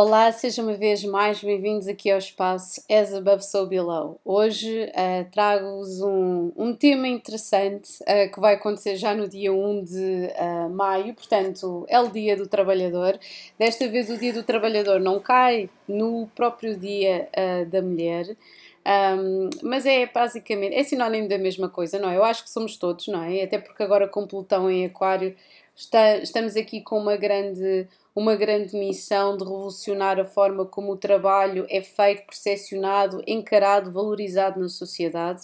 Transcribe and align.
Olá, 0.00 0.30
sejam 0.30 0.64
uma 0.64 0.76
vez 0.76 1.02
mais 1.02 1.42
bem-vindos 1.42 1.88
aqui 1.88 2.08
ao 2.08 2.18
espaço 2.18 2.80
As 2.88 3.12
Above 3.12 3.44
So 3.44 3.66
Below. 3.66 4.20
Hoje 4.24 4.84
uh, 4.84 5.28
trago-vos 5.32 6.00
um, 6.00 6.52
um 6.56 6.72
tema 6.72 7.08
interessante 7.08 7.90
uh, 8.02 8.32
que 8.32 8.38
vai 8.38 8.54
acontecer 8.54 8.94
já 8.94 9.12
no 9.12 9.26
dia 9.26 9.52
1 9.52 9.82
de 9.82 10.30
uh, 10.38 10.70
maio, 10.70 11.12
portanto, 11.14 11.84
é 11.88 11.98
o 11.98 12.12
Dia 12.12 12.36
do 12.36 12.46
Trabalhador. 12.46 13.18
Desta 13.58 13.88
vez, 13.88 14.08
o 14.08 14.16
Dia 14.16 14.32
do 14.32 14.44
Trabalhador 14.44 15.00
não 15.00 15.18
cai 15.18 15.68
no 15.88 16.28
próprio 16.28 16.78
Dia 16.78 17.28
da 17.68 17.82
Mulher. 17.82 18.36
Um, 18.86 19.50
mas 19.64 19.84
é 19.84 20.06
basicamente, 20.06 20.76
é 20.76 20.84
sinónimo 20.84 21.28
da 21.28 21.38
mesma 21.38 21.68
coisa, 21.68 21.98
não 21.98 22.08
é? 22.08 22.16
Eu 22.16 22.22
acho 22.22 22.44
que 22.44 22.50
somos 22.50 22.76
todos, 22.76 23.08
não 23.08 23.24
é? 23.24 23.42
Até 23.42 23.58
porque 23.58 23.82
agora 23.82 24.06
com 24.06 24.28
Plutão 24.28 24.70
em 24.70 24.86
Aquário 24.86 25.34
está, 25.74 26.18
estamos 26.18 26.56
aqui 26.56 26.80
com 26.80 26.98
uma 26.98 27.16
grande 27.16 27.88
uma 28.18 28.34
grande 28.34 28.76
missão 28.76 29.36
de 29.36 29.44
revolucionar 29.44 30.18
a 30.18 30.24
forma 30.24 30.66
como 30.66 30.90
o 30.90 30.96
trabalho 30.96 31.64
é 31.70 31.80
feito, 31.80 32.26
percepcionado, 32.26 33.22
encarado, 33.24 33.92
valorizado 33.92 34.58
na 34.58 34.68
sociedade. 34.68 35.42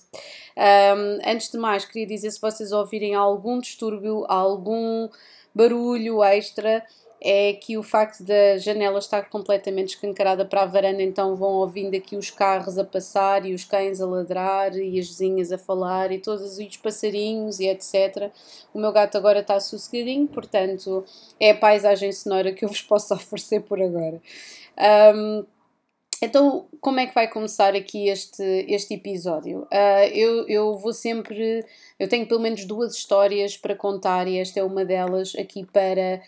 Um, 0.56 1.20
antes 1.24 1.52
de 1.52 1.56
mais, 1.56 1.84
queria 1.84 2.04
dizer 2.04 2.32
se 2.32 2.40
vocês 2.40 2.72
ouvirem 2.72 3.14
algum 3.14 3.60
distúrbio, 3.60 4.24
algum 4.28 5.08
barulho 5.54 6.20
extra, 6.24 6.84
é 7.26 7.54
que 7.54 7.78
o 7.78 7.82
facto 7.82 8.22
da 8.22 8.58
janela 8.58 8.98
estar 8.98 9.30
completamente 9.30 9.94
escancarada 9.94 10.44
para 10.44 10.60
a 10.60 10.66
varanda, 10.66 11.02
então 11.02 11.34
vão 11.34 11.54
ouvindo 11.54 11.96
aqui 11.96 12.16
os 12.16 12.30
carros 12.30 12.76
a 12.76 12.84
passar 12.84 13.46
e 13.46 13.54
os 13.54 13.64
cães 13.64 13.98
a 13.98 14.06
ladrar 14.06 14.76
e 14.76 15.00
as 15.00 15.08
vizinhas 15.08 15.50
a 15.50 15.56
falar 15.56 16.12
e 16.12 16.18
todos 16.18 16.58
os 16.58 16.76
passarinhos 16.76 17.60
e 17.60 17.66
etc. 17.66 18.30
O 18.74 18.78
meu 18.78 18.92
gato 18.92 19.16
agora 19.16 19.40
está 19.40 19.58
sossegadinho, 19.58 20.28
portanto 20.28 21.02
é 21.40 21.52
a 21.52 21.56
paisagem 21.56 22.12
sonora 22.12 22.52
que 22.52 22.62
eu 22.62 22.68
vos 22.68 22.82
posso 22.82 23.14
oferecer 23.14 23.62
por 23.62 23.80
agora. 23.80 24.20
Um, 25.16 25.46
então, 26.24 26.66
como 26.80 27.00
é 27.00 27.06
que 27.06 27.14
vai 27.14 27.28
começar 27.28 27.74
aqui 27.74 28.08
este, 28.08 28.42
este 28.68 28.94
episódio? 28.94 29.66
Uh, 29.72 30.08
eu, 30.12 30.48
eu 30.48 30.78
vou 30.78 30.92
sempre. 30.92 31.64
Eu 32.04 32.08
tenho 32.08 32.26
pelo 32.26 32.40
menos 32.40 32.66
duas 32.66 32.94
histórias 32.94 33.56
para 33.56 33.74
contar 33.74 34.28
e 34.28 34.38
esta 34.38 34.60
é 34.60 34.62
uma 34.62 34.84
delas 34.84 35.34
aqui 35.36 35.64
para, 35.64 36.20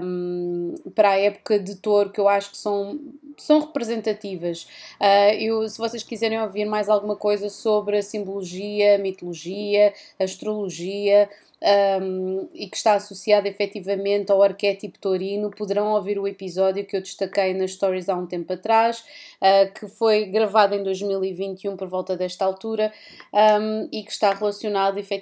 um, 0.00 0.72
para 0.94 1.10
a 1.10 1.18
época 1.18 1.58
de 1.58 1.74
touro 1.74 2.10
que 2.10 2.20
eu 2.20 2.28
acho 2.28 2.52
que 2.52 2.56
são, 2.56 3.00
são 3.36 3.58
representativas. 3.58 4.68
Uh, 5.00 5.34
eu, 5.36 5.68
se 5.68 5.78
vocês 5.78 6.04
quiserem 6.04 6.40
ouvir 6.40 6.64
mais 6.64 6.88
alguma 6.88 7.16
coisa 7.16 7.50
sobre 7.50 7.98
a 7.98 8.02
simbologia, 8.02 8.94
a 8.94 8.98
mitologia, 8.98 9.92
a 10.16 10.22
astrologia, 10.22 11.28
um, 11.62 12.48
e 12.54 12.68
que 12.68 12.76
está 12.76 12.94
associado 12.94 13.48
efetivamente 13.48 14.30
ao 14.30 14.42
arquétipo 14.42 14.98
taurino, 14.98 15.50
poderão 15.50 15.92
ouvir 15.92 16.18
o 16.18 16.28
episódio 16.28 16.84
que 16.84 16.96
eu 16.96 17.00
destaquei 17.00 17.54
nas 17.54 17.72
stories 17.72 18.08
há 18.08 18.14
um 18.14 18.26
tempo 18.26 18.52
atrás, 18.52 19.00
uh, 19.40 19.72
que 19.72 19.88
foi 19.88 20.26
gravado 20.26 20.74
em 20.74 20.82
2021 20.82 21.76
por 21.76 21.88
volta 21.88 22.16
desta 22.16 22.44
altura 22.44 22.92
um, 23.32 23.88
e 23.90 24.02
que 24.02 24.10
está 24.10 24.32
relacionado 24.32 24.98
efetivamente 24.98 25.15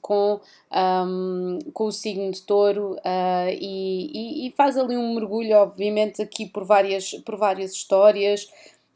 com, 0.00 0.40
um, 0.72 1.58
com 1.72 1.84
o 1.84 1.92
signo 1.92 2.30
de 2.30 2.42
touro 2.42 2.92
uh, 2.94 3.50
e, 3.50 4.10
e, 4.12 4.48
e 4.48 4.50
faz 4.52 4.76
ali 4.76 4.96
um 4.96 5.14
mergulho, 5.14 5.56
obviamente, 5.56 6.22
aqui 6.22 6.46
por 6.46 6.64
várias, 6.64 7.12
por 7.24 7.36
várias 7.36 7.72
histórias, 7.72 8.48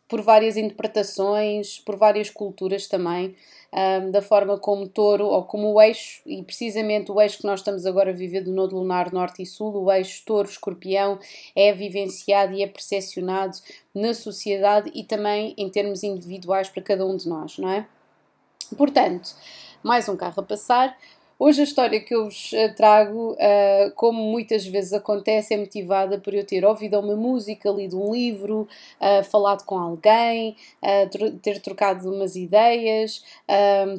por 0.09 0.21
várias 0.21 0.57
interpretações, 0.57 1.79
por 1.81 1.97
várias 1.97 2.31
culturas 2.31 2.87
também 2.87 3.35
um, 3.75 4.11
da 4.13 4.23
forma 4.23 4.57
como 4.57 4.89
touro, 4.89 5.27
ou 5.27 5.43
como 5.43 5.73
o 5.73 5.83
eixo, 5.83 6.23
e 6.25 6.43
precisamente 6.43 7.11
o 7.11 7.21
eixo 7.21 7.39
que 7.39 7.47
nós 7.47 7.61
estamos 7.61 7.85
agora 7.85 8.11
a 8.11 8.15
viver 8.15 8.43
do 8.43 8.53
Nodo 8.53 8.77
Lunar 8.77 9.13
Norte 9.13 9.43
e 9.43 9.47
Sul, 9.47 9.75
o 9.75 9.91
eixo 9.91 10.23
touro-escorpião, 10.25 11.19
é 11.57 11.73
vivenciado 11.73 12.55
e 12.55 12.63
é 12.63 12.67
percepcionado 12.69 13.59
na 13.93 14.15
sociedade 14.15 14.91
e 14.95 15.03
também 15.03 15.55
em 15.59 15.69
termos 15.69 16.05
individuais 16.05 16.69
para 16.69 16.83
cada 16.83 17.05
um 17.05 17.17
de 17.17 17.29
nós, 17.29 17.59
não 17.59 17.69
é? 17.69 17.87
Portanto, 18.77 19.35
mais 19.85 20.09
um 20.09 20.17
carro 20.17 20.41
a 20.41 20.43
passar. 20.43 20.97
Hoje 21.37 21.63
a 21.63 21.65
história 21.65 21.99
que 21.99 22.15
eu 22.15 22.27
vos 22.27 22.53
eh, 22.53 22.69
trago, 22.69 23.33
uh, 23.33 23.91
como 23.97 24.23
muitas 24.23 24.65
vezes 24.65 24.93
acontece, 24.93 25.53
é 25.53 25.57
motivada 25.57 26.17
por 26.17 26.33
eu 26.33 26.47
ter 26.47 26.65
ouvido 26.65 26.99
uma 27.01 27.17
música, 27.17 27.71
lido 27.71 28.01
um 28.01 28.13
livro, 28.15 28.69
uh, 29.01 29.25
falado 29.25 29.65
com 29.65 29.77
alguém, 29.77 30.57
uh, 30.81 31.39
ter 31.41 31.61
trocado 31.61 32.09
umas 32.09 32.37
ideias, 32.37 33.25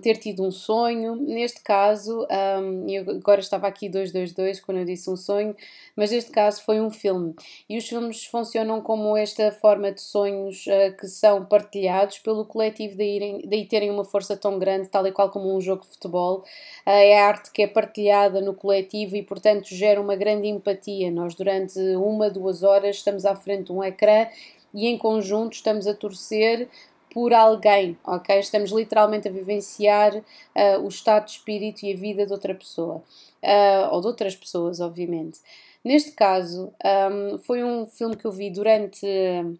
ter 0.01 0.17
tido 0.17 0.43
um 0.43 0.51
sonho. 0.51 1.15
Neste 1.17 1.61
caso, 1.61 2.25
um, 2.61 2.89
eu 2.89 3.03
agora 3.09 3.41
estava 3.41 3.67
aqui 3.67 3.89
222 3.89 4.61
quando 4.61 4.77
eu 4.79 4.85
disse 4.85 5.09
um 5.09 5.17
sonho, 5.17 5.55
mas 5.95 6.11
neste 6.11 6.31
caso 6.31 6.63
foi 6.63 6.79
um 6.79 6.89
filme. 6.89 7.35
E 7.69 7.77
os 7.77 7.87
filmes 7.87 8.25
funcionam 8.25 8.81
como 8.81 9.15
esta 9.17 9.51
forma 9.51 9.91
de 9.91 10.01
sonhos 10.01 10.65
que 10.99 11.07
são 11.07 11.45
partilhados 11.45 12.19
pelo 12.19 12.45
coletivo, 12.45 12.97
daí, 12.97 13.41
daí 13.45 13.65
terem 13.65 13.91
uma 13.91 14.05
força 14.05 14.37
tão 14.37 14.57
grande, 14.57 14.89
tal 14.89 15.05
e 15.05 15.11
qual 15.11 15.29
como 15.29 15.55
um 15.55 15.59
jogo 15.61 15.81
de 15.81 15.89
futebol. 15.89 16.43
é 16.85 17.24
arte 17.27 17.51
que 17.51 17.61
é 17.61 17.67
partilhada 17.67 18.41
no 18.41 18.53
coletivo 18.53 19.15
e, 19.15 19.23
portanto, 19.23 19.67
gera 19.69 19.99
uma 20.01 20.15
grande 20.15 20.47
empatia. 20.47 21.11
Nós, 21.11 21.35
durante 21.35 21.79
uma, 21.95 22.29
duas 22.29 22.63
horas, 22.63 22.97
estamos 22.97 23.25
à 23.25 23.35
frente 23.35 23.65
de 23.65 23.71
um 23.71 23.83
ecrã 23.83 24.27
e, 24.73 24.87
em 24.87 24.97
conjunto, 24.97 25.53
estamos 25.53 25.87
a 25.87 25.93
torcer 25.93 26.67
por 27.13 27.33
alguém, 27.33 27.97
ok? 28.05 28.39
Estamos 28.39 28.71
literalmente 28.71 29.27
a 29.27 29.31
vivenciar 29.31 30.13
uh, 30.17 30.81
o 30.83 30.87
estado 30.89 31.25
de 31.25 31.31
espírito 31.31 31.85
e 31.85 31.93
a 31.93 31.95
vida 31.95 32.25
de 32.25 32.33
outra 32.33 32.53
pessoa, 32.53 32.95
uh, 33.41 33.93
ou 33.93 34.01
de 34.01 34.07
outras 34.07 34.35
pessoas, 34.35 34.81
obviamente. 34.81 35.39
Neste 35.81 36.11
caso, 36.11 36.73
um, 36.83 37.37
foi 37.37 37.63
um 37.63 37.85
filme 37.85 38.17
que 38.17 38.25
eu 38.25 38.31
vi 38.31 38.49
durante, 38.49 39.05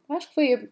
acho 0.09 0.27
que 0.27 0.33
foi 0.33 0.69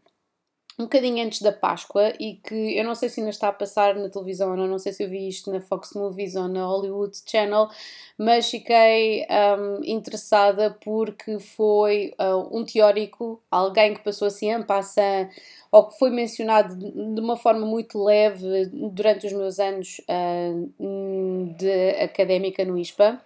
um 0.78 0.84
bocadinho 0.84 1.24
antes 1.24 1.42
da 1.42 1.52
Páscoa 1.52 2.14
e 2.20 2.36
que 2.36 2.78
eu 2.78 2.84
não 2.84 2.96
sei 2.96 3.10
se 3.10 3.20
ainda 3.20 3.30
está 3.30 3.50
a 3.50 3.54
passar 3.54 3.96
na 3.96 4.10
televisão 4.10 4.52
ou 4.52 4.58
não, 4.58 4.68
não 4.68 4.80
sei 4.80 4.92
se 4.92 5.04
eu 5.04 5.10
vi 5.10 5.28
isto 5.28 5.52
na 5.52 5.62
Fox 5.62 5.94
Movies 5.94 6.36
ou 6.36 6.48
na 6.48 6.66
Hollywood 6.66 7.16
Channel, 7.26 7.70
mas 8.18 8.50
fiquei 8.50 9.26
um, 9.30 9.84
interessada 9.84 10.76
porque 10.84 11.40
foi 11.40 12.14
uh, 12.20 12.58
um 12.58 12.66
teórico, 12.66 13.42
alguém 13.52 13.94
que 13.94 14.04
passou 14.04 14.28
assim 14.28 14.52
en 14.52 14.64
passant 14.64 15.30
ou 15.72 15.88
que 15.88 15.98
foi 15.98 16.10
mencionado 16.10 16.76
de 16.76 17.22
uma 17.22 17.38
forma 17.38 17.66
muito 17.66 18.04
leve 18.04 18.66
durante 18.72 19.28
os 19.28 19.34
meus 19.34 19.60
anos 19.60 20.02
uh, 20.10 21.54
de 21.58 21.90
académica 22.04 22.66
no 22.66 22.78
ISPA 22.78 23.22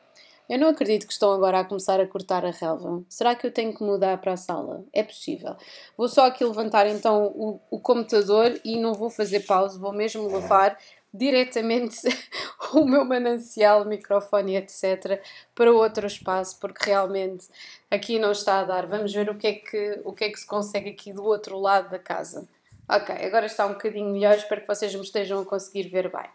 eu 0.49 0.57
não 0.57 0.69
acredito 0.69 1.05
que 1.05 1.13
estão 1.13 1.31
agora 1.31 1.59
a 1.59 1.65
começar 1.65 1.99
a 1.99 2.07
cortar 2.07 2.45
a 2.45 2.51
relva. 2.51 3.03
Será 3.09 3.35
que 3.35 3.45
eu 3.45 3.51
tenho 3.51 3.75
que 3.75 3.83
mudar 3.83 4.17
para 4.19 4.33
a 4.33 4.37
sala? 4.37 4.85
É 4.93 5.03
possível. 5.03 5.55
Vou 5.97 6.07
só 6.07 6.27
aqui 6.27 6.43
levantar 6.43 6.87
então 6.87 7.25
o, 7.35 7.59
o 7.69 7.79
computador 7.79 8.59
e 8.63 8.79
não 8.79 8.93
vou 8.93 9.09
fazer 9.09 9.41
pausa, 9.41 9.77
vou 9.77 9.91
mesmo 9.91 10.27
levar 10.27 10.77
diretamente 11.13 11.97
o 12.73 12.85
meu 12.85 13.03
manancial, 13.03 13.85
microfone, 13.85 14.55
etc., 14.55 15.21
para 15.55 15.71
outro 15.71 16.05
espaço, 16.05 16.57
porque 16.59 16.85
realmente 16.85 17.47
aqui 17.89 18.19
não 18.19 18.31
está 18.31 18.59
a 18.59 18.63
dar. 18.63 18.85
Vamos 18.85 19.13
ver 19.13 19.29
o 19.29 19.35
que 19.35 19.47
é 19.47 19.53
que, 19.53 20.01
o 20.03 20.13
que, 20.13 20.25
é 20.25 20.29
que 20.29 20.39
se 20.39 20.45
consegue 20.45 20.89
aqui 20.89 21.11
do 21.11 21.23
outro 21.23 21.59
lado 21.59 21.89
da 21.89 21.99
casa. 21.99 22.47
Ok, 22.89 23.13
agora 23.13 23.45
está 23.45 23.65
um 23.65 23.73
bocadinho 23.73 24.13
melhor, 24.13 24.37
espero 24.37 24.61
que 24.61 24.67
vocês 24.67 24.95
me 24.95 25.01
estejam 25.01 25.41
a 25.41 25.45
conseguir 25.45 25.89
ver 25.89 26.09
bem. 26.09 26.29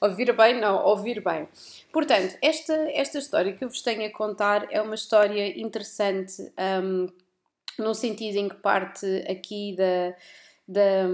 Ouvir 0.00 0.32
bem? 0.36 0.60
Não, 0.60 0.84
ouvir 0.84 1.20
bem. 1.20 1.48
Portanto, 1.92 2.36
esta, 2.40 2.74
esta 2.92 3.18
história 3.18 3.52
que 3.52 3.64
eu 3.64 3.68
vos 3.68 3.82
tenho 3.82 4.06
a 4.06 4.10
contar 4.12 4.68
é 4.70 4.80
uma 4.80 4.94
história 4.94 5.60
interessante, 5.60 6.40
um, 6.80 7.08
no 7.76 7.92
sentido 7.92 8.36
em 8.36 8.48
que 8.48 8.54
parte 8.54 9.04
aqui 9.28 9.74
da, 9.76 10.16
da, 10.68 11.08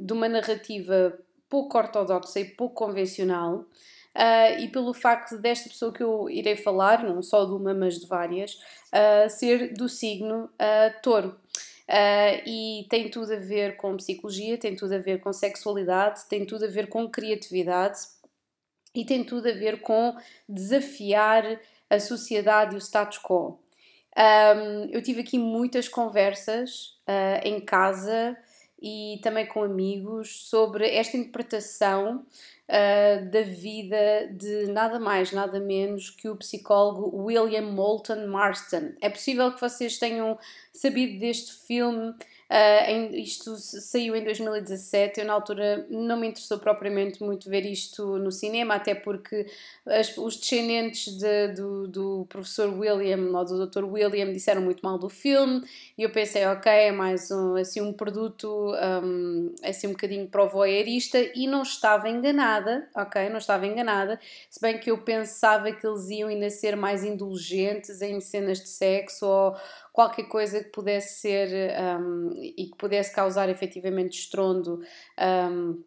de 0.00 0.12
uma 0.12 0.28
narrativa 0.28 1.16
pouco 1.48 1.78
ortodoxa 1.78 2.40
e 2.40 2.44
pouco 2.44 2.74
convencional, 2.74 3.58
uh, 4.16 4.58
e 4.58 4.66
pelo 4.68 4.92
facto 4.92 5.38
desta 5.38 5.68
pessoa 5.68 5.92
que 5.92 6.02
eu 6.02 6.28
irei 6.28 6.56
falar, 6.56 7.04
não 7.04 7.22
só 7.22 7.44
de 7.44 7.52
uma, 7.52 7.72
mas 7.72 8.00
de 8.00 8.08
várias, 8.08 8.54
uh, 8.54 9.30
ser 9.30 9.72
do 9.72 9.88
signo 9.88 10.46
uh, 10.46 11.00
touro. 11.00 11.40
Uh, 11.88 12.48
e 12.48 12.86
tem 12.88 13.10
tudo 13.10 13.32
a 13.32 13.36
ver 13.36 13.76
com 13.76 13.96
psicologia, 13.96 14.56
tem 14.56 14.76
tudo 14.76 14.94
a 14.94 14.98
ver 14.98 15.20
com 15.20 15.32
sexualidade, 15.32 16.26
tem 16.28 16.46
tudo 16.46 16.64
a 16.64 16.68
ver 16.68 16.88
com 16.88 17.10
criatividade 17.10 17.98
e 18.94 19.04
tem 19.04 19.24
tudo 19.24 19.48
a 19.48 19.52
ver 19.52 19.80
com 19.80 20.16
desafiar 20.48 21.60
a 21.90 21.98
sociedade 21.98 22.74
e 22.74 22.78
o 22.78 22.80
status 22.80 23.18
quo. 23.18 23.58
Um, 24.16 24.90
eu 24.90 25.02
tive 25.02 25.20
aqui 25.22 25.38
muitas 25.38 25.88
conversas 25.88 26.98
uh, 27.08 27.40
em 27.44 27.60
casa 27.60 28.36
e 28.82 29.20
também 29.22 29.46
com 29.46 29.62
amigos 29.62 30.48
sobre 30.48 30.88
esta 30.88 31.16
interpretação 31.16 32.26
uh, 32.68 33.30
da 33.30 33.42
vida 33.42 34.28
de 34.32 34.66
nada 34.72 34.98
mais, 34.98 35.30
nada 35.30 35.60
menos 35.60 36.10
que 36.10 36.28
o 36.28 36.36
psicólogo 36.36 37.16
William 37.16 37.62
Moulton 37.62 38.26
Marston. 38.26 38.92
É 39.00 39.08
possível 39.08 39.52
que 39.52 39.60
vocês 39.60 39.98
tenham 39.98 40.36
sabido 40.72 41.20
deste 41.20 41.52
filme 41.64 42.12
Uh, 42.52 42.90
em, 42.90 43.22
isto 43.22 43.56
saiu 43.56 44.14
em 44.14 44.22
2017. 44.22 45.20
Eu, 45.20 45.26
na 45.26 45.32
altura, 45.32 45.86
não 45.88 46.18
me 46.18 46.28
interessou 46.28 46.58
propriamente 46.58 47.22
muito 47.22 47.48
ver 47.48 47.64
isto 47.64 48.18
no 48.18 48.30
cinema, 48.30 48.74
até 48.74 48.94
porque 48.94 49.46
as, 49.86 50.14
os 50.18 50.36
descendentes 50.36 51.16
de, 51.16 51.48
do, 51.48 51.88
do 51.88 52.26
professor 52.28 52.68
William 52.78 53.30
ou 53.34 53.44
do 53.46 53.66
Dr. 53.66 53.84
William 53.84 54.30
disseram 54.34 54.60
muito 54.60 54.82
mal 54.82 54.98
do 54.98 55.08
filme. 55.08 55.64
E 55.96 56.02
eu 56.02 56.10
pensei, 56.10 56.44
ok, 56.44 56.70
é 56.70 56.92
mais 56.92 57.30
um, 57.30 57.56
assim, 57.56 57.80
um 57.80 57.94
produto 57.94 58.74
um, 59.02 59.54
assim 59.62 59.86
um 59.86 59.92
bocadinho 59.92 60.28
voyeurista. 60.52 61.18
E 61.34 61.46
não 61.46 61.62
estava 61.62 62.10
enganada, 62.10 62.86
ok? 62.94 63.30
Não 63.30 63.38
estava 63.38 63.66
enganada. 63.66 64.20
Se 64.50 64.60
bem 64.60 64.78
que 64.78 64.90
eu 64.90 64.98
pensava 64.98 65.72
que 65.72 65.86
eles 65.86 66.10
iam 66.10 66.28
ainda 66.28 66.50
ser 66.50 66.76
mais 66.76 67.02
indulgentes 67.02 68.02
em 68.02 68.20
cenas 68.20 68.60
de 68.60 68.68
sexo 68.68 69.24
ou 69.26 69.56
qualquer 69.92 70.24
coisa 70.24 70.62
que 70.64 70.70
pudesse 70.70 71.20
ser 71.20 71.48
um, 72.00 72.32
e 72.34 72.66
que 72.70 72.76
pudesse 72.76 73.14
causar 73.14 73.48
efetivamente 73.48 74.18
estrondo 74.18 74.80
um, 75.50 75.82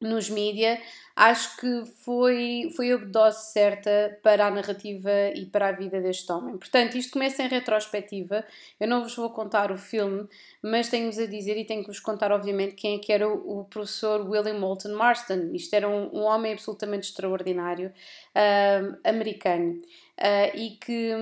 nos 0.00 0.28
mídia, 0.28 0.78
acho 1.14 1.56
que 1.56 1.84
foi, 2.04 2.68
foi 2.76 2.92
a 2.92 2.96
dose 2.98 3.50
certa 3.50 4.18
para 4.22 4.46
a 4.46 4.50
narrativa 4.50 5.10
e 5.34 5.46
para 5.46 5.68
a 5.68 5.72
vida 5.72 6.00
deste 6.02 6.30
homem. 6.30 6.58
Portanto, 6.58 6.98
isto 6.98 7.12
começa 7.12 7.42
em 7.42 7.48
retrospectiva. 7.48 8.44
Eu 8.78 8.86
não 8.86 9.02
vos 9.02 9.16
vou 9.16 9.30
contar 9.30 9.72
o 9.72 9.78
filme, 9.78 10.28
mas 10.62 10.90
tenho-vos 10.90 11.18
a 11.18 11.24
dizer 11.24 11.56
e 11.56 11.64
tenho 11.64 11.80
que 11.80 11.88
vos 11.88 12.00
contar, 12.00 12.30
obviamente, 12.30 12.74
quem 12.74 12.96
é 12.96 12.98
que 12.98 13.10
era 13.10 13.26
o, 13.26 13.60
o 13.60 13.64
professor 13.64 14.28
William 14.28 14.58
Moulton 14.58 14.94
Marston. 14.94 15.50
Isto 15.54 15.74
era 15.74 15.88
um, 15.88 16.14
um 16.14 16.22
homem 16.24 16.52
absolutamente 16.52 17.08
extraordinário, 17.08 17.88
uh, 17.88 18.98
americano. 19.02 19.80
Uh, 20.18 20.56
e, 20.56 20.70
que, 20.70 21.12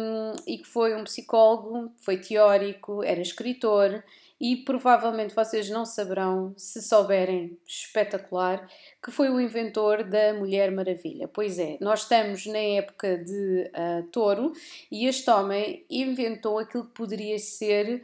e 0.47 0.59
que 0.59 0.69
foi 0.69 0.95
um 0.95 1.03
psicólogo, 1.03 1.93
foi 1.99 2.17
teórico, 2.17 3.03
era 3.03 3.21
escritor 3.21 4.05
e 4.41 4.57
provavelmente 4.57 5.35
vocês 5.35 5.71
não 5.71 5.87
saberão, 5.87 6.53
se 6.57 6.83
souberem, 6.83 7.59
espetacular, 7.67 8.69
que 9.03 9.11
foi 9.11 9.31
o 9.31 9.41
inventor 9.41 10.05
da 10.05 10.35
Mulher 10.35 10.71
Maravilha. 10.71 11.27
Pois 11.27 11.59
é, 11.59 11.79
nós 11.81 12.01
estamos 12.03 12.45
na 12.47 12.59
época 12.59 13.19
de 13.19 13.71
uh, 13.71 14.03
touro 14.11 14.53
e 14.91 15.07
este 15.07 15.31
homem 15.31 15.85
inventou 15.89 16.59
aquilo 16.59 16.85
que 16.85 16.95
poderia 16.95 17.39
ser 17.39 18.03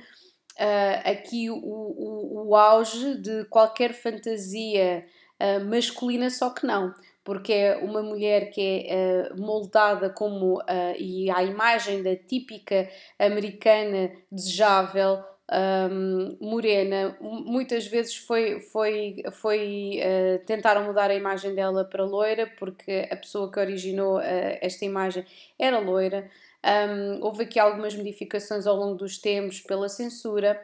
uh, 0.53 1.11
aqui 1.11 1.51
o, 1.51 1.57
o, 1.57 2.49
o 2.49 2.57
auge 2.57 3.17
de 3.17 3.45
qualquer 3.47 3.93
fantasia 3.93 5.05
uh, 5.41 5.65
masculina, 5.67 6.31
só 6.31 6.51
que 6.51 6.67
não 6.67 6.95
porque 7.25 7.53
é 7.53 7.77
uma 7.77 8.03
mulher 8.03 8.51
que 8.51 8.87
é 8.89 9.31
uh, 9.33 9.41
moldada 9.41 10.11
como 10.11 10.59
uh, 10.59 10.97
e 10.99 11.31
à 11.31 11.43
imagem 11.43 12.03
da 12.03 12.17
típica 12.17 12.89
americana 13.19 14.11
desejável, 14.31 15.23
um, 15.51 16.37
morena. 16.41 17.17
Muitas 17.21 17.87
vezes 17.87 18.17
foi, 18.17 18.61
foi, 18.61 19.23
foi 19.33 20.01
uh, 20.01 20.45
tentaram 20.47 20.85
mudar 20.85 21.11
a 21.11 21.15
imagem 21.15 21.55
dela 21.55 21.85
para 21.85 22.05
loira, 22.05 22.47
porque 22.59 23.09
a 23.11 23.17
pessoa 23.17 23.51
que 23.51 23.59
originou 23.59 24.19
uh, 24.19 24.23
esta 24.61 24.85
imagem 24.85 25.25
era 25.59 25.79
loira. 25.79 26.31
Um, 26.65 27.25
houve 27.25 27.45
aqui 27.45 27.59
algumas 27.59 27.95
modificações 27.95 28.67
ao 28.67 28.77
longo 28.77 28.95
dos 28.95 29.19
tempos 29.19 29.61
pela 29.61 29.89
censura 29.89 30.61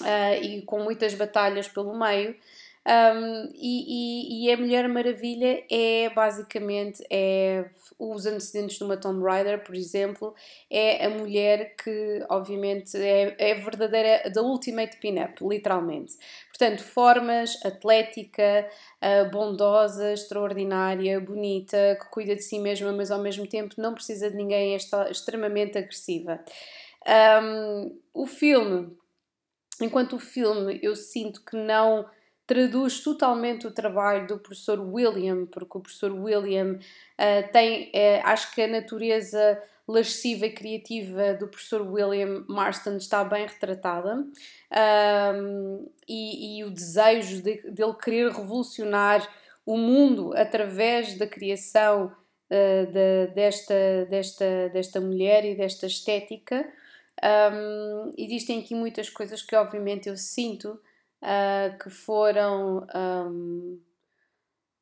uh, 0.00 0.42
e 0.42 0.62
com 0.62 0.82
muitas 0.82 1.14
batalhas 1.14 1.68
pelo 1.68 1.96
meio. 1.96 2.34
Um, 2.90 3.52
e, 3.54 4.42
e, 4.42 4.46
e, 4.46 4.52
a 4.52 4.56
Mulher 4.56 4.88
Maravilha 4.88 5.62
é 5.70 6.10
basicamente 6.10 7.00
é 7.08 7.70
os 7.96 8.26
antecedentes 8.26 8.78
de 8.78 8.84
uma 8.84 8.96
Tomb 8.96 9.22
Raider, 9.22 9.62
por 9.62 9.76
exemplo, 9.76 10.34
é 10.68 11.06
a 11.06 11.10
mulher 11.10 11.76
que 11.76 12.24
obviamente 12.28 12.96
é, 12.96 13.36
é 13.38 13.54
verdadeira 13.54 14.28
da 14.30 14.42
Ultimate 14.42 14.96
Pin-Up, 14.96 15.34
literalmente. 15.46 16.16
Portanto, 16.48 16.82
formas, 16.82 17.64
atlética, 17.64 18.68
uh, 19.00 19.30
bondosa, 19.30 20.12
extraordinária, 20.12 21.20
bonita, 21.20 21.96
que 22.00 22.10
cuida 22.10 22.34
de 22.34 22.42
si 22.42 22.58
mesma, 22.58 22.90
mas 22.92 23.12
ao 23.12 23.20
mesmo 23.20 23.46
tempo 23.46 23.76
não 23.78 23.94
precisa 23.94 24.28
de 24.28 24.36
ninguém, 24.36 24.74
é 24.74 24.76
extremamente 25.08 25.78
agressiva. 25.78 26.42
Um, 27.42 28.00
o 28.12 28.26
filme, 28.26 28.96
enquanto 29.80 30.16
o 30.16 30.18
filme 30.18 30.80
eu 30.82 30.96
sinto 30.96 31.44
que 31.44 31.56
não 31.56 32.04
traduz 32.50 32.98
totalmente 32.98 33.64
o 33.64 33.70
trabalho 33.70 34.26
do 34.26 34.36
professor 34.36 34.80
William, 34.80 35.46
porque 35.46 35.78
o 35.78 35.80
professor 35.80 36.10
William 36.10 36.72
uh, 36.72 37.52
tem, 37.52 37.92
uh, 37.94 38.22
acho 38.24 38.52
que 38.52 38.60
a 38.60 38.66
natureza 38.66 39.62
lasciva 39.86 40.46
e 40.46 40.50
criativa 40.50 41.34
do 41.34 41.46
professor 41.46 41.82
William 41.82 42.44
Marston 42.48 42.96
está 42.96 43.22
bem 43.22 43.46
retratada 43.46 44.26
um, 45.36 45.88
e, 46.08 46.58
e, 46.58 46.64
o 46.64 46.70
desejo 46.70 47.40
de, 47.40 47.70
dele 47.70 47.94
querer 48.02 48.32
revolucionar 48.32 49.28
o 49.64 49.76
mundo 49.76 50.32
através 50.34 51.16
da 51.16 51.28
criação 51.28 52.06
uh, 52.06 52.86
de, 52.86 53.32
desta, 53.32 54.06
desta, 54.10 54.68
desta 54.70 55.00
mulher 55.00 55.44
e 55.44 55.54
desta 55.54 55.86
estética. 55.86 56.68
Um, 57.22 58.12
existem 58.18 58.58
aqui 58.58 58.74
muitas 58.74 59.08
coisas 59.08 59.40
que, 59.40 59.54
obviamente, 59.54 60.08
eu 60.08 60.16
sinto 60.16 60.80
uh, 61.22 61.78
que 61.78 61.90
foram. 61.90 62.86
Um, 62.94 63.80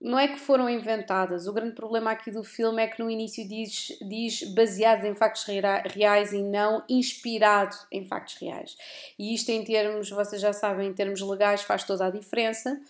não 0.01 0.17
é 0.17 0.29
que 0.29 0.39
foram 0.39 0.71
inventadas, 0.71 1.49
o 1.49 1.53
grande 1.53 1.75
problema 1.75 2.13
aqui 2.13 2.31
do 2.31 2.45
filme 2.45 2.81
é 2.81 2.87
que 2.87 3.03
no 3.03 3.11
início 3.11 3.47
diz, 3.49 3.99
diz 4.09 4.45
baseados 4.55 5.05
em 5.05 5.13
factos 5.13 5.45
reais 5.45 6.33
e 6.33 6.41
não 6.41 6.85
inspirado 6.89 7.77
em 7.91 8.05
factos 8.07 8.37
reais. 8.37 8.77
E 9.19 9.35
isto, 9.35 9.51
em 9.51 9.65
termos, 9.65 10.09
vocês 10.09 10.41
já 10.41 10.53
sabem, 10.53 10.89
em 10.89 10.93
termos 10.95 11.21
legais, 11.21 11.63
faz 11.63 11.83
toda 11.83 12.07
a 12.07 12.11
diferença. 12.11 12.81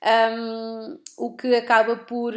Um, 0.00 0.98
o 1.16 1.34
que 1.34 1.56
acaba 1.56 1.96
por, 1.96 2.34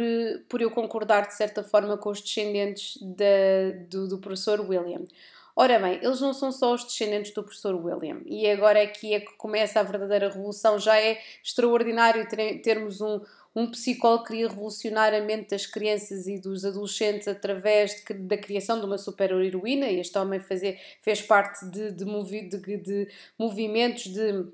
por 0.48 0.62
eu 0.62 0.70
concordar 0.70 1.26
de 1.26 1.34
certa 1.34 1.62
forma 1.62 1.98
com 1.98 2.08
os 2.08 2.20
descendentes 2.22 2.98
de, 3.00 3.86
do, 3.90 4.08
do 4.08 4.18
professor 4.18 4.60
William. 4.60 5.04
Ora 5.54 5.78
bem, 5.78 6.00
eles 6.02 6.20
não 6.20 6.32
são 6.32 6.50
só 6.50 6.72
os 6.72 6.84
descendentes 6.84 7.32
do 7.32 7.42
professor 7.42 7.74
William, 7.74 8.22
e 8.24 8.48
agora 8.48 8.82
aqui 8.82 9.12
é 9.12 9.20
que 9.20 9.36
começa 9.36 9.80
a 9.80 9.82
verdadeira 9.82 10.28
revolução. 10.28 10.78
Já 10.78 10.98
é 10.98 11.20
extraordinário 11.44 12.26
ter, 12.26 12.62
termos 12.62 13.02
um, 13.02 13.20
um 13.54 13.70
psicólogo 13.70 14.24
que 14.24 14.30
queria 14.30 14.48
revolucionar 14.48 15.12
a 15.12 15.20
mente 15.20 15.50
das 15.50 15.66
crianças 15.66 16.26
e 16.26 16.38
dos 16.38 16.64
adolescentes 16.64 17.28
através 17.28 18.02
de, 18.02 18.14
da 18.14 18.38
criação 18.38 18.80
de 18.80 18.86
uma 18.86 18.96
super-heroína. 18.96 19.90
Este 19.90 20.16
homem 20.18 20.40
fazer, 20.40 20.80
fez 21.02 21.20
parte 21.20 21.66
de, 21.66 21.92
de, 21.92 22.04
movi, 22.04 22.48
de, 22.48 22.58
de 22.78 23.08
movimentos 23.38 24.06
de. 24.06 24.46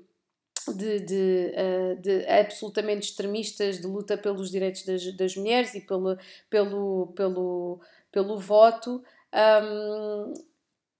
De, 0.75 0.99
de, 0.99 1.53
uh, 1.55 1.99
de, 1.99 2.27
absolutamente 2.27 3.07
extremistas 3.07 3.79
de 3.79 3.87
luta 3.87 4.15
pelos 4.15 4.51
direitos 4.51 4.85
das, 4.85 5.03
das 5.17 5.35
mulheres 5.35 5.73
e 5.73 5.81
pelo, 5.81 6.15
pelo, 6.47 7.07
pelo, 7.15 7.79
pelo 8.11 8.37
voto. 8.37 9.01
Um, 9.33 10.33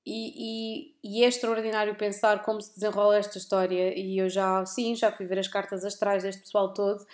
e, 0.09 0.93
e, 1.03 1.19
e, 1.19 1.23
é 1.23 1.27
extraordinário 1.27 1.93
pensar 1.95 2.41
como 2.43 2.59
se 2.59 2.73
desenrola 2.73 3.17
esta 3.17 3.37
história. 3.37 3.97
E 3.97 4.17
eu 4.17 4.27
já, 4.27 4.65
sim, 4.65 4.95
já 4.95 5.11
fui 5.11 5.27
ver 5.27 5.37
as 5.37 5.47
cartas 5.47 5.85
astrais 5.85 6.23
deste 6.23 6.41
pessoal 6.41 6.73
todo. 6.73 7.05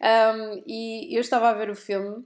Um, 0.00 0.62
e 0.66 1.16
eu 1.16 1.20
estava 1.20 1.48
a 1.48 1.54
ver 1.54 1.70
o 1.70 1.76
filme 1.76 2.24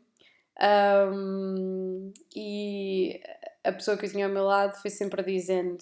um, 1.12 2.12
e 2.34 3.20
a 3.62 3.70
pessoa 3.72 3.96
que 3.96 4.06
eu 4.06 4.10
tinha 4.10 4.26
ao 4.26 4.32
meu 4.32 4.44
lado 4.44 4.80
foi 4.80 4.90
sempre 4.90 5.22
dizendo: 5.22 5.78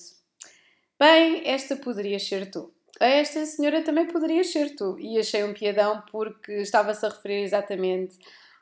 Bem, 0.98 1.48
esta 1.48 1.76
poderia 1.76 2.18
ser 2.18 2.50
tu. 2.50 2.72
Esta 3.00 3.44
senhora 3.46 3.82
também 3.82 4.06
poderia 4.06 4.44
ser 4.44 4.76
tu. 4.76 4.98
E 4.98 5.18
achei 5.18 5.42
um 5.42 5.54
piadão 5.54 6.02
porque 6.10 6.52
estava-se 6.52 7.04
a 7.04 7.08
referir 7.08 7.42
exatamente 7.42 8.18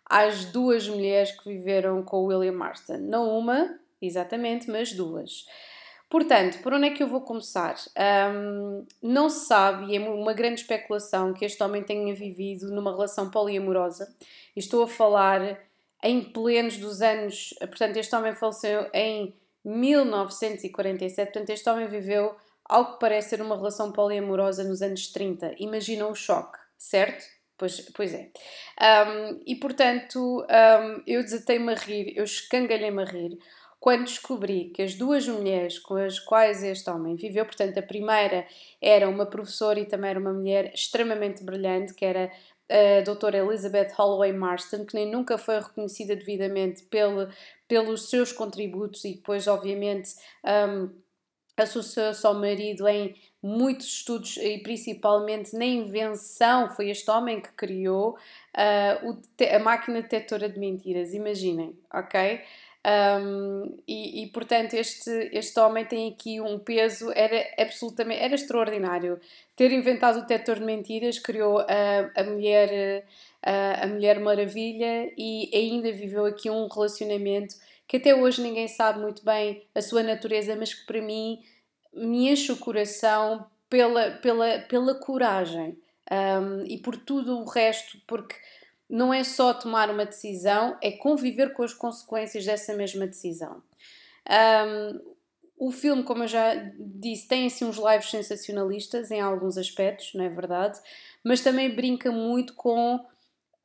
às 0.09 0.45
duas 0.47 0.89
mulheres 0.89 1.33
que 1.33 1.49
viveram 1.49 2.03
com 2.03 2.19
o 2.19 2.27
William 2.27 2.53
Marston. 2.53 2.99
Não 2.99 3.37
uma, 3.39 3.79
exatamente, 4.01 4.71
mas 4.71 4.93
duas. 4.93 5.47
Portanto, 6.13 6.59
por 6.59 6.75
onde 6.75 6.89
é 6.89 6.91
que 6.91 7.03
eu 7.03 7.09
vou 7.09 7.23
começar? 7.23 7.75
Um, 8.37 8.85
não 9.01 9.31
se 9.31 9.47
sabe, 9.47 9.91
e 9.91 9.97
é 9.97 9.99
uma 9.99 10.35
grande 10.35 10.61
especulação, 10.61 11.33
que 11.33 11.43
este 11.43 11.63
homem 11.63 11.83
tenha 11.83 12.15
vivido 12.15 12.71
numa 12.71 12.93
relação 12.93 13.31
poliamorosa. 13.31 14.15
Estou 14.55 14.83
a 14.83 14.87
falar 14.87 15.59
em 16.05 16.21
plenos 16.23 16.77
dos 16.77 17.01
anos. 17.01 17.55
Portanto, 17.61 17.97
este 17.97 18.15
homem 18.15 18.35
faleceu 18.35 18.91
em 18.93 19.35
1947. 19.65 21.33
Portanto, 21.33 21.49
este 21.49 21.71
homem 21.71 21.89
viveu 21.89 22.37
algo 22.67 22.93
que 22.93 23.01
parece 23.01 23.31
ser 23.31 23.41
uma 23.41 23.57
relação 23.57 23.91
poliamorosa 23.91 24.65
nos 24.65 24.83
anos 24.83 25.07
30. 25.07 25.55
Imaginam 25.61 26.11
o 26.11 26.15
choque, 26.15 26.59
certo? 26.77 27.25
Pois, 27.57 27.81
pois 27.95 28.13
é. 28.13 28.29
Um, 29.09 29.41
e 29.47 29.57
portanto, 29.57 30.45
um, 30.45 31.03
eu 31.07 31.23
desatei-me 31.23 31.73
a 31.73 31.77
rir, 31.77 32.13
eu 32.15 32.25
escangalhei-me 32.25 33.03
a 33.03 33.07
rir 33.07 33.39
quando 33.83 34.05
descobri 34.05 34.67
que 34.67 34.81
as 34.81 34.95
duas 34.95 35.27
mulheres 35.27 35.77
com 35.77 35.97
as 35.97 36.21
quais 36.21 36.63
este 36.63 36.89
homem 36.89 37.17
viveu, 37.17 37.45
portanto, 37.45 37.77
a 37.79 37.83
primeira 37.83 38.47
era 38.81 39.09
uma 39.09 39.27
professora 39.27 39.81
e 39.81 39.85
também 39.85 40.11
era 40.11 40.21
uma 40.21 40.33
mulher 40.33 40.73
extremamente 40.73 41.43
brilhante, 41.43 41.93
que 41.93 42.05
era 42.05 42.31
a 42.71 43.01
doutora 43.01 43.39
Elizabeth 43.39 43.93
Holloway 43.99 44.33
Marston, 44.33 44.87
que 44.87 44.95
nem 44.95 45.11
nunca 45.11 45.37
foi 45.37 45.59
reconhecida 45.59 46.15
devidamente 46.15 46.85
pelo, 46.85 47.29
pelos 47.67 48.09
seus 48.09 48.31
contributos 48.31 49.05
e 49.05 49.15
depois, 49.17 49.49
obviamente, 49.49 50.15
um, 50.45 50.89
associou-se 51.57 52.25
ao 52.25 52.35
marido 52.35 52.87
em 52.87 53.17
muitos 53.43 53.87
estudos 53.87 54.37
e 54.37 54.59
principalmente 54.59 55.57
na 55.57 55.65
invenção, 55.65 56.71
foi 56.71 56.89
este 56.91 57.11
homem 57.11 57.41
que 57.41 57.51
criou 57.55 58.11
uh, 58.11 59.21
a 59.53 59.59
máquina 59.59 60.01
detectora 60.01 60.49
de 60.49 60.61
mentiras, 60.61 61.13
imaginem, 61.13 61.77
ok? 61.93 62.41
Um, 62.85 63.79
e, 63.87 64.25
e, 64.25 64.27
portanto 64.27 64.75
este, 64.75 65.09
este 65.33 65.61
homem 65.61 65.85
tem 65.85 66.11
aqui 66.11 66.41
um 66.41 66.59
peso, 66.59 67.13
era 67.15 67.47
absolutamente, 67.57 68.21
era 68.21 68.35
extraordinário. 68.35 69.21
Ter 69.55 69.71
inventado 69.71 70.19
o 70.19 70.21
detector 70.23 70.59
de 70.59 70.65
mentiras, 70.65 71.19
criou 71.19 71.61
a, 71.61 72.11
a 72.17 72.25
mulher 72.25 73.05
a, 73.43 73.85
a 73.85 73.87
Mulher 73.87 74.21
Maravilha 74.21 75.13
e 75.17 75.51
ainda 75.53 75.93
viveu 75.93 76.25
aqui 76.25 76.49
um 76.49 76.69
relacionamento 76.69 77.57
que 77.87 77.97
até 77.97 78.15
hoje 78.15 78.41
ninguém 78.41 78.69
sabe 78.69 79.01
muito 79.01 79.25
bem 79.25 79.63
a 79.75 79.83
sua 79.83 80.03
natureza, 80.03 80.57
mas 80.57 80.73
que 80.73 80.87
para 80.87 81.03
mim 81.03 81.43
me 81.93 82.31
enche 82.31 82.53
o 82.53 82.57
coração 82.57 83.45
pela, 83.69 84.13
pela, 84.13 84.61
pela 84.61 84.95
coragem 84.95 85.77
um, 86.11 86.65
e 86.67 86.79
por 86.79 86.97
tudo 86.97 87.39
o 87.39 87.45
resto, 87.45 87.99
porque 88.07 88.35
não 88.93 89.13
é 89.13 89.25
só 89.25 89.55
tomar 89.55 89.89
uma 89.89 90.05
decisão, 90.05 90.77
é 90.83 90.93
conviver 90.93 91.55
com 91.55 91.63
as 91.63 91.73
consequências 91.73 92.45
dessa 92.45 92.75
mesma 92.75 93.07
decisão. 93.07 93.63
Um, 94.29 95.01
o 95.57 95.73
filme, 95.73 96.03
como 96.03 96.25
eu 96.25 96.29
já 96.29 96.55
disse, 96.79 97.27
tem 97.27 97.47
assim 97.47 97.65
uns 97.65 97.79
lives 97.79 98.11
sensacionalistas 98.11 99.11
em 99.11 99.19
alguns 99.19 99.57
aspectos, 99.57 100.13
não 100.13 100.25
é 100.25 100.29
verdade? 100.29 100.79
Mas 101.25 101.41
também 101.41 101.75
brinca 101.75 102.13
muito 102.13 102.53
com 102.53 103.03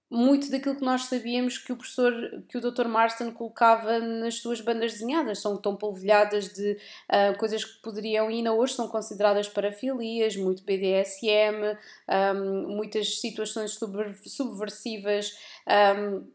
muito 0.10 0.50
daquilo 0.50 0.76
que 0.76 0.86
nós 0.86 1.06
sabíamos 1.06 1.58
que 1.58 1.74
o 1.74 1.76
professor, 1.76 2.14
que 2.48 2.58
o 2.58 2.62
Dr. 2.62 2.88
Marston 2.88 3.32
colocava 3.32 4.00
nas 4.00 4.36
suas 4.36 4.62
bandas 4.62 4.94
desenhadas. 4.94 5.40
São 5.40 5.58
tão 5.58 5.76
polvilhadas 5.76 6.54
de 6.54 6.78
uh, 7.10 7.38
coisas 7.38 7.66
que 7.66 7.82
poderiam, 7.82 8.32
e 8.32 8.36
ainda 8.36 8.54
hoje 8.54 8.74
são 8.74 8.88
consideradas 8.88 9.50
parafilias, 9.50 10.38
muito 10.38 10.64
BDSM, 10.64 11.78
um, 12.36 12.76
muitas 12.76 13.20
situações 13.20 13.78
subversivas. 14.26 15.38
Um, 15.68 16.26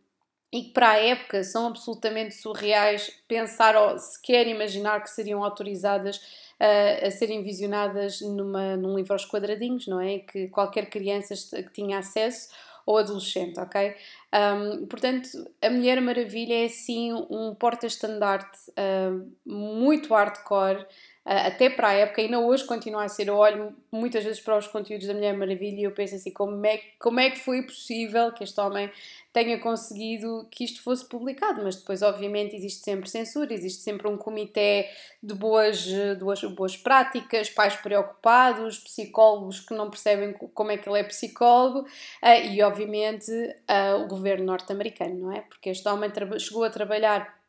e 0.54 0.64
que 0.64 0.72
para 0.72 0.90
a 0.90 0.98
época 0.98 1.42
são 1.42 1.68
absolutamente 1.68 2.34
surreais 2.34 3.10
pensar 3.26 3.74
ou 3.74 3.98
sequer 3.98 4.46
imaginar 4.46 5.02
que 5.02 5.08
seriam 5.08 5.42
autorizadas 5.42 6.18
uh, 6.18 7.06
a 7.06 7.10
serem 7.10 7.42
visionadas 7.42 8.20
numa, 8.20 8.76
num 8.76 8.94
livro 8.94 9.14
aos 9.14 9.24
quadradinhos, 9.24 9.86
não 9.86 9.98
é? 9.98 10.18
Que 10.18 10.48
qualquer 10.48 10.90
criança 10.90 11.34
que 11.62 11.72
tinha 11.72 11.98
acesso 11.98 12.50
ou 12.86 12.98
adolescente, 12.98 13.58
ok? 13.58 13.94
Um, 14.34 14.86
portanto, 14.86 15.28
a 15.60 15.70
Mulher 15.70 16.00
Maravilha 16.00 16.64
é 16.64 16.68
sim 16.68 17.12
um 17.12 17.54
porta-estandarte 17.54 18.58
uh, 18.70 19.30
muito 19.44 20.12
hardcore, 20.14 20.86
até 21.24 21.70
para 21.70 21.88
a 21.88 21.92
época, 21.92 22.20
ainda 22.20 22.40
hoje 22.40 22.64
continua 22.64 23.04
a 23.04 23.08
ser. 23.08 23.28
Eu 23.28 23.36
olho 23.36 23.74
muitas 23.92 24.24
vezes 24.24 24.40
para 24.40 24.58
os 24.58 24.66
conteúdos 24.66 25.06
da 25.06 25.14
Mulher 25.14 25.36
Maravilha 25.36 25.80
e 25.80 25.84
eu 25.84 25.92
penso 25.92 26.16
assim: 26.16 26.32
como 26.32 26.66
é, 26.66 26.80
como 26.98 27.20
é 27.20 27.30
que 27.30 27.38
foi 27.38 27.62
possível 27.62 28.32
que 28.32 28.42
este 28.42 28.60
homem 28.60 28.90
tenha 29.32 29.58
conseguido 29.60 30.46
que 30.50 30.64
isto 30.64 30.82
fosse 30.82 31.08
publicado? 31.08 31.62
Mas 31.62 31.76
depois, 31.76 32.02
obviamente, 32.02 32.56
existe 32.56 32.82
sempre 32.82 33.08
censura, 33.08 33.54
existe 33.54 33.82
sempre 33.82 34.08
um 34.08 34.16
comitê 34.16 34.88
de 35.22 35.32
boas, 35.32 35.84
de 35.84 36.16
boas, 36.16 36.42
boas 36.42 36.76
práticas, 36.76 37.48
pais 37.48 37.76
preocupados, 37.76 38.80
psicólogos 38.80 39.60
que 39.60 39.74
não 39.74 39.88
percebem 39.90 40.32
como 40.32 40.72
é 40.72 40.76
que 40.76 40.88
ele 40.88 40.98
é 40.98 41.04
psicólogo 41.04 41.80
uh, 41.80 42.46
e, 42.50 42.60
obviamente, 42.62 43.30
uh, 43.30 44.02
o 44.02 44.08
governo 44.08 44.44
norte-americano, 44.44 45.14
não 45.14 45.32
é? 45.32 45.42
Porque 45.42 45.70
este 45.70 45.88
homem 45.88 46.10
chegou 46.38 46.64
a 46.64 46.70
trabalhar 46.70 47.41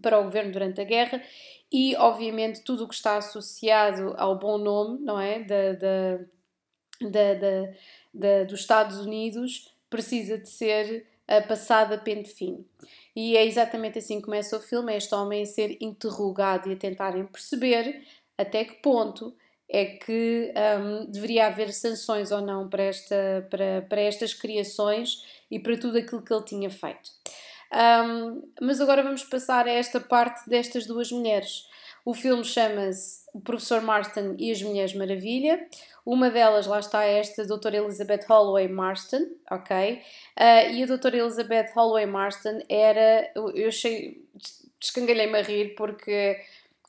para 0.00 0.18
o 0.18 0.24
governo 0.24 0.52
durante 0.52 0.80
a 0.80 0.84
guerra 0.84 1.22
e, 1.72 1.94
obviamente, 1.96 2.62
tudo 2.62 2.84
o 2.84 2.88
que 2.88 2.94
está 2.94 3.16
associado 3.16 4.14
ao 4.16 4.38
bom 4.38 4.58
nome, 4.58 5.00
não 5.00 5.20
é? 5.20 5.40
Da, 5.44 5.72
da, 5.72 6.18
da, 7.00 7.72
da, 8.12 8.44
dos 8.44 8.60
Estados 8.60 8.98
Unidos 8.98 9.72
precisa 9.88 10.38
de 10.38 10.48
ser 10.48 11.06
uh, 11.28 11.46
passado 11.46 11.94
a 11.94 11.98
pente 11.98 12.30
fino. 12.30 12.64
E 13.14 13.36
é 13.36 13.44
exatamente 13.44 13.98
assim 13.98 14.16
que 14.16 14.24
começa 14.24 14.56
o 14.56 14.60
filme: 14.60 14.92
é 14.92 14.96
este 14.96 15.14
homem 15.14 15.42
a 15.42 15.46
ser 15.46 15.76
interrogado 15.80 16.68
e 16.68 16.72
a 16.72 16.76
tentarem 16.76 17.24
perceber 17.26 18.04
até 18.36 18.64
que 18.64 18.74
ponto 18.82 19.34
é 19.68 19.84
que 19.84 20.52
um, 20.80 21.10
deveria 21.10 21.46
haver 21.46 21.72
sanções 21.72 22.32
ou 22.32 22.40
não 22.40 22.68
para, 22.68 22.82
esta, 22.82 23.46
para, 23.48 23.82
para 23.88 24.00
estas 24.00 24.34
criações 24.34 25.24
e 25.48 25.60
para 25.60 25.78
tudo 25.78 25.98
aquilo 25.98 26.22
que 26.22 26.32
ele 26.32 26.44
tinha 26.44 26.70
feito. 26.70 27.19
Um, 27.72 28.42
mas 28.60 28.80
agora 28.80 29.02
vamos 29.02 29.24
passar 29.24 29.66
a 29.66 29.70
esta 29.70 30.00
parte 30.00 30.48
destas 30.48 30.86
duas 30.86 31.10
mulheres. 31.12 31.68
O 32.04 32.14
filme 32.14 32.44
chama-se 32.44 33.26
O 33.34 33.40
Professor 33.40 33.80
Marston 33.82 34.34
e 34.38 34.50
as 34.50 34.62
Mulheres 34.62 34.94
Maravilha. 34.94 35.66
Uma 36.04 36.30
delas, 36.30 36.66
lá 36.66 36.80
está 36.80 37.04
esta, 37.04 37.42
a 37.42 37.46
doutora 37.46 37.76
Elizabeth 37.76 38.24
Holloway 38.28 38.68
Marston, 38.68 39.26
ok? 39.50 40.02
Uh, 40.38 40.72
e 40.72 40.82
a 40.82 40.86
doutora 40.86 41.18
Elizabeth 41.18 41.72
Holloway 41.76 42.06
Marston 42.06 42.60
era, 42.68 43.30
eu 43.54 43.68
achei, 43.68 44.24
descangalhei-me 44.80 45.38
a 45.38 45.42
rir 45.42 45.74
porque 45.74 46.40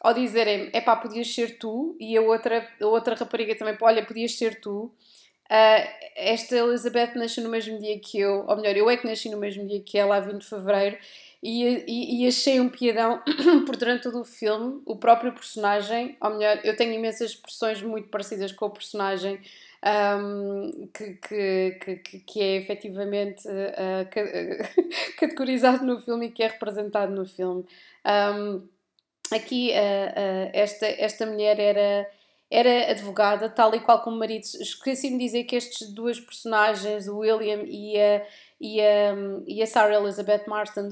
ao 0.01 0.13
dizerem, 0.13 0.69
é 0.73 0.81
pá, 0.81 0.95
podias 0.95 1.33
ser 1.33 1.59
tu, 1.59 1.95
e 1.99 2.17
a 2.17 2.21
outra, 2.21 2.67
a 2.81 2.85
outra 2.87 3.13
rapariga 3.13 3.55
também, 3.55 3.77
olha, 3.79 4.03
podias 4.03 4.35
ser 4.35 4.59
tu, 4.59 4.91
Uh, 5.51 5.85
esta 6.15 6.55
Elizabeth 6.55 7.13
nasceu 7.15 7.43
no 7.43 7.49
mesmo 7.49 7.77
dia 7.77 7.99
que 7.99 8.17
eu, 8.17 8.45
ou 8.47 8.55
melhor, 8.55 8.77
eu 8.77 8.89
é 8.89 8.95
que 8.95 9.05
nasci 9.05 9.27
no 9.27 9.35
mesmo 9.35 9.67
dia 9.67 9.81
que 9.81 9.97
ela, 9.97 10.15
a 10.15 10.19
20 10.21 10.37
de 10.37 10.47
fevereiro, 10.47 10.97
e, 11.43 11.83
e, 11.87 12.23
e, 12.23 12.27
achei 12.27 12.61
um 12.61 12.69
piadão 12.69 13.21
por 13.65 13.75
durante 13.75 14.03
todo 14.03 14.21
o 14.21 14.23
filme. 14.23 14.81
O 14.85 14.95
próprio 14.95 15.33
personagem, 15.33 16.15
ou 16.21 16.29
melhor, 16.29 16.61
eu 16.63 16.75
tenho 16.77 16.93
imensas 16.93 17.31
expressões 17.31 17.81
muito 17.81 18.07
parecidas 18.07 18.51
com 18.51 18.67
o 18.67 18.69
personagem. 18.69 19.41
Um, 19.83 20.87
que, 20.93 21.15
que, 21.15 21.97
que, 21.97 22.19
que, 22.19 22.39
é 22.39 22.57
efetivamente 22.57 23.47
uh, 23.47 24.07
categorizado 25.17 25.83
no 25.83 25.99
filme 25.99 26.27
e 26.27 26.31
que 26.31 26.43
é 26.43 26.47
representado 26.47 27.11
no 27.11 27.25
filme. 27.25 27.65
Um, 28.05 28.61
aqui, 29.35 29.71
uh, 29.71 30.51
esta, 30.53 30.85
esta 30.85 31.25
mulher 31.25 31.59
era 31.59 32.07
era 32.51 32.91
advogada, 32.91 33.49
tal 33.49 33.73
e 33.73 33.79
qual 33.79 34.01
como 34.01 34.17
marido. 34.17 34.43
Esqueci-me 34.43 35.17
de 35.17 35.23
dizer 35.23 35.45
que 35.45 35.55
estes 35.55 35.89
duas 35.89 36.19
personagens, 36.19 37.07
o 37.07 37.19
William 37.19 37.63
e 37.65 37.97
a, 37.97 38.25
e 38.59 38.81
a, 38.81 39.15
e 39.47 39.63
a 39.63 39.67
Sarah 39.67 39.95
Elizabeth 39.95 40.43
Marston, 40.47 40.89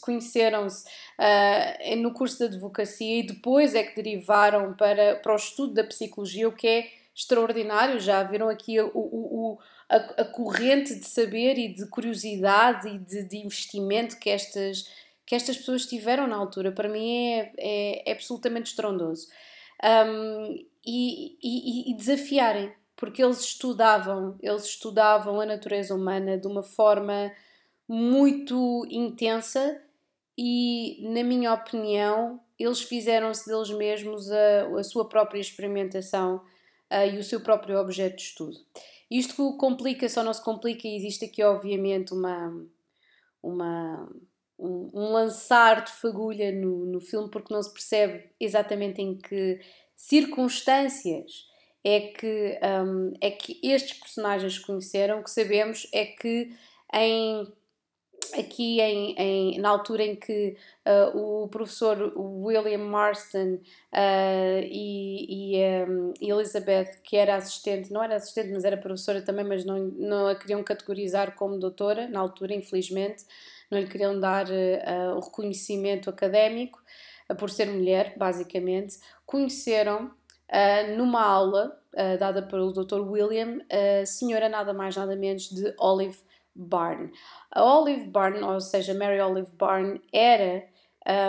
conheceram-se 0.00 0.84
uh, 1.18 1.96
no 1.96 2.12
curso 2.12 2.38
de 2.38 2.54
advocacia 2.54 3.18
e 3.18 3.26
depois 3.26 3.74
é 3.74 3.82
que 3.82 4.00
derivaram 4.00 4.74
para, 4.74 5.16
para 5.16 5.32
o 5.32 5.36
estudo 5.36 5.74
da 5.74 5.82
psicologia, 5.82 6.48
o 6.48 6.52
que 6.52 6.68
é 6.68 6.88
extraordinário. 7.12 7.98
Já 7.98 8.22
viram 8.22 8.48
aqui 8.48 8.80
o, 8.80 8.90
o, 8.94 9.54
o 9.54 9.58
a, 9.88 9.96
a, 10.22 10.24
corrente 10.24 10.94
de 10.94 11.04
saber 11.04 11.58
e 11.58 11.74
de 11.74 11.84
curiosidade 11.86 12.88
e 12.88 12.98
de, 12.98 13.24
de 13.24 13.38
investimento 13.38 14.20
que 14.20 14.30
estas, 14.30 14.88
que 15.26 15.34
estas 15.34 15.56
pessoas 15.56 15.84
tiveram 15.84 16.28
na 16.28 16.36
altura. 16.36 16.70
Para 16.70 16.88
mim 16.88 17.32
é, 17.32 17.52
é, 17.58 18.10
é 18.10 18.12
absolutamente 18.12 18.70
estrondoso. 18.70 19.26
Um, 19.82 20.64
e, 20.84 21.38
e, 21.42 21.90
e 21.92 21.96
desafiarem, 21.96 22.72
porque 22.96 23.22
eles 23.22 23.40
estudavam, 23.40 24.36
eles 24.40 24.64
estudavam 24.64 25.40
a 25.40 25.46
natureza 25.46 25.94
humana 25.94 26.36
de 26.36 26.46
uma 26.46 26.62
forma 26.62 27.32
muito 27.88 28.86
intensa 28.90 29.80
e, 30.36 31.06
na 31.08 31.22
minha 31.22 31.52
opinião, 31.52 32.40
eles 32.58 32.80
fizeram-se 32.82 33.48
deles 33.48 33.70
mesmos 33.70 34.30
a, 34.30 34.78
a 34.78 34.84
sua 34.84 35.08
própria 35.08 35.40
experimentação 35.40 36.36
uh, 36.36 37.14
e 37.14 37.18
o 37.18 37.24
seu 37.24 37.40
próprio 37.40 37.78
objeto 37.78 38.16
de 38.16 38.22
estudo. 38.22 38.56
Isto 39.10 39.56
complica, 39.56 40.08
só 40.08 40.22
não 40.22 40.32
se 40.32 40.42
complica, 40.42 40.88
e 40.88 40.96
existe 40.96 41.26
aqui, 41.26 41.42
obviamente, 41.42 42.14
uma, 42.14 42.64
uma, 43.42 44.08
um, 44.62 44.90
um 44.94 45.12
lançar 45.12 45.84
de 45.84 45.92
fagulha 45.92 46.52
no, 46.52 46.86
no 46.86 47.00
filme, 47.00 47.28
porque 47.30 47.52
não 47.52 47.62
se 47.62 47.72
percebe 47.72 48.30
exatamente 48.38 49.02
em 49.02 49.16
que 49.16 49.60
circunstâncias 49.96 51.50
é 51.84 52.00
que, 52.00 52.58
um, 52.62 53.12
é 53.20 53.30
que 53.30 53.58
estes 53.62 53.98
personagens 53.98 54.58
conheceram, 54.58 55.20
o 55.20 55.24
que 55.24 55.30
sabemos 55.30 55.88
é 55.92 56.06
que 56.06 56.54
em, 56.94 57.52
aqui 58.38 58.80
em, 58.80 59.14
em, 59.18 59.58
na 59.58 59.68
altura 59.70 60.04
em 60.04 60.14
que 60.14 60.56
uh, 60.86 61.42
o 61.42 61.48
professor 61.48 62.12
William 62.16 62.78
Marston 62.78 63.54
uh, 63.54 64.62
e, 64.64 65.56
e 65.56 65.84
um, 65.88 66.14
Elizabeth, 66.20 67.00
que 67.02 67.16
era 67.16 67.34
assistente, 67.34 67.92
não 67.92 68.02
era 68.02 68.16
assistente, 68.16 68.52
mas 68.52 68.64
era 68.64 68.76
professora 68.76 69.20
também, 69.22 69.44
mas 69.44 69.64
não, 69.64 69.78
não 69.78 70.28
a 70.28 70.36
queriam 70.36 70.62
categorizar 70.62 71.34
como 71.34 71.58
doutora, 71.58 72.08
na 72.08 72.20
altura, 72.20 72.54
infelizmente, 72.54 73.24
não 73.72 73.80
lhe 73.80 73.86
queriam 73.86 74.18
dar 74.20 74.46
uh, 74.46 75.16
o 75.16 75.20
reconhecimento 75.20 76.10
académico 76.10 76.80
por 77.38 77.50
ser 77.50 77.66
mulher, 77.66 78.14
basicamente, 78.16 78.98
conheceram 79.24 80.06
uh, 80.06 80.96
numa 80.96 81.22
aula 81.22 81.80
uh, 81.94 82.18
dada 82.18 82.42
pelo 82.42 82.72
Dr. 82.72 83.00
William, 83.00 83.60
a 83.70 84.04
senhora 84.04 84.48
nada 84.48 84.72
mais 84.72 84.96
nada 84.96 85.16
menos 85.16 85.48
de 85.48 85.74
Olive 85.78 86.18
Barn. 86.54 87.10
A 87.50 87.64
Olive 87.64 88.06
Barn, 88.06 88.42
ou 88.42 88.60
seja, 88.60 88.94
Mary 88.94 89.20
Olive 89.20 89.50
Barn, 89.56 90.00
era, 90.12 90.64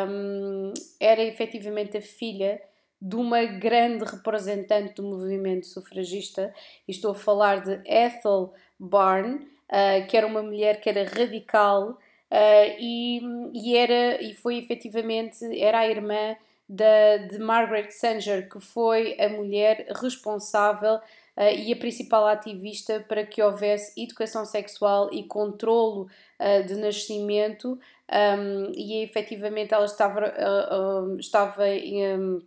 um, 0.08 0.74
era 1.00 1.24
efetivamente 1.24 1.98
a 1.98 2.02
filha 2.02 2.62
de 3.02 3.16
uma 3.16 3.44
grande 3.44 4.06
representante 4.06 4.96
do 4.96 5.04
movimento 5.04 5.68
sufragista, 5.68 6.54
e 6.88 6.92
estou 6.92 7.12
a 7.12 7.16
falar 7.16 7.62
de 7.62 7.82
Ethel 7.86 8.54
Barn, 8.80 9.36
uh, 9.36 10.08
que 10.08 10.16
era 10.18 10.28
uma 10.28 10.42
mulher 10.42 10.80
que 10.80 10.90
era 10.90 11.04
radical 11.04 11.98
uh, 12.34 12.76
e, 12.80 13.22
e, 13.54 13.78
era, 13.78 14.22
e 14.22 14.34
foi 14.34 14.58
efetivamente, 14.58 15.38
era 15.62 15.80
a 15.80 15.88
irmã 15.88 16.36
da, 16.68 17.18
de 17.18 17.38
Margaret 17.38 17.92
Sanger, 17.92 18.50
que 18.50 18.60
foi 18.60 19.16
a 19.20 19.30
mulher 19.30 19.88
responsável 20.02 21.00
Uh, 21.36 21.50
e 21.50 21.74
a 21.74 21.76
principal 21.76 22.28
ativista 22.28 23.04
para 23.08 23.26
que 23.26 23.42
houvesse 23.42 24.00
educação 24.00 24.46
sexual 24.46 25.12
e 25.12 25.24
controlo 25.24 26.08
uh, 26.40 26.64
de 26.68 26.76
nascimento. 26.76 27.80
Um, 28.12 28.72
e 28.76 29.02
efetivamente 29.02 29.74
ela 29.74 29.86
estava, 29.86 30.32
estava 31.18 31.64
um, 31.64 32.40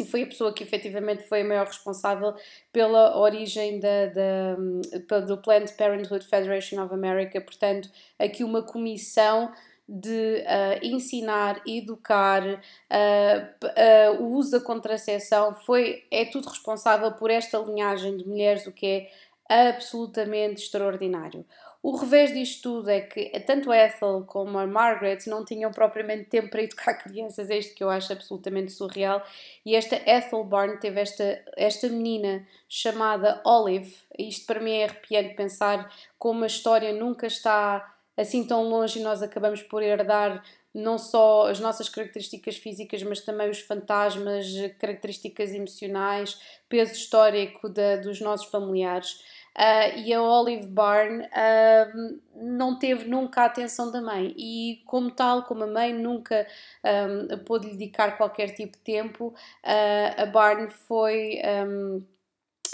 e 0.00 0.06
foi 0.06 0.22
a 0.22 0.26
pessoa 0.26 0.52
que 0.52 0.62
efetivamente 0.62 1.24
foi 1.28 1.42
a 1.42 1.44
maior 1.44 1.66
responsável 1.66 2.34
pela 2.72 3.18
origem 3.18 3.80
da, 3.80 4.06
da, 4.06 5.20
do 5.20 5.38
Planned 5.38 5.72
Parenthood 5.72 6.26
Federation 6.26 6.82
of 6.82 6.92
America, 6.92 7.40
portanto, 7.40 7.90
aqui 8.18 8.44
uma 8.44 8.62
comissão 8.62 9.52
de 9.88 10.44
uh, 10.46 10.86
ensinar, 10.86 11.60
educar, 11.66 12.42
uh, 12.42 14.16
uh, 14.18 14.22
o 14.22 14.34
uso 14.36 14.52
da 14.52 14.60
contracepção, 14.60 15.54
foi, 15.54 16.04
é 16.10 16.24
tudo 16.24 16.48
responsável 16.48 17.12
por 17.12 17.30
esta 17.30 17.58
linhagem 17.58 18.16
de 18.16 18.26
mulheres, 18.26 18.66
o 18.66 18.72
que 18.72 18.86
é 18.86 19.68
absolutamente 19.68 20.62
extraordinário. 20.62 21.44
O 21.82 21.96
revés 21.96 22.32
disto 22.32 22.62
tudo 22.62 22.90
é 22.90 23.00
que 23.00 23.28
tanto 23.40 23.72
a 23.72 23.76
Ethel 23.76 24.22
como 24.24 24.56
a 24.56 24.66
Margaret 24.66 25.18
não 25.26 25.44
tinham 25.44 25.72
propriamente 25.72 26.30
tempo 26.30 26.48
para 26.48 26.62
educar 26.62 26.94
crianças, 27.02 27.50
é 27.50 27.58
isto 27.58 27.74
que 27.74 27.82
eu 27.82 27.90
acho 27.90 28.12
absolutamente 28.12 28.70
surreal. 28.70 29.20
E 29.66 29.74
esta 29.74 29.96
Ethel 29.96 30.44
Barn 30.44 30.78
teve 30.78 31.00
esta, 31.00 31.42
esta 31.56 31.88
menina 31.88 32.46
chamada 32.68 33.42
Olive, 33.44 33.96
isto 34.16 34.46
para 34.46 34.60
mim 34.60 34.72
é 34.72 34.84
arrepiante 34.84 35.34
pensar 35.34 35.92
como 36.16 36.44
a 36.44 36.46
história 36.46 36.92
nunca 36.92 37.26
está 37.26 37.92
assim 38.16 38.46
tão 38.46 38.62
longe 38.68 39.00
e 39.00 39.02
nós 39.02 39.20
acabamos 39.20 39.62
por 39.62 39.82
herdar 39.82 40.44
não 40.74 40.96
só 40.96 41.48
as 41.48 41.60
nossas 41.60 41.88
características 41.88 42.56
físicas, 42.56 43.02
mas 43.02 43.20
também 43.20 43.50
os 43.50 43.60
fantasmas, 43.60 44.46
características 44.78 45.52
emocionais, 45.52 46.40
peso 46.68 46.92
histórico 46.92 47.68
dos 48.02 48.20
nossos 48.20 48.46
familiares. 48.46 49.22
Uh, 49.56 49.98
e 49.98 50.14
a 50.14 50.22
Olive 50.22 50.66
Barn 50.66 51.20
uh, 51.20 52.20
não 52.34 52.78
teve 52.78 53.04
nunca 53.06 53.42
a 53.42 53.46
atenção 53.46 53.92
da 53.92 54.00
mãe. 54.00 54.34
E 54.36 54.82
como 54.86 55.10
tal, 55.10 55.42
como 55.42 55.64
a 55.64 55.66
mãe 55.66 55.92
nunca 55.92 56.46
um, 56.84 57.38
pôde 57.44 57.66
lhe 57.66 57.76
dedicar 57.76 58.16
qualquer 58.16 58.54
tipo 58.54 58.78
de 58.78 58.82
tempo, 58.82 59.26
uh, 59.28 60.22
a 60.22 60.26
Barn 60.26 60.70
foi 60.70 61.40
um, 61.66 62.02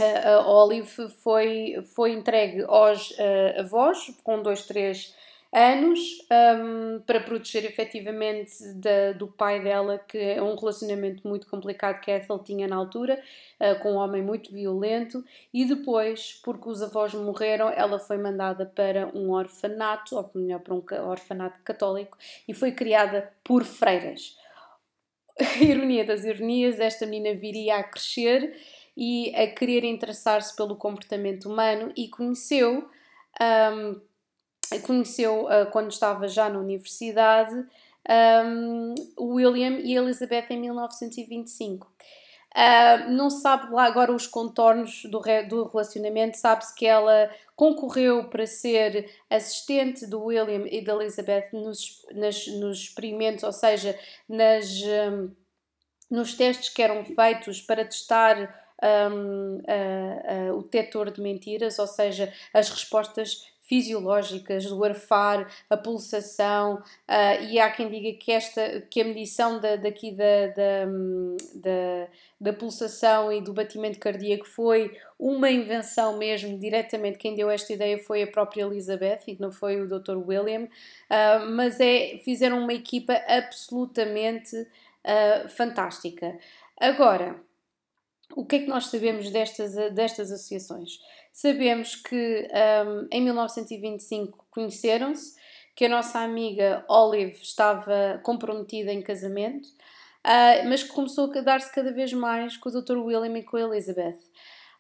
a 0.00 0.49
Olive 0.49 1.08
foi, 1.08 1.85
foi 1.97 2.12
entregue 2.12 2.62
aos 2.68 3.12
avós 3.58 3.99
com 4.23 4.40
dois, 4.40 4.64
três 4.64 5.12
anos 5.52 6.00
um, 6.31 7.00
para 7.00 7.21
proteger 7.21 7.64
efetivamente 7.64 8.52
da, 8.75 9.12
do 9.12 9.26
pai 9.26 9.62
dela, 9.62 9.99
que 9.99 10.19
é 10.19 10.43
um 10.43 10.55
relacionamento 10.55 11.26
muito 11.26 11.47
complicado 11.47 12.00
que 12.00 12.11
a 12.11 12.17
Ethel 12.17 12.38
tinha 12.40 12.69
na 12.69 12.76
altura, 12.76 13.23
uh, 13.61 13.81
com 13.81 13.93
um 13.93 13.97
homem 13.97 14.23
muito 14.23 14.52
violento, 14.52 15.25
e 15.52 15.64
depois, 15.64 16.40
porque 16.45 16.69
os 16.69 16.83
avós 16.83 17.14
morreram, 17.14 17.71
ela 17.71 17.99
foi 17.99 18.19
mandada 18.19 18.67
para 18.67 19.09
um 19.17 19.31
orfanato, 19.31 20.17
ou 20.17 20.31
melhor, 20.35 20.61
para 20.61 20.75
um 20.75 21.09
orfanato 21.09 21.59
católico, 21.64 22.19
e 22.47 22.52
foi 22.52 22.73
criada 22.73 23.33
por 23.43 23.64
freiras. 23.64 24.37
Ironia 25.61 26.05
das 26.05 26.25
ironias, 26.25 26.78
esta 26.78 27.07
menina 27.07 27.35
viria 27.38 27.76
a 27.76 27.83
crescer 27.83 28.55
e 28.97 29.35
a 29.35 29.47
querer 29.47 29.85
interessar-se 29.85 30.55
pelo 30.55 30.76
comportamento 30.76 31.49
humano 31.49 31.93
e 31.97 32.09
conheceu. 32.09 32.90
Um, 33.40 34.08
conheceu 34.81 35.45
uh, 35.45 35.71
quando 35.71 35.91
estava 35.91 36.29
já 36.29 36.49
na 36.49 36.59
universidade 36.59 37.67
um, 38.09 38.95
William 39.19 39.79
e 39.81 39.95
Elizabeth 39.95 40.47
em 40.51 40.59
1925. 40.59 41.87
Uh, 41.87 41.91
ah, 42.55 43.07
não 43.09 43.29
se 43.29 43.43
sabe 43.43 43.73
lá 43.73 43.85
agora 43.85 44.11
os 44.11 44.27
contornos 44.27 45.03
do, 45.05 45.21
do 45.49 45.65
relacionamento, 45.65 46.39
sabe-se 46.39 46.75
que 46.75 46.87
ela 46.87 47.31
concorreu 47.55 48.25
para 48.31 48.47
ser 48.47 49.11
assistente 49.28 50.07
do 50.07 50.25
William 50.25 50.67
e 50.67 50.81
da 50.83 50.95
Elizabeth 50.95 51.50
nos, 51.52 52.07
nas, 52.13 52.47
nos 52.47 52.78
experimentos, 52.78 53.45
ou 53.45 53.52
seja, 53.52 53.97
nas, 54.26 54.67
um, 54.83 55.31
nos 56.11 56.35
testes 56.35 56.71
que 56.71 56.83
eram 56.83 57.04
feitos 57.04 57.61
para 57.61 57.85
testar 57.85 58.37
um, 58.83 59.59
uh, 59.59 60.52
uh, 60.52 60.59
o 60.59 60.63
detector 60.63 61.11
de 61.11 61.21
mentiras, 61.21 61.78
ou 61.78 61.87
seja, 61.87 62.33
as 62.54 62.71
respostas 62.71 63.45
fisiológicas, 63.69 64.65
do 64.65 64.83
arfar, 64.83 65.47
a 65.69 65.76
pulsação, 65.76 66.76
uh, 66.76 67.45
e 67.50 67.61
há 67.61 67.71
quem 67.71 67.89
diga 67.91 68.19
que, 68.19 68.33
esta, 68.33 68.81
que 68.91 69.02
a 69.02 69.04
medição 69.04 69.61
da, 69.61 69.76
daqui 69.76 70.11
da, 70.11 70.47
da, 70.47 70.87
da, 71.54 72.09
da, 72.41 72.52
pulsação 72.54 73.31
e 73.31 73.43
do 73.43 73.52
batimento 73.52 73.99
cardíaco 73.99 74.49
foi 74.49 74.97
uma 75.19 75.50
invenção 75.50 76.17
mesmo, 76.17 76.59
diretamente 76.59 77.19
quem 77.19 77.35
deu 77.35 77.50
esta 77.50 77.71
ideia 77.75 77.99
foi 77.99 78.23
a 78.23 78.26
própria 78.26 78.63
Elizabeth 78.63 79.21
e 79.26 79.37
não 79.39 79.52
foi 79.52 79.78
o 79.78 79.87
Dr. 79.87 80.17
William, 80.17 80.65
uh, 80.65 81.50
mas 81.50 81.78
é, 81.78 82.19
fizeram 82.25 82.59
uma 82.61 82.73
equipa 82.73 83.13
absolutamente 83.28 84.57
uh, 84.57 85.49
fantástica. 85.50 86.39
Agora, 86.81 87.37
o 88.35 88.47
que 88.47 88.57
é 88.57 88.59
que 88.61 88.67
nós 88.67 88.87
sabemos 88.87 89.31
destas, 89.31 89.75
destas 89.93 90.33
associações? 90.33 91.00
Sabemos 91.41 91.95
que 91.95 92.49
um, 92.85 93.07
em 93.13 93.23
1925 93.23 94.45
conheceram-se, 94.51 95.37
que 95.77 95.85
a 95.85 95.89
nossa 95.89 96.19
amiga 96.19 96.85
Olive 96.89 97.41
estava 97.41 98.21
comprometida 98.25 98.93
em 98.93 99.01
casamento, 99.01 99.69
uh, 99.69 100.69
mas 100.69 100.83
que 100.83 100.89
começou 100.89 101.33
a 101.33 101.41
dar-se 101.41 101.73
cada 101.73 101.93
vez 101.93 102.13
mais 102.13 102.57
com 102.57 102.69
o 102.69 102.83
Dr. 102.83 102.97
William 102.97 103.39
e 103.39 103.45
com 103.45 103.57
a 103.57 103.61
Elizabeth. 103.61 104.19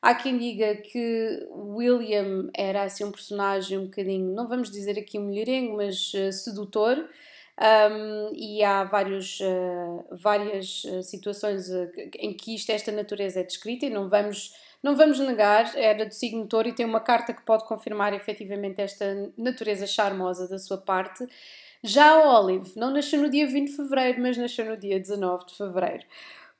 Há 0.02 0.16
quem 0.16 0.36
diga 0.36 0.74
que 0.74 1.46
William 1.52 2.50
era 2.52 2.82
assim 2.82 3.04
um 3.04 3.12
personagem 3.12 3.78
um 3.78 3.84
bocadinho, 3.84 4.34
não 4.34 4.48
vamos 4.48 4.68
dizer 4.68 4.98
aqui 4.98 5.16
um 5.16 5.26
mulherengo, 5.26 5.76
mas 5.76 6.12
uh, 6.12 6.32
sedutor. 6.32 7.08
Um, 7.60 8.34
e 8.34 8.64
há 8.64 8.82
vários, 8.82 9.38
uh, 9.38 10.16
várias 10.16 10.82
situações 11.04 11.68
em 12.16 12.36
que 12.36 12.56
isto, 12.56 12.70
esta 12.70 12.90
natureza 12.90 13.38
é 13.40 13.44
descrita 13.44 13.86
e 13.86 13.90
não 13.90 14.08
vamos 14.08 14.52
não 14.82 14.96
vamos 14.96 15.18
negar, 15.18 15.76
era 15.76 16.06
do 16.06 16.14
signo 16.14 16.46
touro 16.46 16.68
e 16.68 16.72
tem 16.72 16.86
uma 16.86 17.00
carta 17.00 17.32
que 17.32 17.42
pode 17.42 17.64
confirmar 17.66 18.12
efetivamente 18.12 18.80
esta 18.80 19.32
natureza 19.36 19.86
charmosa 19.86 20.48
da 20.48 20.58
sua 20.58 20.78
parte. 20.78 21.26
Já 21.82 22.10
a 22.10 22.40
Olive 22.40 22.72
não 22.76 22.90
nasceu 22.90 23.20
no 23.20 23.30
dia 23.30 23.46
20 23.46 23.70
de 23.70 23.76
fevereiro, 23.76 24.22
mas 24.22 24.36
nasceu 24.36 24.64
no 24.64 24.76
dia 24.76 24.98
19 24.98 25.46
de 25.46 25.56
fevereiro. 25.56 26.04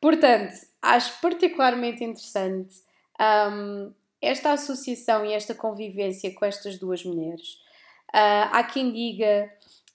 Portanto, 0.01 0.55
acho 0.83 1.21
particularmente 1.21 2.05
interessante 2.05 2.75
um, 3.21 3.93
esta 4.21 4.53
associação 4.53 5.25
e 5.25 5.33
esta 5.33 5.55
convivência 5.55 6.33
com 6.35 6.45
estas 6.45 6.79
duas 6.79 7.05
mulheres. 7.05 7.55
Uh, 8.15 8.51
há 8.53 8.65
quem 8.65 8.93
diga 8.93 9.53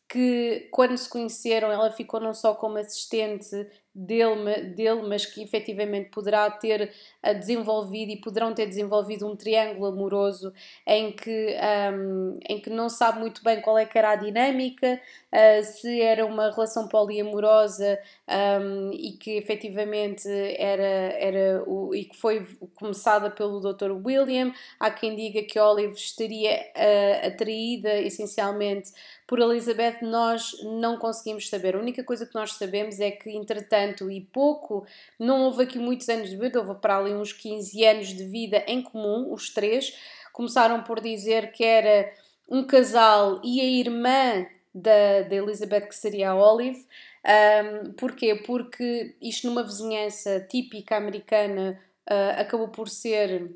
que 0.07 0.67
quando 0.71 0.97
se 0.97 1.09
conheceram 1.09 1.71
ela 1.71 1.91
ficou 1.91 2.19
não 2.19 2.33
só 2.33 2.53
como 2.53 2.77
assistente 2.77 3.67
dele, 3.95 4.69
dele, 4.75 5.03
mas 5.07 5.25
que 5.25 5.43
efetivamente 5.43 6.09
poderá 6.09 6.49
ter 6.49 6.91
uh, 7.23 7.33
desenvolvido 7.37 8.11
e 8.11 8.17
poderão 8.17 8.53
ter 8.53 8.65
desenvolvido 8.65 9.27
um 9.27 9.35
triângulo 9.35 9.85
amoroso 9.85 10.51
em 10.87 11.11
que, 11.11 11.55
um, 11.93 12.39
em 12.49 12.59
que 12.59 12.69
não 12.69 12.89
sabe 12.89 13.19
muito 13.19 13.43
bem 13.43 13.61
qual 13.61 13.77
é 13.77 13.85
que 13.85 13.97
era 13.97 14.11
a 14.11 14.15
dinâmica, 14.15 14.99
uh, 15.31 15.63
se 15.63 16.01
era 16.01 16.25
uma 16.25 16.49
relação 16.49 16.87
poliamorosa 16.87 17.99
um, 18.27 18.91
e 18.93 19.11
que 19.11 19.37
efetivamente 19.37 20.27
era, 20.57 20.83
era 20.83 21.63
o, 21.67 21.93
e 21.93 22.05
que 22.05 22.17
foi 22.17 22.47
começada 22.75 23.29
pelo 23.29 23.59
Dr. 23.59 23.91
William. 24.03 24.51
Há 24.79 24.89
quem 24.89 25.15
diga 25.15 25.43
que 25.43 25.59
Olive 25.59 25.93
estaria 25.93 26.53
uh, 26.53 27.27
atraída 27.27 27.93
essencialmente 27.99 28.91
por 29.33 29.39
Elizabeth, 29.39 29.97
nós 30.01 30.51
não 30.63 30.97
conseguimos 30.97 31.49
saber. 31.49 31.75
A 31.75 31.79
única 31.79 32.03
coisa 32.03 32.25
que 32.25 32.35
nós 32.35 32.53
sabemos 32.53 32.99
é 32.99 33.09
que, 33.09 33.31
entretanto, 33.31 33.82
tanto 33.83 34.09
e 34.09 34.21
pouco, 34.21 34.85
não 35.19 35.43
houve 35.43 35.63
aqui 35.63 35.77
muitos 35.77 36.07
anos 36.09 36.29
de 36.29 36.37
vida, 36.37 36.59
houve 36.59 36.75
para 36.75 36.97
ali 36.97 37.13
uns 37.13 37.33
15 37.33 37.83
anos 37.85 38.07
de 38.07 38.25
vida 38.25 38.63
em 38.67 38.81
comum, 38.81 39.31
os 39.31 39.49
três. 39.49 39.97
Começaram 40.31 40.83
por 40.83 40.99
dizer 40.99 41.51
que 41.51 41.63
era 41.63 42.11
um 42.49 42.65
casal 42.65 43.41
e 43.43 43.61
a 43.61 43.65
irmã 43.65 44.45
da, 44.73 45.21
da 45.21 45.35
Elizabeth, 45.35 45.87
que 45.87 45.95
seria 45.95 46.31
a 46.31 46.35
Olive. 46.35 46.85
Um, 47.25 47.93
porquê? 47.93 48.35
Porque 48.35 49.15
isto 49.21 49.47
numa 49.47 49.63
vizinhança 49.63 50.39
típica 50.49 50.97
americana 50.97 51.79
uh, 52.09 52.41
acabou 52.41 52.67
por 52.69 52.89
ser 52.89 53.51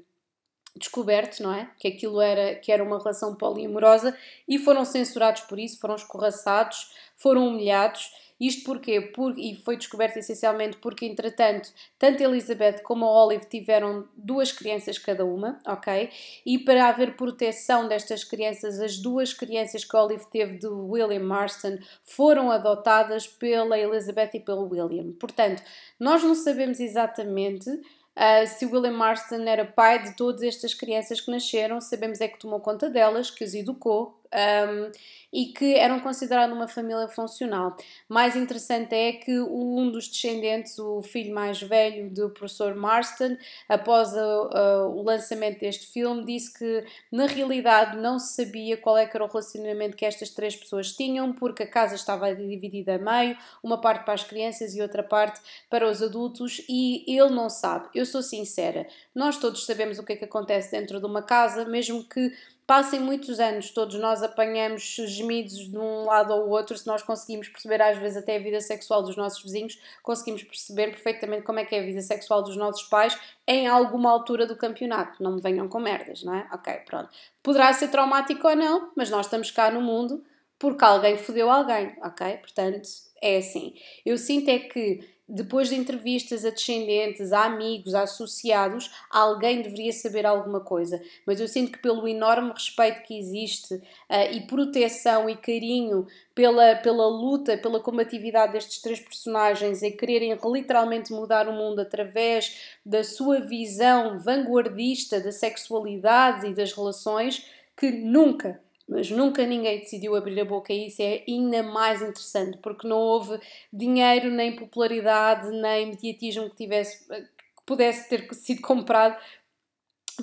descoberto, 0.76 1.42
não 1.42 1.54
é? 1.54 1.70
Que 1.80 1.88
aquilo 1.88 2.22
era, 2.22 2.56
que 2.56 2.72
era 2.72 2.84
uma 2.84 3.00
relação 3.00 3.36
poliamorosa 3.36 4.16
e 4.48 4.60
foram 4.60 4.86
censurados 4.86 5.42
por 5.42 5.58
isso, 5.58 5.80
foram 5.80 5.96
escorraçados, 5.96 6.94
foram 7.16 7.48
humilhados. 7.48 8.12
Isto 8.40 8.66
porquê? 8.66 9.02
Por, 9.02 9.38
e 9.38 9.56
foi 9.66 9.78
descoberto 9.78 10.18
essencialmente 10.18 10.78
porque, 10.78 11.06
entretanto, 11.06 11.72
tanto 11.98 12.22
Elizabeth 12.22 12.82
como 12.84 13.06
a 13.06 13.26
Olive 13.26 13.46
tiveram 13.46 14.08
duas 14.16 14.52
crianças 14.52 14.98
cada 14.98 15.26
uma, 15.26 15.60
ok? 15.66 16.10
E 16.46 16.60
para 16.60 16.88
haver 16.88 17.16
proteção 17.16 17.88
destas 17.88 18.24
crianças, 18.24 18.80
as 18.80 18.98
duas 18.98 19.34
crianças 19.34 19.84
que 19.84 19.96
a 19.96 20.04
Olive 20.04 20.26
teve 20.32 20.58
de 20.58 20.68
William 20.68 21.24
Marston 21.24 21.80
foram 22.04 22.52
adotadas 22.52 23.28
pela 23.28 23.78
Elizabeth 23.78 24.32
e 24.36 24.40
pelo 24.40 24.70
William. 24.70 25.14
Portanto, 25.14 25.64
nós 26.00 26.24
não 26.24 26.36
sabemos 26.36 26.80
exatamente 26.80 27.70
Uh, 28.18 28.48
se 28.48 28.66
William 28.66 28.94
Marston 28.94 29.44
era 29.44 29.64
pai 29.64 30.02
de 30.02 30.16
todas 30.16 30.42
estas 30.42 30.74
crianças 30.74 31.22
que 31.22 31.30
nasceram, 31.30 31.80
sabemos 31.80 32.20
é 32.20 32.28
que 32.28 32.40
tomou 32.40 32.60
conta 32.60 32.90
delas, 32.90 33.30
que 33.30 33.44
as 33.44 33.54
educou 33.54 34.20
um, 34.34 34.92
e 35.32 35.48
que 35.48 35.76
eram 35.76 36.00
considerados 36.00 36.56
uma 36.56 36.68
família 36.68 37.08
funcional. 37.08 37.76
Mais 38.08 38.36
interessante 38.36 38.96
é 38.96 39.14
que 39.14 39.40
um 39.40 39.92
dos 39.92 40.08
descendentes, 40.08 40.80
o 40.80 41.02
filho 41.02 41.34
mais 41.34 41.62
velho 41.62 42.10
do 42.10 42.30
professor 42.30 42.76
Marston, 42.76 43.38
após 43.68 44.16
a, 44.16 44.22
a, 44.22 44.88
o 44.88 45.02
lançamento 45.04 45.60
deste 45.60 45.88
filme, 45.88 46.26
disse 46.26 46.58
que 46.58 46.86
na 47.12 47.26
realidade 47.26 47.98
não 47.98 48.18
se 48.20 48.36
sabia 48.36 48.78
qual 48.78 48.98
é 48.98 49.06
que 49.06 49.16
era 49.16 49.26
o 49.26 49.28
relacionamento 49.28 49.98
que 49.98 50.06
estas 50.06 50.30
três 50.30 50.56
pessoas 50.56 50.94
tinham, 50.94 51.34
porque 51.34 51.64
a 51.64 51.70
casa 51.70 51.96
estava 51.96 52.34
dividida 52.34 52.96
a 52.96 52.98
meio, 52.98 53.38
uma 53.62 53.80
parte 53.80 54.06
para 54.06 54.14
as 54.14 54.24
crianças 54.24 54.76
e 54.76 54.82
outra 54.82 55.04
parte 55.04 55.42
para 55.70 55.90
os 55.90 56.02
adultos, 56.02 56.64
e 56.70 57.04
ele 57.08 57.32
não 57.32 57.50
sabe. 57.50 57.90
Eu 57.94 58.06
sou 58.06 58.24
sincera, 58.24 58.88
nós 59.14 59.38
todos 59.38 59.66
sabemos 59.66 60.00
o 60.00 60.04
que 60.04 60.14
é 60.14 60.16
que 60.16 60.26
acontece 60.26 60.72
dentro 60.72 61.00
de 61.00 61.06
uma 61.06 61.22
casa, 61.22 61.66
mesmo 61.66 62.04
que 62.04 62.32
passem 62.68 63.00
muitos 63.00 63.40
anos, 63.40 63.72
todos 63.72 63.96
nós 63.96 64.22
apanhamos 64.22 64.84
gemidos 64.84 65.54
de 65.54 65.78
um 65.78 66.04
lado 66.04 66.34
ou 66.34 66.50
outro, 66.50 66.78
se 66.78 66.86
nós 66.86 67.02
conseguimos 67.02 67.48
perceber 67.48 67.82
às 67.82 67.98
vezes 67.98 68.18
até 68.18 68.36
a 68.36 68.40
vida 68.40 68.60
sexual 68.60 69.02
dos 69.02 69.16
nossos 69.16 69.42
vizinhos, 69.42 69.80
conseguimos 70.04 70.44
perceber 70.44 70.88
perfeitamente 70.88 71.44
como 71.44 71.60
é 71.60 71.66
que 71.66 71.74
é 71.74 71.80
a 71.80 71.84
vida 71.84 72.02
sexual 72.02 72.44
dos 72.44 72.58
nossos 72.58 72.84
pais 72.84 73.18
em 73.48 73.68
alguma 73.68 74.12
altura 74.12 74.46
do 74.46 74.58
campeonato. 74.58 75.24
Não 75.24 75.36
me 75.36 75.42
venham 75.42 75.70
com 75.70 75.80
merdas, 75.80 76.24
não 76.24 76.36
é? 76.36 76.46
Ok, 76.52 76.74
pronto. 76.86 77.10
Poderá 77.42 77.72
ser 77.72 77.88
traumático 77.88 78.46
ou 78.46 78.56
não, 78.56 78.92
mas 78.98 79.10
nós 79.10 79.28
estamos 79.28 79.50
cá 79.50 79.72
no 79.72 79.82
mundo 79.82 80.22
porque 80.60 80.84
alguém 80.84 81.18
fodeu 81.18 81.50
alguém, 81.50 81.96
ok? 82.04 82.38
Portanto, 82.38 82.82
é 83.22 83.38
assim. 83.38 83.76
Eu 84.06 84.18
sinto 84.18 84.50
é 84.50 84.60
que 84.60 85.17
depois 85.28 85.70
de 85.70 85.76
entrevistas 85.76 86.46
a 86.46 86.50
descendentes, 86.50 87.34
a 87.34 87.44
amigos, 87.44 87.94
a 87.94 88.04
associados, 88.04 88.90
alguém 89.10 89.62
deveria 89.62 89.92
saber 89.92 90.26
alguma 90.26 90.62
coisa. 90.62 91.02
Mas 91.26 91.42
eu 91.42 91.48
sinto 91.48 91.74
que, 91.74 91.80
pelo 91.80 92.08
enorme 92.08 92.52
respeito 92.54 93.04
que 93.04 93.18
existe 93.18 93.74
uh, 93.74 94.32
e 94.32 94.42
proteção 94.48 95.30
e 95.30 95.36
carinho 95.36 96.08
pela, 96.34 96.76
pela 96.76 97.08
luta, 97.08 97.58
pela 97.58 97.80
combatividade 97.80 98.54
destes 98.54 98.82
três 98.82 99.00
personagens 99.00 99.84
e 99.84 99.92
quererem 99.92 100.38
literalmente 100.46 101.12
mudar 101.12 101.50
o 101.50 101.54
mundo 101.54 101.80
através 101.80 102.78
da 102.86 103.04
sua 103.04 103.42
visão 103.42 104.20
vanguardista 104.20 105.20
da 105.20 105.32
sexualidade 105.32 106.48
e 106.48 106.54
das 106.54 106.72
relações, 106.72 107.46
que 107.76 107.92
nunca 107.92 108.62
mas 108.88 109.10
nunca 109.12 109.46
ninguém 109.46 109.80
decidiu 109.80 110.16
abrir 110.16 110.40
a 110.40 110.46
boca 110.46 110.72
e 110.72 110.88
isso 110.88 111.02
é 111.02 111.24
ainda 111.28 111.62
mais 111.64 112.02
interessante, 112.02 112.58
porque 112.60 112.88
não 112.88 112.98
houve 112.98 113.40
dinheiro, 113.72 114.30
nem 114.30 114.56
popularidade, 114.56 115.50
nem 115.52 115.88
mediatismo 115.88 116.50
que, 116.50 116.56
tivesse, 116.56 117.06
que 117.08 117.64
pudesse 117.66 118.08
ter 118.08 118.34
sido 118.34 118.62
comprado 118.62 119.18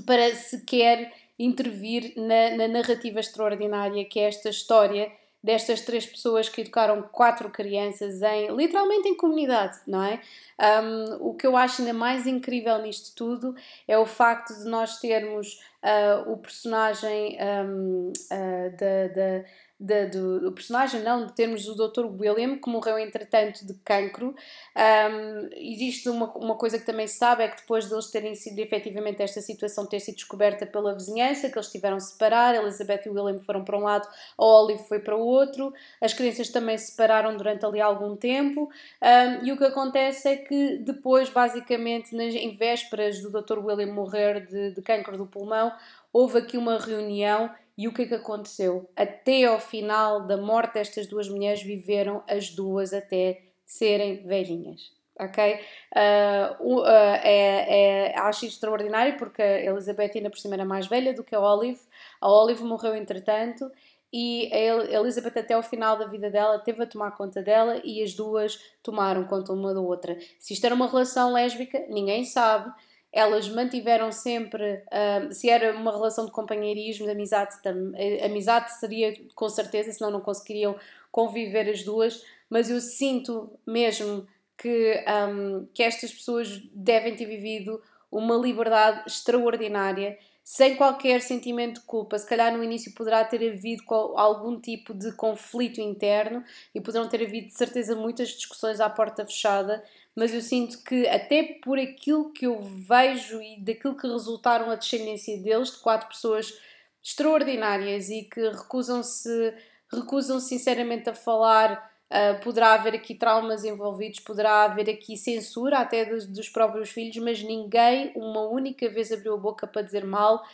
para 0.07 0.35
sequer 0.35 1.13
intervir 1.39 2.15
na, 2.17 2.57
na 2.57 2.69
narrativa 2.69 3.21
extraordinária 3.21 4.05
que 4.05 4.21
é 4.21 4.29
esta 4.29 4.49
história 4.49 5.13
destas 5.45 5.83
três 5.83 6.07
pessoas 6.07 6.49
que 6.49 6.63
educaram 6.63 7.03
quatro 7.03 7.51
crianças 7.51 8.23
em 8.23 8.57
literalmente 8.57 9.09
em 9.09 9.15
comunidade, 9.15 9.79
não 9.87 10.03
é? 10.03 10.19
Um, 10.59 11.29
o 11.29 11.35
que 11.35 11.47
eu 11.47 11.55
acho 11.55 11.83
ainda 11.83 11.93
mais 11.93 12.27
incrível 12.27 12.81
nisto 12.81 13.15
tudo 13.15 13.55
é 13.87 13.99
o 13.99 14.07
facto 14.07 14.55
de 14.55 14.65
nós 14.65 14.99
termos 15.01 15.61
uh, 15.85 16.33
o 16.33 16.39
personagem 16.39 17.39
um, 17.41 18.09
uh, 18.33 18.77
da, 18.77 19.09
da 19.09 19.45
de, 19.85 20.07
do, 20.07 20.41
do, 20.41 20.53
personagem, 20.53 21.03
não, 21.03 21.27
de 21.27 21.33
termos 21.35 21.69
o 21.69 21.75
Dr. 21.75 22.07
William, 22.07 22.57
que 22.57 22.71
morreu 22.71 22.99
entretanto 22.99 23.67
de 23.67 23.75
cancro. 23.85 24.35
Um, 24.75 25.49
existe 25.53 26.09
uma, 26.09 26.31
uma 26.39 26.55
coisa 26.55 26.79
que 26.79 26.87
também 26.87 27.07
se 27.07 27.19
sabe, 27.19 27.45
é 27.45 27.49
que 27.49 27.61
depois 27.61 27.87
deles 27.87 28.07
terem 28.11 28.35
sido 28.35 28.59
efetivamente 28.61 29.23
esta 29.23 29.43
situação 29.43 29.87
ter 29.87 30.01
sido 30.01 30.15
descoberta 30.15 30.65
pela 30.65 30.95
vizinhança, 30.95 31.51
que 31.51 31.59
eles 31.59 31.71
tiveram 31.71 32.01
se 32.01 32.13
separar, 32.13 32.55
Elizabeth 32.55 33.03
e 33.05 33.11
William 33.11 33.39
foram 33.41 33.63
para 33.63 33.77
um 33.77 33.83
lado, 33.83 34.09
a 34.39 34.45
Olive 34.45 34.85
foi 34.85 35.01
para 35.01 35.17
o 35.17 35.21
outro, 35.21 35.73
as 36.01 36.15
crianças 36.15 36.49
também 36.49 36.79
se 36.79 36.93
separaram 36.93 37.37
durante 37.37 37.67
ali 37.67 37.81
algum 37.81 38.17
tempo, 38.17 38.71
um, 39.03 39.45
e 39.45 39.53
o 39.53 39.59
que 39.59 39.65
acontece 39.65 40.29
é 40.29 40.37
que 40.37 40.79
depois, 40.79 41.29
basicamente, 41.29 42.17
nas, 42.17 42.35
em 42.35 42.57
vésperas 42.57 43.21
do 43.21 43.31
Dr. 43.31 43.59
William 43.59 43.93
morrer 43.93 44.47
de, 44.47 44.71
de 44.71 44.81
cancro 44.81 45.19
do 45.19 45.27
pulmão, 45.27 45.73
houve 46.11 46.39
aqui 46.39 46.57
uma 46.57 46.79
reunião 46.79 47.51
e 47.77 47.89
o 47.89 47.93
que 47.93 48.03
é 48.03 48.07
que 48.07 48.15
aconteceu? 48.15 48.89
Até 48.95 49.45
ao 49.45 49.59
final 49.59 50.27
da 50.27 50.37
morte 50.37 50.75
destas 50.75 51.07
duas 51.07 51.29
mulheres, 51.29 51.63
viveram 51.63 52.23
as 52.29 52.51
duas 52.51 52.93
até 52.93 53.43
serem 53.65 54.25
velhinhas. 54.27 54.93
Ok? 55.19 55.61
Uh, 55.95 56.81
uh, 56.81 56.87
é, 57.23 58.11
é, 58.13 58.19
acho 58.19 58.47
extraordinário 58.47 59.17
porque 59.17 59.41
a 59.41 59.65
Elizabeth 59.65 60.11
ainda 60.17 60.29
por 60.29 60.39
cima 60.39 60.55
era 60.55 60.65
mais 60.65 60.89
velha 60.89 61.15
do 61.15 61.23
que 61.23 61.35
a 61.35 61.41
Olive. 61.41 61.81
A 62.21 62.29
Olive 62.29 62.65
morreu 62.65 62.97
entretanto 62.97 63.71
e 64.13 64.49
a 64.53 64.99
Elizabeth 65.01 65.39
até 65.39 65.55
ao 65.55 65.63
final 65.63 65.97
da 65.97 66.07
vida 66.07 66.31
dela 66.31 66.59
teve 66.59 66.83
a 66.83 66.87
tomar 66.87 67.13
conta 67.13 67.43
dela 67.43 67.81
e 67.85 68.03
as 68.03 68.15
duas 68.15 68.59
tomaram 68.83 69.25
conta 69.25 69.53
uma 69.53 69.73
da 69.73 69.81
outra. 69.81 70.17
Se 70.39 70.53
isto 70.53 70.65
era 70.65 70.75
uma 70.75 70.89
relação 70.89 71.33
lésbica, 71.33 71.85
ninguém 71.89 72.25
sabe 72.25 72.73
elas 73.15 73.49
mantiveram 73.49 74.11
sempre, 74.11 74.83
uh, 74.89 75.33
se 75.33 75.49
era 75.49 75.73
uma 75.73 75.93
relação 75.93 76.27
de 76.27 76.33
companheirismo, 76.33 77.07
de 77.07 77.13
amizade, 77.13 77.55
de, 77.63 78.21
amizade 78.25 78.77
seria 78.77 79.15
com 79.37 79.49
certeza, 79.49 79.93
senão 79.93 80.11
não 80.11 80.21
conseguiriam 80.21 80.75
conviver 81.13 81.71
as 81.71 81.85
duas, 81.85 82.25
mas 82.51 82.69
eu 82.69 82.81
sinto 82.81 83.49
mesmo 83.65 84.27
que, 84.59 85.05
um, 85.29 85.65
que 85.73 85.85
estas 85.85 86.13
pessoas 86.13 86.61
devem 86.73 87.15
ter 87.15 87.27
vivido 87.27 87.81
uma 88.11 88.35
liberdade 88.35 89.05
extraordinária, 89.07 90.19
sem 90.43 90.75
qualquer 90.75 91.23
sentimento 91.23 91.81
de 91.81 91.87
culpa. 91.87 92.19
Se 92.19 92.29
calhar 92.29 92.55
no 92.55 92.65
início 92.65 92.93
poderá 92.95 93.25
ter 93.25 93.49
havido 93.49 93.85
algum 94.17 94.61
tipo 94.61 94.93
de 94.93 95.13
conflito 95.13 95.81
interno 95.81 96.45
e 96.75 96.81
poderão 96.81 97.09
ter 97.09 97.23
havido, 97.23 97.47
de 97.47 97.55
certeza, 97.55 97.95
muitas 97.95 98.31
discussões 98.31 98.81
à 98.81 98.91
porta 98.91 99.25
fechada, 99.25 99.85
mas 100.15 100.33
eu 100.33 100.41
sinto 100.41 100.83
que 100.85 101.07
até 101.09 101.59
por 101.63 101.79
aquilo 101.79 102.33
que 102.33 102.47
eu 102.47 102.61
vejo 102.61 103.43
e 103.43 103.61
daquilo 103.61 103.97
que 103.97 104.07
resultaram 104.07 104.71
a 104.71 104.77
descendência 104.77 105.37
deles, 105.41 105.73
de 105.73 105.79
quatro 105.79 106.09
pessoas 106.09 106.57
extraordinárias 107.03 108.09
e 108.09 108.23
que 108.23 108.41
recusam-se 108.49 109.55
recusam 109.93 110.41
sinceramente 110.41 111.09
a 111.09 111.15
falar, 111.15 111.93
uh, 112.11 112.43
poderá 112.43 112.75
haver 112.75 112.95
aqui 112.95 113.15
traumas 113.15 113.65
envolvidos, 113.65 114.21
poderá 114.21 114.65
haver 114.65 114.91
aqui 114.91 115.17
censura 115.17 115.79
até 115.79 116.05
dos, 116.05 116.27
dos 116.27 116.49
próprios 116.49 116.91
filhos, 116.91 117.17
mas 117.19 117.43
ninguém 117.43 118.13
uma 118.17 118.43
única 118.49 118.89
vez 118.89 119.13
abriu 119.13 119.35
a 119.35 119.39
boca 119.39 119.67
para 119.67 119.83
dizer 119.83 120.05
mal 120.05 120.45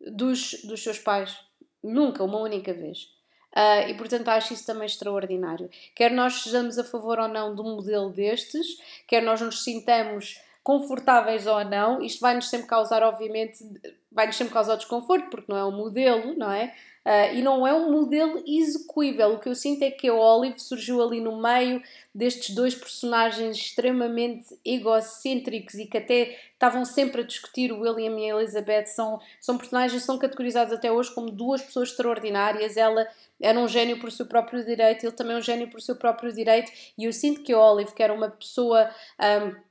dos, 0.00 0.62
dos 0.64 0.82
seus 0.82 0.98
pais. 0.98 1.38
Nunca, 1.82 2.24
uma 2.24 2.38
única 2.38 2.72
vez. 2.72 3.08
Uh, 3.54 3.88
e 3.88 3.94
portanto 3.94 4.28
acho 4.28 4.52
isso 4.52 4.66
também 4.66 4.86
extraordinário. 4.86 5.68
Quer 5.94 6.12
nós 6.12 6.42
sejamos 6.42 6.78
a 6.78 6.84
favor 6.84 7.18
ou 7.18 7.28
não 7.28 7.54
de 7.54 7.60
um 7.60 7.76
modelo 7.76 8.10
destes, 8.10 8.78
quer 9.06 9.22
nós 9.22 9.40
nos 9.40 9.64
sintamos 9.64 10.40
confortáveis 10.62 11.46
ou 11.46 11.64
não, 11.64 12.02
isto 12.02 12.20
vai-nos 12.20 12.48
sempre 12.48 12.66
causar, 12.66 13.02
obviamente, 13.02 13.64
vai-nos 14.12 14.36
sempre 14.36 14.52
causar 14.52 14.76
desconforto, 14.76 15.30
porque 15.30 15.50
não 15.50 15.58
é 15.58 15.64
um 15.64 15.72
modelo, 15.72 16.34
não 16.36 16.50
é? 16.50 16.74
Uh, 17.02 17.34
e 17.34 17.40
não 17.40 17.66
é 17.66 17.72
um 17.72 17.90
modelo 17.90 18.44
execuível. 18.46 19.32
O 19.32 19.38
que 19.38 19.48
eu 19.48 19.54
sinto 19.54 19.82
é 19.82 19.90
que 19.90 20.06
a 20.06 20.14
Olive 20.14 20.60
surgiu 20.60 21.02
ali 21.02 21.18
no 21.18 21.40
meio 21.40 21.82
destes 22.14 22.54
dois 22.54 22.74
personagens 22.74 23.56
extremamente 23.56 24.54
egocêntricos 24.62 25.76
e 25.76 25.86
que 25.86 25.96
até 25.96 26.38
estavam 26.52 26.84
sempre 26.84 27.22
a 27.22 27.24
discutir. 27.24 27.72
O 27.72 27.80
William 27.80 28.18
e 28.20 28.30
a 28.30 28.36
Elizabeth 28.36 28.84
são, 28.86 29.18
são 29.40 29.56
personagens 29.56 30.02
são 30.02 30.18
categorizados 30.18 30.74
até 30.74 30.92
hoje 30.92 31.14
como 31.14 31.30
duas 31.30 31.62
pessoas 31.62 31.88
extraordinárias. 31.88 32.76
Ela 32.76 33.08
era 33.40 33.58
um 33.58 33.66
gênio 33.66 33.98
por 33.98 34.12
seu 34.12 34.26
próprio 34.26 34.62
direito, 34.62 35.04
ele 35.06 35.12
também 35.12 35.36
é 35.36 35.38
um 35.38 35.42
gênio 35.42 35.70
por 35.70 35.80
seu 35.80 35.96
próprio 35.96 36.30
direito. 36.30 36.70
E 36.98 37.06
eu 37.06 37.12
sinto 37.14 37.42
que 37.42 37.54
a 37.54 37.58
Olive, 37.58 37.94
que 37.94 38.02
era 38.02 38.12
uma 38.12 38.28
pessoa. 38.28 38.90
Um, 39.18 39.69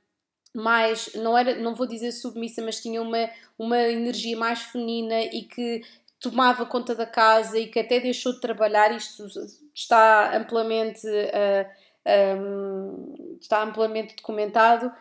mais, 0.54 1.14
não 1.14 1.36
era, 1.36 1.54
não 1.56 1.74
vou 1.74 1.86
dizer 1.86 2.12
submissa, 2.12 2.62
mas 2.62 2.80
tinha 2.80 3.00
uma, 3.00 3.30
uma 3.58 3.78
energia 3.78 4.36
mais 4.36 4.60
feminina 4.62 5.20
e 5.22 5.42
que 5.42 5.82
tomava 6.18 6.66
conta 6.66 6.94
da 6.94 7.06
casa 7.06 7.58
e 7.58 7.68
que 7.68 7.78
até 7.78 7.98
deixou 7.98 8.32
de 8.34 8.40
trabalhar, 8.40 8.94
isto 8.94 9.26
está 9.74 10.36
amplamente, 10.36 11.06
uh, 11.06 12.38
um, 12.38 13.38
está 13.40 13.62
amplamente 13.62 14.16
documentado, 14.16 14.92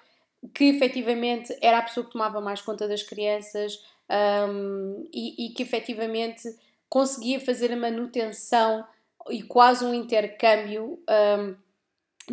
que 0.54 0.66
efetivamente 0.66 1.56
era 1.62 1.80
a 1.80 1.82
pessoa 1.82 2.06
que 2.06 2.14
tomava 2.14 2.40
mais 2.40 2.62
conta 2.62 2.88
das 2.88 3.04
crianças 3.04 3.84
um, 4.50 5.08
e, 5.14 5.48
e, 5.48 5.50
que 5.54 5.62
efetivamente 5.62 6.48
conseguia 6.88 7.40
fazer 7.40 7.74
a 7.74 7.76
manutenção 7.76 8.86
e 9.30 9.44
quase 9.44 9.84
um 9.84 9.94
intercâmbio 9.94 10.98
um, 11.10 11.56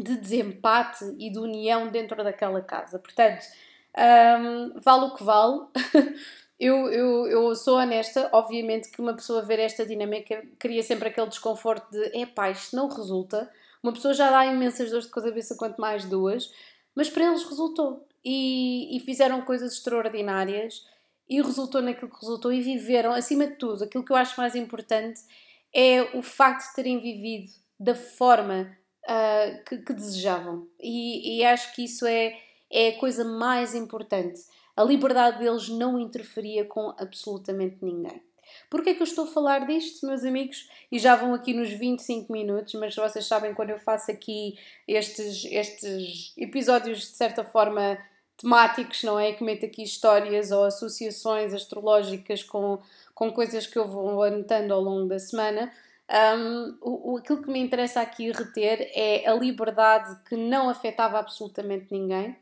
de 0.00 0.16
desempate 0.16 1.04
e 1.18 1.30
de 1.30 1.38
união 1.38 1.88
dentro 1.88 2.22
daquela 2.22 2.60
casa. 2.60 2.98
Portanto, 2.98 3.44
um, 3.96 4.80
vale 4.80 5.04
o 5.06 5.14
que 5.14 5.24
vale. 5.24 5.60
eu, 6.60 6.90
eu, 6.90 7.26
eu 7.26 7.54
sou 7.54 7.78
honesta, 7.78 8.28
obviamente 8.32 8.90
que 8.90 9.00
uma 9.00 9.14
pessoa 9.14 9.42
ver 9.42 9.58
esta 9.58 9.86
dinâmica 9.86 10.42
cria 10.58 10.82
sempre 10.82 11.08
aquele 11.08 11.28
desconforto 11.28 11.90
de 11.90 12.18
epá, 12.18 12.50
isto 12.50 12.76
não 12.76 12.88
resulta. 12.88 13.50
Uma 13.82 13.92
pessoa 13.92 14.14
já 14.14 14.30
dá 14.30 14.44
imensas 14.46 14.90
dores 14.90 15.06
de 15.06 15.12
cabeça, 15.12 15.56
quanto 15.56 15.80
mais 15.80 16.04
duas, 16.04 16.52
mas 16.94 17.08
para 17.08 17.26
eles 17.26 17.44
resultou. 17.44 18.06
E, 18.24 18.96
e 18.96 19.00
fizeram 19.00 19.42
coisas 19.42 19.72
extraordinárias 19.74 20.84
e 21.28 21.40
resultou 21.40 21.80
naquilo 21.80 22.10
que 22.10 22.20
resultou 22.20 22.52
e 22.52 22.60
viveram, 22.60 23.12
acima 23.12 23.46
de 23.46 23.54
tudo, 23.54 23.84
aquilo 23.84 24.04
que 24.04 24.12
eu 24.12 24.16
acho 24.16 24.38
mais 24.40 24.54
importante 24.54 25.20
é 25.74 26.02
o 26.16 26.22
facto 26.22 26.68
de 26.68 26.74
terem 26.74 26.98
vivido 26.98 27.52
da 27.78 27.94
forma 27.94 28.76
uh, 29.06 29.64
que, 29.64 29.78
que, 29.78 29.92
desejavam. 29.92 30.66
E, 30.80 31.38
e, 31.38 31.44
acho 31.44 31.74
que 31.74 31.84
isso 31.84 32.06
é, 32.06 32.38
é 32.70 32.88
a 32.88 32.98
coisa 32.98 33.24
mais 33.24 33.74
importante. 33.74 34.40
A 34.76 34.84
liberdade 34.84 35.38
deles 35.38 35.68
não 35.68 35.98
interferia 35.98 36.64
com 36.64 36.94
absolutamente 36.98 37.78
ninguém. 37.80 38.20
Porquê 38.68 38.90
é 38.90 38.94
que 38.94 39.02
eu 39.02 39.06
estou 39.06 39.24
a 39.24 39.30
falar 39.30 39.66
disto, 39.66 40.06
meus 40.06 40.24
amigos? 40.24 40.68
E 40.90 40.98
já 40.98 41.16
vão 41.16 41.34
aqui 41.34 41.52
nos 41.52 41.70
25 41.70 42.32
minutos, 42.32 42.74
mas 42.74 42.94
vocês 42.94 43.26
sabem 43.26 43.54
quando 43.54 43.70
eu 43.70 43.78
faço 43.78 44.10
aqui 44.10 44.58
estes, 44.86 45.44
estes 45.46 46.32
episódios 46.36 47.00
de 47.00 47.16
certa 47.16 47.44
forma 47.44 47.98
temáticos, 48.36 49.02
não 49.02 49.18
é? 49.18 49.32
Que 49.32 49.42
meto 49.42 49.64
aqui 49.64 49.82
histórias 49.82 50.50
ou 50.50 50.64
associações 50.64 51.54
astrológicas 51.54 52.42
com, 52.42 52.78
com 53.14 53.32
coisas 53.32 53.66
que 53.66 53.78
eu 53.78 53.86
vou 53.86 54.22
anotando 54.22 54.74
ao 54.74 54.80
longo 54.80 55.08
da 55.08 55.18
semana. 55.18 55.72
Um, 56.08 56.78
o, 56.80 57.16
aquilo 57.16 57.42
que 57.42 57.50
me 57.50 57.58
interessa 57.58 58.00
aqui 58.00 58.30
reter 58.30 58.90
é 58.94 59.28
a 59.28 59.34
liberdade 59.34 60.16
que 60.28 60.36
não 60.36 60.68
afetava 60.68 61.18
absolutamente 61.18 61.86
ninguém. 61.90 62.36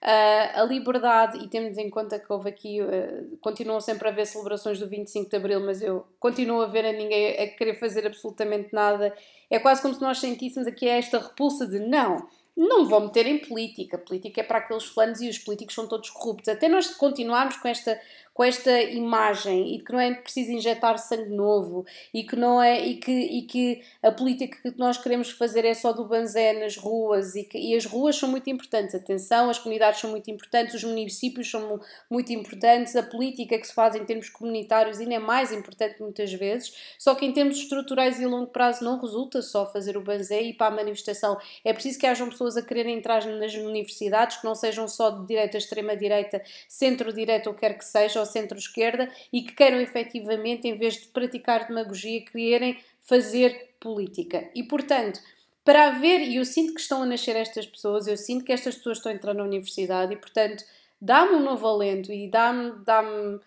Uh, 0.00 0.60
a 0.60 0.62
liberdade, 0.62 1.44
e 1.44 1.48
temos 1.48 1.76
em 1.76 1.90
conta 1.90 2.20
que 2.20 2.32
houve 2.32 2.48
aqui, 2.48 2.80
uh, 2.80 3.36
continuam 3.40 3.80
sempre 3.80 4.06
a 4.06 4.12
haver 4.12 4.26
celebrações 4.26 4.78
do 4.78 4.86
25 4.86 5.28
de 5.28 5.36
Abril, 5.36 5.58
mas 5.58 5.82
eu 5.82 6.06
continuo 6.20 6.62
a 6.62 6.66
ver 6.66 6.86
a 6.86 6.92
ninguém 6.92 7.36
a 7.36 7.48
querer 7.48 7.74
fazer 7.74 8.06
absolutamente 8.06 8.72
nada. 8.72 9.12
É 9.50 9.58
quase 9.58 9.82
como 9.82 9.92
se 9.92 10.00
nós 10.00 10.18
sentíssemos 10.18 10.68
aqui 10.68 10.86
esta 10.86 11.18
repulsa 11.18 11.66
de 11.66 11.80
não, 11.80 12.28
não 12.56 12.86
vou 12.86 13.00
meter 13.00 13.26
em 13.26 13.38
política. 13.38 13.98
Política 13.98 14.40
é 14.40 14.44
para 14.44 14.58
aqueles 14.58 14.84
flanos 14.84 15.20
e 15.20 15.28
os 15.28 15.38
políticos 15.38 15.74
são 15.74 15.88
todos 15.88 16.10
corruptos. 16.10 16.48
Até 16.48 16.68
nós 16.68 16.88
continuarmos 16.94 17.56
com 17.56 17.66
esta 17.66 18.00
com 18.38 18.44
esta 18.44 18.80
imagem 18.82 19.74
e 19.74 19.80
que 19.80 19.90
não 19.90 19.98
é 19.98 20.14
preciso 20.14 20.52
injetar 20.52 20.96
sangue 20.96 21.34
novo 21.34 21.84
e 22.14 22.22
que 22.22 22.36
não 22.36 22.62
é 22.62 22.80
e 22.86 22.94
que, 22.94 23.10
e 23.10 23.42
que 23.42 23.82
a 24.00 24.12
política 24.12 24.56
que 24.62 24.78
nós 24.78 24.96
queremos 24.96 25.32
fazer 25.32 25.64
é 25.64 25.74
só 25.74 25.92
do 25.92 26.04
banzé 26.04 26.52
nas 26.52 26.76
ruas 26.76 27.34
e, 27.34 27.42
que, 27.42 27.58
e 27.58 27.74
as 27.74 27.84
ruas 27.84 28.14
são 28.14 28.28
muito 28.28 28.48
importantes, 28.48 28.94
atenção, 28.94 29.50
as 29.50 29.58
comunidades 29.58 29.98
são 29.98 30.10
muito 30.10 30.30
importantes, 30.30 30.74
os 30.76 30.84
municípios 30.84 31.50
são 31.50 31.80
muito 32.08 32.32
importantes, 32.32 32.94
a 32.94 33.02
política 33.02 33.58
que 33.58 33.66
se 33.66 33.74
faz 33.74 33.96
em 33.96 34.04
termos 34.04 34.28
comunitários 34.28 35.00
ainda 35.00 35.14
é 35.14 35.18
mais 35.18 35.52
importante 35.52 36.00
muitas 36.00 36.32
vezes, 36.32 36.72
só 36.96 37.16
que 37.16 37.26
em 37.26 37.32
termos 37.32 37.56
estruturais 37.56 38.20
e 38.20 38.24
a 38.24 38.28
longo 38.28 38.52
prazo 38.52 38.84
não 38.84 39.00
resulta 39.00 39.42
só 39.42 39.66
fazer 39.66 39.96
o 39.96 40.00
banzé 40.00 40.40
e 40.42 40.50
ir 40.50 40.54
para 40.54 40.68
a 40.68 40.76
manifestação, 40.76 41.36
é 41.64 41.72
preciso 41.72 41.98
que 41.98 42.06
hajam 42.06 42.28
pessoas 42.28 42.56
a 42.56 42.62
quererem 42.62 42.98
entrar 42.98 43.26
nas 43.26 43.54
universidades 43.54 44.36
que 44.36 44.44
não 44.44 44.54
sejam 44.54 44.86
só 44.86 45.10
de 45.10 45.26
direita, 45.26 45.58
extrema-direita, 45.58 46.40
centro-direita 46.68 47.50
ou 47.50 47.56
quer 47.56 47.76
que 47.76 47.84
seja, 47.84 48.27
centro-esquerda 48.28 49.10
e 49.32 49.42
que 49.42 49.54
queiram 49.54 49.80
efetivamente, 49.80 50.68
em 50.68 50.76
vez 50.76 50.94
de 50.94 51.08
praticar 51.08 51.66
demagogia, 51.66 52.24
quererem 52.24 52.78
fazer 53.02 53.74
política. 53.80 54.50
E, 54.54 54.62
portanto, 54.62 55.20
para 55.64 55.88
haver, 55.88 56.20
e 56.22 56.36
eu 56.36 56.44
sinto 56.44 56.74
que 56.74 56.80
estão 56.80 57.02
a 57.02 57.06
nascer 57.06 57.36
estas 57.36 57.66
pessoas, 57.66 58.06
eu 58.06 58.16
sinto 58.16 58.44
que 58.44 58.52
estas 58.52 58.76
pessoas 58.76 58.98
estão 58.98 59.12
a 59.12 59.14
entrar 59.14 59.34
na 59.34 59.44
universidade 59.44 60.12
e, 60.12 60.16
portanto, 60.16 60.64
dá-me 61.00 61.34
um 61.34 61.42
novo 61.42 61.66
alento 61.66 62.12
e 62.12 62.28
dá-me. 62.30 62.72
Dá-me 62.84 63.40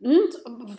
hum, 0.00 0.28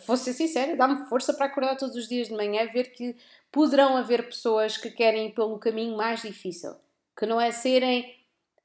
vou 0.05 0.17
ser 0.17 0.33
sincera, 0.33 0.75
dá-me 0.75 1.05
força 1.07 1.33
para 1.33 1.47
acordar 1.47 1.75
todos 1.75 1.95
os 1.95 2.07
dias 2.07 2.27
de 2.27 2.35
manhã 2.35 2.67
ver 2.67 2.91
que 2.91 3.15
poderão 3.51 3.97
haver 3.97 4.27
pessoas 4.27 4.77
que 4.77 4.89
querem 4.89 5.27
ir 5.27 5.31
pelo 5.31 5.57
caminho 5.59 5.97
mais 5.97 6.21
difícil, 6.21 6.75
que 7.17 7.25
não 7.25 7.39
é 7.39 7.51
serem 7.51 8.15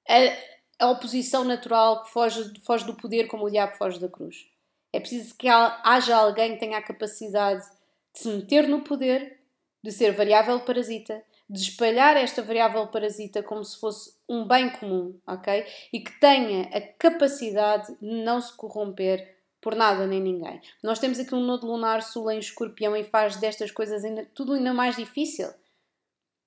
a, 0.09 0.85
a 0.85 0.91
oposição 0.91 1.45
natural 1.45 2.05
que 2.05 2.11
foge, 2.11 2.53
foge 2.65 2.85
do 2.85 2.95
poder 2.95 3.27
como 3.27 3.47
o 3.47 3.51
diabo 3.51 3.77
foge 3.77 3.99
da 3.99 4.09
cruz. 4.09 4.47
É 4.95 5.01
preciso 5.01 5.35
que 5.37 5.49
haja 5.49 6.17
alguém 6.17 6.55
que 6.55 6.61
tenha 6.61 6.79
a 6.79 6.83
capacidade 6.83 7.65
de 8.13 8.21
se 8.21 8.29
meter 8.29 8.69
no 8.69 8.83
poder, 8.83 9.41
de 9.83 9.91
ser 9.91 10.13
variável 10.13 10.61
parasita, 10.61 11.21
de 11.51 11.61
espalhar 11.61 12.17
esta 12.17 12.43
variável 12.43 12.87
parasita 12.87 13.43
como 13.43 13.65
se 13.65 13.79
fosse 13.79 14.15
um 14.29 14.47
bem 14.47 14.71
comum, 14.71 15.19
ok? 15.27 15.67
E 15.93 15.99
que 15.99 16.19
tenha 16.21 16.69
a 16.69 16.81
capacidade 16.81 17.93
de 18.01 18.07
não 18.07 18.41
se 18.41 18.57
corromper 18.57 19.37
por 19.61 19.75
nada 19.75 20.07
nem 20.07 20.21
ninguém. 20.21 20.61
Nós 20.81 21.01
temos 21.01 21.19
aqui 21.19 21.35
um 21.35 21.45
nodo 21.45 21.67
lunar 21.67 22.01
sul 22.01 22.31
em 22.31 22.39
escorpião 22.39 22.97
e 22.97 23.03
faz 23.03 23.37
destas 23.37 23.73
coisas 23.73 24.05
ainda, 24.05 24.25
tudo 24.33 24.53
ainda 24.53 24.73
mais 24.73 24.95
difícil. 24.95 25.49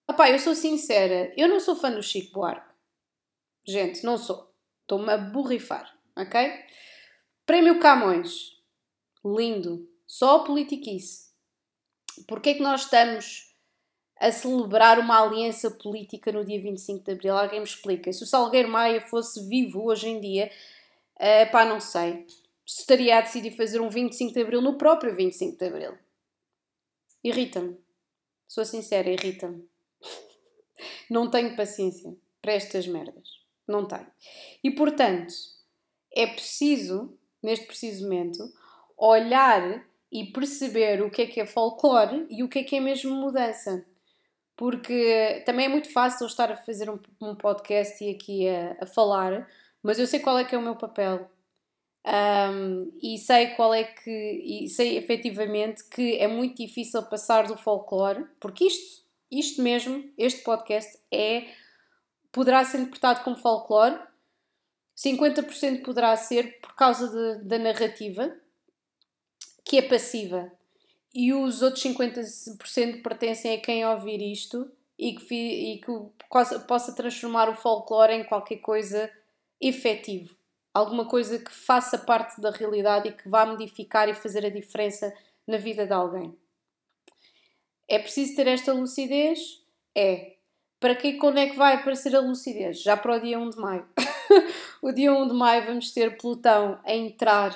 Opá, 0.07 0.29
eu 0.29 0.39
sou 0.39 0.55
sincera, 0.55 1.33
eu 1.35 1.49
não 1.49 1.59
sou 1.59 1.75
fã 1.75 1.91
do 1.91 2.01
Chico 2.01 2.39
Buarque. 2.39 2.71
Gente, 3.65 4.05
não 4.05 4.17
sou. 4.17 4.49
Estou-me 4.83 5.11
a 5.11 5.17
borrifar, 5.17 5.93
ok? 6.15 6.65
Prémio 7.47 7.79
Camões. 7.79 8.61
Lindo. 9.23 9.89
Só 10.05 10.39
politiquice. 10.39 11.29
Porquê 12.27 12.49
é 12.49 12.53
que 12.55 12.61
nós 12.61 12.81
estamos 12.81 13.55
a 14.17 14.29
celebrar 14.33 14.99
uma 14.99 15.23
aliança 15.23 15.71
política 15.71 16.29
no 16.29 16.43
dia 16.43 16.61
25 16.61 17.05
de 17.05 17.11
Abril? 17.13 17.37
Alguém 17.37 17.59
me 17.59 17.65
explica. 17.65 18.11
Se 18.11 18.21
o 18.21 18.27
Salgueiro 18.27 18.67
Maia 18.67 18.99
fosse 18.99 19.47
vivo 19.47 19.85
hoje 19.85 20.09
em 20.09 20.19
dia, 20.19 20.51
uh, 21.15 21.49
pá, 21.49 21.63
não 21.63 21.79
sei. 21.79 22.27
Estaria 22.65 23.17
a 23.17 23.21
decidir 23.21 23.55
fazer 23.55 23.79
um 23.79 23.89
25 23.89 24.33
de 24.33 24.41
Abril 24.41 24.61
no 24.61 24.77
próprio 24.77 25.15
25 25.15 25.57
de 25.57 25.65
Abril. 25.65 25.97
Irrita-me. 27.23 27.77
Sou 28.45 28.65
sincera, 28.65 29.09
irrita-me. 29.09 29.65
Não 31.09 31.31
tenho 31.31 31.55
paciência 31.55 32.13
para 32.41 32.51
estas 32.51 32.85
merdas. 32.87 33.39
Não 33.65 33.87
tenho. 33.87 34.07
E 34.61 34.69
portanto, 34.69 35.33
é 36.13 36.27
preciso 36.27 37.17
neste 37.47 37.65
preciso 37.65 38.03
momento, 38.03 38.51
olhar 38.97 39.81
e 40.11 40.25
perceber 40.25 41.01
o 41.01 41.09
que 41.09 41.21
é 41.21 41.25
que 41.25 41.39
é 41.39 41.45
folclore 41.45 42.27
e 42.29 42.43
o 42.43 42.49
que 42.49 42.59
é 42.59 42.63
que 42.63 42.75
é 42.75 42.79
mesmo 42.81 43.15
mudança. 43.15 43.85
Porque 44.57 45.43
também 45.45 45.67
é 45.67 45.69
muito 45.69 45.89
fácil 45.93 46.27
estar 46.27 46.51
a 46.51 46.57
fazer 46.57 46.89
um, 46.89 46.99
um 47.21 47.35
podcast 47.35 48.03
e 48.03 48.09
aqui 48.09 48.49
a, 48.49 48.75
a, 48.81 48.85
falar, 48.85 49.47
mas 49.81 49.97
eu 49.97 50.05
sei 50.05 50.19
qual 50.19 50.37
é 50.37 50.43
que 50.43 50.55
é 50.55 50.57
o 50.57 50.61
meu 50.61 50.75
papel. 50.75 51.29
Um, 52.05 52.91
e 53.01 53.17
sei 53.17 53.47
qual 53.51 53.73
é 53.73 53.83
que. 53.83 54.11
E 54.43 54.67
sei 54.67 54.97
efetivamente 54.97 55.83
que 55.89 56.17
é 56.17 56.27
muito 56.27 56.57
difícil 56.57 57.03
passar 57.03 57.47
do 57.47 57.55
folclore, 57.55 58.25
porque 58.41 58.65
isto, 58.65 59.05
isto 59.31 59.61
mesmo, 59.61 60.03
este 60.17 60.41
podcast, 60.43 60.97
é. 61.11 61.45
poderá 62.31 62.65
ser 62.65 62.79
interpretado 62.79 63.23
como 63.23 63.37
folclore, 63.37 63.99
50% 64.97 65.83
poderá 65.83 66.15
ser 66.15 66.59
por 66.59 66.73
causa 66.75 67.07
de, 67.07 67.43
da 67.43 67.59
narrativa, 67.59 68.35
que 69.63 69.77
é 69.77 69.81
passiva, 69.81 70.51
e 71.13 71.33
os 71.33 71.61
outros 71.61 71.83
50% 71.83 73.01
pertencem 73.01 73.55
a 73.55 73.61
quem 73.61 73.85
ouvir 73.85 74.21
isto 74.21 74.69
e 74.97 75.13
que, 75.13 75.35
e 75.35 75.81
que 75.81 75.91
possa 76.67 76.93
transformar 76.95 77.49
o 77.49 77.55
folclore 77.55 78.13
em 78.13 78.23
qualquer 78.23 78.57
coisa 78.57 79.11
efetivo. 79.61 80.35
Alguma 80.73 81.07
coisa 81.07 81.39
que 81.39 81.51
faça 81.51 81.97
parte 81.97 82.39
da 82.39 82.51
realidade 82.51 83.09
e 83.09 83.11
que 83.11 83.29
vá 83.29 83.45
modificar 83.45 84.09
e 84.09 84.13
fazer 84.13 84.45
a 84.45 84.49
diferença 84.49 85.13
na 85.47 85.57
vida 85.57 85.85
de 85.85 85.93
alguém. 85.93 86.35
É 87.87 87.97
preciso 87.97 88.35
ter 88.35 88.47
esta 88.47 88.73
lucidez? 88.73 89.63
É. 89.95 90.35
Para 90.79 90.95
que 90.95 91.13
quando 91.13 91.39
é 91.39 91.47
que 91.49 91.55
vai 91.55 91.75
aparecer 91.75 92.15
a 92.15 92.19
lucidez? 92.19 92.81
Já 92.81 92.95
para 92.95 93.15
o 93.15 93.19
dia 93.19 93.39
1 93.39 93.49
de 93.49 93.57
maio. 93.57 93.87
o 94.81 94.91
dia 94.91 95.13
1 95.13 95.27
de 95.27 95.33
maio 95.33 95.65
vamos 95.65 95.91
ter 95.91 96.17
Plutão 96.17 96.79
a 96.85 96.93
entrar 96.93 97.55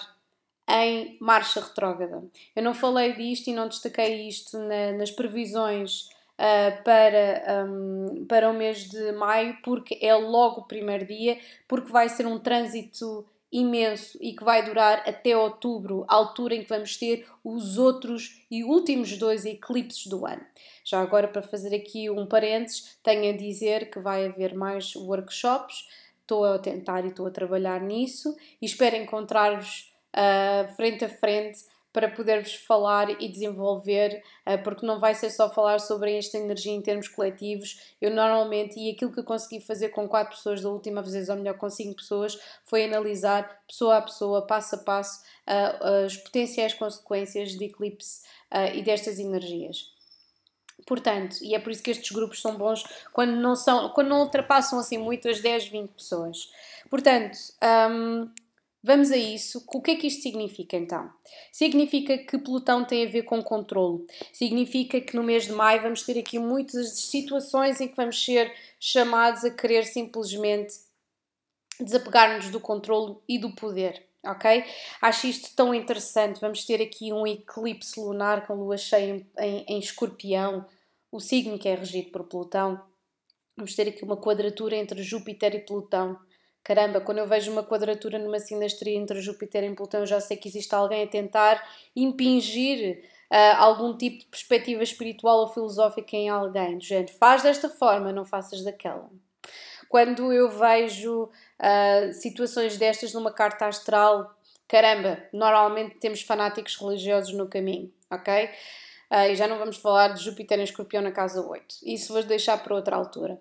em 0.70 1.18
marcha 1.20 1.60
retrógrada. 1.60 2.24
Eu 2.56 2.64
não 2.64 2.74
falei 2.74 3.14
disto 3.14 3.48
e 3.48 3.54
não 3.54 3.68
destaquei 3.68 4.28
isto 4.28 4.58
na, 4.58 4.94
nas 4.94 5.12
previsões 5.12 6.10
uh, 6.40 6.84
para, 6.84 7.66
um, 7.66 8.26
para 8.28 8.50
o 8.50 8.54
mês 8.54 8.90
de 8.90 9.12
maio, 9.12 9.58
porque 9.64 9.98
é 10.02 10.16
logo 10.16 10.62
o 10.62 10.68
primeiro 10.68 11.06
dia, 11.06 11.38
porque 11.68 11.92
vai 11.92 12.08
ser 12.08 12.26
um 12.26 12.40
trânsito 12.40 13.26
imenso 13.52 14.18
e 14.22 14.34
que 14.34 14.44
vai 14.46 14.64
durar 14.64 15.04
até 15.06 15.36
outubro, 15.36 16.06
altura 16.08 16.56
em 16.56 16.64
que 16.64 16.70
vamos 16.70 16.96
ter 16.96 17.28
os 17.44 17.78
outros 17.78 18.46
e 18.50 18.64
últimos 18.64 19.18
dois 19.18 19.46
eclipses 19.46 20.08
do 20.08 20.26
ano. 20.26 20.46
Já 20.86 21.02
agora, 21.02 21.28
para 21.28 21.42
fazer 21.42 21.76
aqui 21.76 22.10
um 22.10 22.26
parênteses, 22.26 22.98
tenho 23.04 23.34
a 23.34 23.38
dizer 23.38 23.92
que 23.92 24.00
vai 24.00 24.26
haver 24.26 24.56
mais 24.56 24.96
workshops 24.96 25.86
estou 26.32 26.46
a 26.46 26.58
tentar 26.58 27.04
e 27.04 27.10
estou 27.10 27.28
a 27.28 27.32
trabalhar 27.32 27.82
nisso 27.82 28.34
e 28.62 28.66
espero 28.66 28.96
encontrar-vos 28.96 29.94
uh, 30.16 30.74
frente 30.76 31.04
a 31.04 31.10
frente 31.10 31.60
para 31.92 32.10
poder-vos 32.10 32.56
falar 32.56 33.22
e 33.22 33.28
desenvolver, 33.28 34.24
eh, 34.46 34.56
porque 34.56 34.86
não 34.86 34.98
vai 34.98 35.14
ser 35.14 35.30
só 35.30 35.50
falar 35.50 35.78
sobre 35.78 36.18
esta 36.18 36.38
energia 36.38 36.72
em 36.72 36.82
termos 36.82 37.10
coletivos. 37.10 37.96
Eu 38.00 38.12
normalmente, 38.12 38.80
e 38.80 38.90
aquilo 38.90 39.12
que 39.12 39.20
eu 39.20 39.26
consegui 39.26 39.60
fazer 39.60 39.90
com 39.90 40.08
quatro 40.08 40.38
pessoas 40.38 40.62
da 40.62 40.70
última 40.70 41.02
vez, 41.02 41.28
ou 41.28 41.36
melhor, 41.36 41.58
com 41.58 41.70
cinco 41.70 41.98
pessoas, 41.98 42.40
foi 42.64 42.86
analisar 42.86 43.62
pessoa 43.68 43.98
a 43.98 44.02
pessoa, 44.04 44.48
passo 44.48 44.76
a 44.76 44.78
passo, 44.78 45.22
eh, 45.46 46.06
as 46.06 46.16
potenciais 46.16 46.74
consequências 46.74 47.50
de 47.50 47.66
eclipse 47.66 48.22
e 48.74 48.82
destas 48.82 49.20
energias. 49.20 49.92
Portanto, 50.86 51.38
e 51.42 51.56
é 51.56 51.60
por 51.60 51.72
isso 51.72 51.84
que 51.84 51.92
estes 51.92 52.12
grupos 52.12 52.42
são 52.42 52.56
bons 52.56 52.84
quando 53.14 53.36
não, 53.36 53.56
são, 53.56 53.90
quando 53.90 54.10
não 54.10 54.22
ultrapassam 54.22 54.80
assim 54.80 54.98
muito 54.98 55.30
as 55.30 55.40
10, 55.40 55.68
20 55.68 55.90
pessoas. 55.90 56.52
Portanto, 56.90 57.38
um, 57.92 58.30
Vamos 58.84 59.12
a 59.12 59.18
isso. 59.18 59.64
O 59.68 59.82
que 59.82 59.92
é 59.92 59.96
que 59.96 60.08
isto 60.08 60.24
significa 60.24 60.76
então? 60.76 61.12
Significa 61.52 62.18
que 62.18 62.38
Plutão 62.40 62.84
tem 62.84 63.06
a 63.06 63.10
ver 63.10 63.24
com 63.24 63.42
controle. 63.44 64.04
Significa 64.34 65.00
que 65.00 65.16
no 65.16 65.22
mês 65.22 65.46
de 65.46 65.52
maio 65.52 65.84
vamos 65.84 66.02
ter 66.02 66.18
aqui 66.18 66.40
muitas 66.40 66.90
situações 66.94 67.80
em 67.80 67.88
que 67.88 67.96
vamos 67.96 68.24
ser 68.24 68.52
chamados 68.80 69.46
a 69.46 69.52
querer 69.52 69.86
simplesmente 69.86 70.74
desapegar-nos 71.80 72.50
do 72.50 72.60
controle 72.60 73.18
e 73.30 73.38
do 73.38 73.52
poder. 73.52 74.04
Ok? 74.26 74.64
Acho 75.02 75.28
isto 75.28 75.56
tão 75.56 75.74
interessante. 75.74 76.40
Vamos 76.40 76.66
ter 76.66 76.82
aqui 76.82 77.12
um 77.12 77.26
eclipse 77.26 78.00
lunar 78.00 78.46
com 78.46 78.54
lua 78.54 78.78
cheia 78.78 79.16
em, 79.16 79.28
em, 79.40 79.66
em 79.68 79.80
escorpião, 79.80 80.66
o 81.12 81.20
signo 81.20 81.58
que 81.58 81.68
é 81.68 81.76
regido 81.76 82.12
por 82.12 82.24
Plutão. 82.26 82.82
Vamos 83.58 83.76
ter 83.76 83.88
aqui 83.88 84.04
uma 84.04 84.18
quadratura 84.18 84.76
entre 84.76 85.02
Júpiter 85.04 85.56
e 85.56 85.60
Plutão 85.60 86.20
caramba, 86.64 87.02
quando 87.02 87.20
eu 87.20 87.28
vejo 87.28 87.52
uma 87.52 87.64
quadratura 87.64 88.20
numa 88.20 88.40
sinastria 88.40 88.98
entre 88.98 89.22
Júpiter 89.22 89.64
e 89.64 89.76
Plutão, 89.76 90.02
eu 90.02 90.06
já 90.06 90.20
sei 90.20 90.38
que 90.38 90.48
existe 90.48 90.74
alguém 90.74 91.04
a 91.04 91.08
tentar 91.08 91.62
impingir 91.96 93.04
uh, 93.32 93.58
algum 93.58 93.96
tipo 93.98 94.20
de 94.20 94.26
perspectiva 94.28 94.84
espiritual 94.84 95.40
ou 95.40 95.48
filosófica 95.50 96.16
em 96.16 96.30
alguém. 96.30 96.78
Do 96.78 96.84
género, 96.84 97.12
faz 97.14 97.44
desta 97.44 97.70
forma, 97.70 98.12
não 98.12 98.26
faças 98.26 98.64
daquela. 98.64 99.10
Quando 99.92 100.32
eu 100.32 100.50
vejo 100.50 101.24
uh, 101.26 102.14
situações 102.14 102.78
destas 102.78 103.12
numa 103.12 103.30
carta 103.30 103.66
astral, 103.66 104.34
caramba, 104.66 105.22
normalmente 105.34 105.98
temos 105.98 106.22
fanáticos 106.22 106.78
religiosos 106.78 107.34
no 107.34 107.46
caminho, 107.50 107.94
ok? 108.10 108.46
Uh, 109.12 109.30
e 109.30 109.36
já 109.36 109.50
não 109.50 109.58
vamos 109.58 109.76
falar 109.76 110.14
de 110.14 110.24
Júpiter 110.24 110.58
em 110.58 110.64
escorpião 110.64 111.04
na 111.04 111.12
casa 111.12 111.46
8. 111.46 111.80
Isso 111.84 112.14
vou 112.14 112.24
deixar 112.24 112.64
para 112.64 112.74
outra 112.74 112.96
altura. 112.96 113.38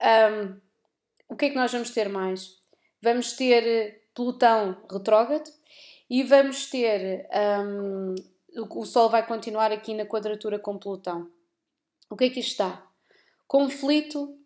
Um, 0.00 0.56
o 1.28 1.36
que 1.36 1.44
é 1.44 1.50
que 1.50 1.54
nós 1.54 1.70
vamos 1.70 1.90
ter 1.90 2.08
mais? 2.08 2.58
Vamos 3.02 3.34
ter 3.34 3.66
eh, 3.66 4.00
Plutão 4.14 4.78
retrógrado 4.90 5.50
e 6.08 6.22
vamos 6.22 6.64
ter. 6.70 7.28
Um, 7.62 8.14
o 8.56 8.86
Sol 8.86 9.10
vai 9.10 9.26
continuar 9.26 9.70
aqui 9.70 9.92
na 9.92 10.06
quadratura 10.06 10.58
com 10.58 10.78
Plutão. 10.78 11.30
O 12.08 12.16
que 12.16 12.24
é 12.24 12.30
que 12.30 12.40
isto 12.40 12.52
está? 12.52 12.86
Conflito 13.46 14.38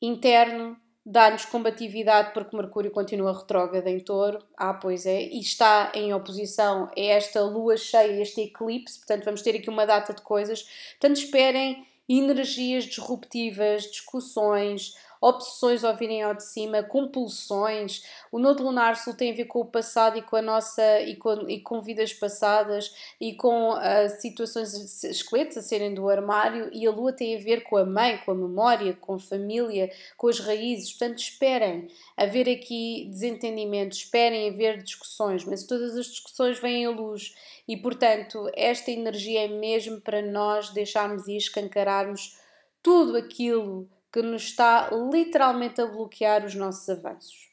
interno 0.00 0.76
dá-nos 1.10 1.46
combatividade 1.46 2.32
porque 2.34 2.54
Mercúrio 2.54 2.90
continua 2.90 3.32
retrógrado 3.32 3.86
em 3.86 3.98
touro. 3.98 4.44
Ah, 4.54 4.74
pois 4.74 5.06
é. 5.06 5.22
E 5.22 5.40
está 5.40 5.90
em 5.94 6.12
oposição 6.12 6.90
a 6.96 7.00
esta 7.00 7.42
lua 7.42 7.78
cheia, 7.78 8.20
este 8.20 8.42
eclipse. 8.42 8.98
Portanto, 8.98 9.24
vamos 9.24 9.40
ter 9.40 9.56
aqui 9.56 9.70
uma 9.70 9.86
data 9.86 10.12
de 10.12 10.20
coisas. 10.20 10.62
Portanto, 11.00 11.16
esperem 11.16 11.86
energias 12.08 12.84
disruptivas, 12.84 13.84
discussões, 13.84 14.94
obsessões 15.20 15.84
ao 15.84 15.96
virem 15.96 16.22
ao 16.22 16.34
de 16.34 16.44
cima, 16.44 16.82
compulsões. 16.82 18.02
O 18.30 18.38
nodo 18.38 18.62
lunar 18.62 18.96
sul 18.96 19.14
tem 19.14 19.32
a 19.32 19.34
ver 19.34 19.46
com 19.46 19.60
o 19.60 19.64
passado 19.64 20.18
e 20.18 20.22
com 20.22 20.36
a 20.36 20.42
nossa 20.42 21.00
e 21.00 21.16
com, 21.16 21.48
e 21.48 21.60
com 21.60 21.80
vidas 21.80 22.12
passadas 22.12 22.94
e 23.20 23.34
com 23.34 23.74
uh, 23.74 24.08
situações 24.20 25.02
esqueletos 25.04 25.56
a 25.58 25.62
serem 25.62 25.94
do 25.94 26.08
armário 26.08 26.70
e 26.72 26.86
a 26.86 26.90
lua 26.90 27.12
tem 27.12 27.36
a 27.36 27.40
ver 27.40 27.62
com 27.62 27.76
a 27.76 27.84
mãe, 27.84 28.18
com 28.24 28.32
a 28.32 28.34
memória, 28.34 28.96
com 29.00 29.14
a 29.14 29.18
família, 29.18 29.90
com 30.16 30.28
as 30.28 30.40
raízes. 30.40 30.92
Portanto, 30.92 31.18
esperem 31.18 31.88
haver 32.16 32.48
aqui 32.48 33.06
desentendimento, 33.10 33.96
esperem 33.96 34.48
haver 34.48 34.82
discussões, 34.82 35.44
mas 35.44 35.64
todas 35.64 35.96
as 35.96 36.06
discussões 36.06 36.58
vêm 36.60 36.86
à 36.86 36.90
luz 36.90 37.34
e, 37.66 37.76
portanto, 37.76 38.50
esta 38.54 38.90
energia 38.90 39.44
é 39.44 39.48
mesmo 39.48 40.00
para 40.00 40.22
nós 40.22 40.70
deixarmos 40.70 41.28
e 41.28 41.36
escancararmos 41.36 42.38
tudo 42.82 43.16
aquilo 43.16 43.88
que 44.12 44.22
nos 44.22 44.42
está 44.44 44.90
literalmente 44.90 45.80
a 45.80 45.86
bloquear 45.86 46.44
os 46.44 46.54
nossos 46.54 46.88
avanços. 46.88 47.48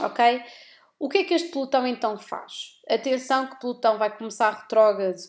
Ok? 0.00 0.42
O 0.98 1.08
que 1.08 1.18
é 1.18 1.24
que 1.24 1.34
este 1.34 1.50
Plutão 1.50 1.86
então 1.86 2.18
faz? 2.18 2.80
Atenção 2.88 3.46
que 3.46 3.60
Plutão 3.60 3.98
vai 3.98 4.16
começar 4.16 4.50
retrógrado 4.50 5.20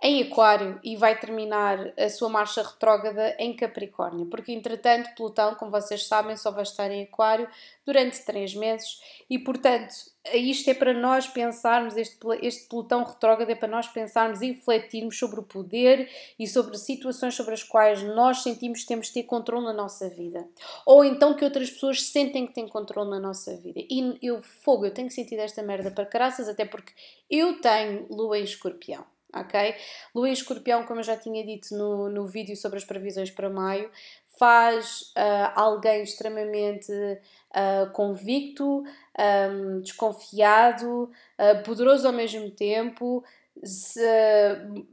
em 0.00 0.22
Aquário 0.22 0.78
e 0.84 0.96
vai 0.96 1.18
terminar 1.18 1.92
a 1.98 2.08
sua 2.08 2.28
marcha 2.28 2.62
retrógrada 2.62 3.34
em 3.38 3.54
Capricórnio, 3.54 4.26
porque 4.26 4.52
entretanto 4.52 5.12
Plutão, 5.16 5.56
como 5.56 5.72
vocês 5.72 6.06
sabem, 6.06 6.36
só 6.36 6.52
vai 6.52 6.62
estar 6.62 6.88
em 6.90 7.02
Aquário 7.02 7.48
durante 7.84 8.24
três 8.24 8.54
meses 8.54 9.00
e, 9.28 9.40
portanto, 9.40 9.92
isto 10.32 10.70
é 10.70 10.74
para 10.74 10.92
nós 10.92 11.26
pensarmos, 11.26 11.96
este, 11.96 12.16
este 12.42 12.68
Plutão 12.68 13.02
retrógrado 13.02 13.50
é 13.50 13.56
para 13.56 13.66
nós 13.66 13.88
pensarmos 13.88 14.40
e 14.40 14.52
refletirmos 14.52 15.18
sobre 15.18 15.40
o 15.40 15.42
poder 15.42 16.08
e 16.38 16.46
sobre 16.46 16.78
situações 16.78 17.34
sobre 17.34 17.54
as 17.54 17.64
quais 17.64 18.00
nós 18.02 18.44
sentimos 18.44 18.82
que 18.82 18.86
temos 18.86 19.08
de 19.08 19.14
ter 19.14 19.24
controle 19.24 19.64
na 19.64 19.72
nossa 19.72 20.08
vida, 20.08 20.46
ou 20.86 21.04
então 21.04 21.34
que 21.34 21.44
outras 21.44 21.70
pessoas 21.70 22.04
sentem 22.04 22.46
que 22.46 22.54
têm 22.54 22.68
controle 22.68 23.10
na 23.10 23.18
nossa 23.18 23.56
vida. 23.56 23.80
E 23.90 24.16
eu, 24.22 24.40
fogo, 24.40 24.86
eu 24.86 24.94
tenho 24.94 25.10
sentido 25.10 25.40
esta 25.40 25.60
merda 25.60 25.90
para 25.90 26.06
caraças, 26.06 26.48
até 26.48 26.64
porque 26.64 26.92
eu 27.28 27.60
tenho 27.60 28.06
lua 28.08 28.38
em 28.38 28.44
escorpião 28.44 29.04
ok? 29.34 29.74
Lua 30.14 30.28
em 30.28 30.32
escorpião, 30.32 30.84
como 30.84 31.00
eu 31.00 31.04
já 31.04 31.16
tinha 31.16 31.44
dito 31.44 31.74
no, 31.74 32.08
no 32.08 32.26
vídeo 32.26 32.56
sobre 32.56 32.78
as 32.78 32.84
previsões 32.84 33.30
para 33.30 33.50
maio, 33.50 33.90
faz 34.38 35.12
uh, 35.16 35.52
alguém 35.54 36.02
extremamente 36.02 36.92
uh, 36.92 37.90
convicto, 37.92 38.84
um, 39.18 39.80
desconfiado, 39.80 41.10
uh, 41.38 41.62
poderoso 41.64 42.06
ao 42.06 42.12
mesmo 42.12 42.50
tempo, 42.50 43.24
se, 43.64 44.00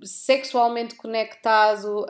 sexualmente 0.03 0.95
conectado 0.95 2.03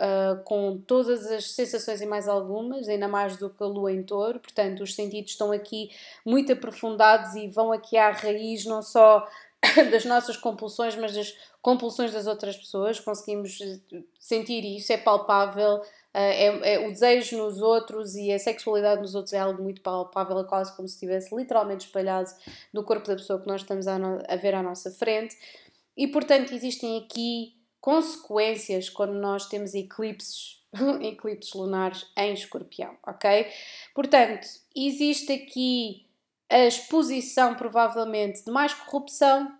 com 0.45 0.81
todas 0.87 1.29
as 1.29 1.51
sensações 1.51 1.99
e 1.99 2.05
mais 2.05 2.29
algumas, 2.29 2.87
ainda 2.87 3.09
mais 3.09 3.35
do 3.35 3.49
que 3.49 3.61
a 3.61 3.67
lua 3.67 3.91
em 3.91 4.01
touro, 4.01 4.39
portanto, 4.39 4.81
os 4.81 4.95
sentidos 4.95 5.31
estão 5.31 5.51
aqui 5.51 5.89
muito 6.25 6.53
aprofundados 6.53 7.35
e 7.35 7.49
vão 7.49 7.73
aqui 7.73 7.97
à 7.97 8.09
raiz 8.09 8.63
não 8.63 8.81
só 8.81 9.27
das 9.91 10.05
nossas 10.05 10.37
compulsões, 10.37 10.95
mas 10.95 11.13
das 11.13 11.35
compulsões 11.61 12.11
das 12.11 12.27
outras 12.27 12.57
pessoas, 12.57 12.99
conseguimos 12.99 13.59
eh, 13.61 14.03
sentir 14.19 14.63
isso, 14.65 14.91
é 14.93 14.97
palpável, 14.97 15.81
eh, 16.13 16.45
é, 16.45 16.73
é, 16.73 16.87
o 16.87 16.91
desejo 16.91 17.37
nos 17.37 17.61
outros 17.61 18.15
e 18.15 18.31
a 18.31 18.39
sexualidade 18.39 19.01
nos 19.01 19.15
outros 19.15 19.33
é 19.33 19.39
algo 19.39 19.61
muito 19.61 19.81
palpável, 19.81 20.39
é 20.39 20.43
quase 20.43 20.75
como 20.75 20.87
se 20.87 20.95
estivesse 20.95 21.35
literalmente 21.35 21.87
espalhado 21.87 22.29
no 22.73 22.83
corpo 22.83 23.07
da 23.07 23.15
pessoa 23.15 23.39
que 23.39 23.47
nós 23.47 23.61
estamos 23.61 23.87
a, 23.87 23.99
no, 23.99 24.21
a 24.27 24.35
ver 24.35 24.55
à 24.55 24.63
nossa 24.63 24.91
frente. 24.91 25.35
E 25.97 26.07
portanto, 26.07 26.53
existem 26.53 26.97
aqui 26.97 27.53
consequências 27.81 28.89
quando 28.89 29.13
nós 29.13 29.47
temos 29.47 29.73
eclipses, 29.73 30.63
eclipses 31.01 31.53
lunares 31.53 32.05
em 32.17 32.33
escorpião, 32.33 32.97
ok? 33.05 33.47
Portanto, 33.93 34.47
existe 34.75 35.31
aqui 35.31 36.04
a 36.49 36.65
exposição, 36.65 37.55
provavelmente, 37.55 38.43
de 38.43 38.51
mais 38.51 38.73
corrupção, 38.73 39.51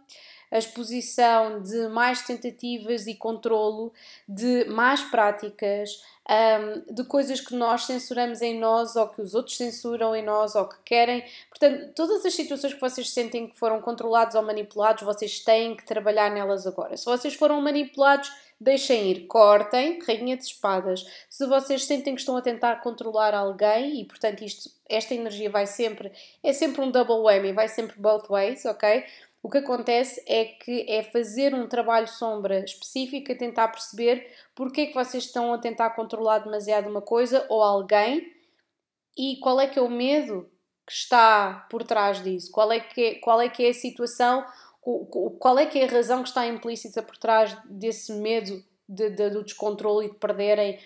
a 0.52 0.58
exposição 0.58 1.62
de 1.62 1.88
mais 1.90 2.22
tentativas 2.22 3.08
e 3.08 3.16
controlo, 3.16 3.92
de 4.28 4.66
mais 4.66 5.02
práticas, 5.02 6.02
um, 6.30 6.94
de 6.94 7.04
coisas 7.04 7.42
que 7.42 7.56
nós 7.56 7.86
censuramos 7.86 8.42
em 8.42 8.60
nós 8.60 8.96
ou 8.96 9.08
que 9.10 9.22
os 9.22 9.36
outros 9.36 9.58
censuram 9.58 10.16
em 10.16 10.24
nós 10.24 10.56
ou 10.56 10.68
que 10.68 10.78
querem. 10.86 11.24
Portanto, 11.50 11.94
todas 11.94 12.26
as 12.26 12.34
situações 12.34 12.74
que 12.74 12.80
vocês 12.80 13.10
sentem 13.10 13.48
que 13.48 13.58
foram 13.58 13.82
controlados 13.82 14.36
ou 14.36 14.42
manipulados, 14.42 15.04
vocês 15.04 15.40
têm 15.40 15.76
que 15.76 15.86
trabalhar 15.86 16.30
nelas 16.32 16.66
agora. 16.66 16.96
Se 16.96 17.06
vocês 17.06 17.34
foram 17.34 17.62
manipulados, 17.62 18.32
deixem 18.60 19.12
ir, 19.12 19.28
cortem, 19.28 20.00
rainha 20.06 20.38
de 20.38 20.44
espadas. 20.44 21.06
Se 21.30 21.46
vocês 21.46 21.84
sentem 21.84 22.16
que 22.16 22.22
estão 22.22 22.38
a 22.38 22.42
tentar 22.42 22.78
controlar 22.78 23.34
alguém 23.34 24.00
e, 24.00 24.06
portanto, 24.06 24.44
isto, 24.44 24.70
esta 24.90 25.14
energia 25.14 25.50
vai 25.50 25.68
sempre, 25.68 26.12
é 26.44 26.54
sempre 26.54 26.82
um 26.82 26.92
double 26.92 27.22
whammy, 27.22 27.52
vai 27.52 27.68
sempre 27.68 28.00
both 28.00 28.28
ways, 28.30 28.66
ok? 28.66 29.04
O 29.44 29.50
que 29.50 29.60
acontece 29.60 30.24
é 30.26 30.46
que 30.46 30.86
é 30.90 31.04
fazer 31.04 31.54
um 31.54 31.68
trabalho 31.68 32.08
sombra 32.08 32.64
específico, 32.64 33.32
a 33.32 33.36
tentar 33.36 33.68
perceber 33.68 34.28
porque 34.56 34.82
é 34.82 34.86
que 34.88 34.96
vocês 34.96 35.26
estão 35.26 35.54
a 35.54 35.60
tentar 35.60 35.92
controlar 35.92 36.40
demasiado 36.40 36.90
uma 36.90 37.02
coisa 37.02 37.46
ou 37.48 37.62
alguém 37.62 38.34
e 39.16 39.38
qual 39.38 39.60
é 39.60 39.68
que 39.68 39.78
é 39.78 39.82
o 39.82 39.90
medo 39.90 40.50
que 40.86 40.94
está 40.94 41.68
por 41.70 41.84
trás 41.84 42.24
disso, 42.24 42.52
qual 42.52 42.72
é 42.72 42.80
que 42.80 43.02
é, 43.04 43.16
qual 43.16 43.42
é, 43.42 43.48
que 43.48 43.66
é 43.66 43.70
a 43.70 43.74
situação, 43.74 44.44
qual 45.40 45.58
é 45.58 45.66
que 45.66 45.80
é 45.80 45.86
a 45.86 45.92
razão 45.92 46.22
que 46.22 46.30
está 46.30 46.46
implícita 46.46 47.02
por 47.02 47.18
trás 47.18 47.58
desse 47.66 48.14
medo 48.14 48.64
de, 48.88 49.10
de, 49.10 49.30
do 49.32 49.44
descontrole 49.44 50.06
e 50.06 50.10
de 50.12 50.18
perderem 50.18 50.80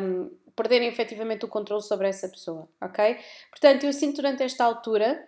um, 0.00 0.30
perderem 0.56 0.88
efetivamente 0.88 1.44
o 1.44 1.48
controle 1.48 1.82
sobre 1.82 2.08
essa 2.08 2.28
pessoa, 2.28 2.68
ok? 2.80 3.18
Portanto, 3.50 3.84
eu 3.84 3.92
sinto 3.92 4.16
durante 4.16 4.42
esta 4.42 4.64
altura 4.64 5.26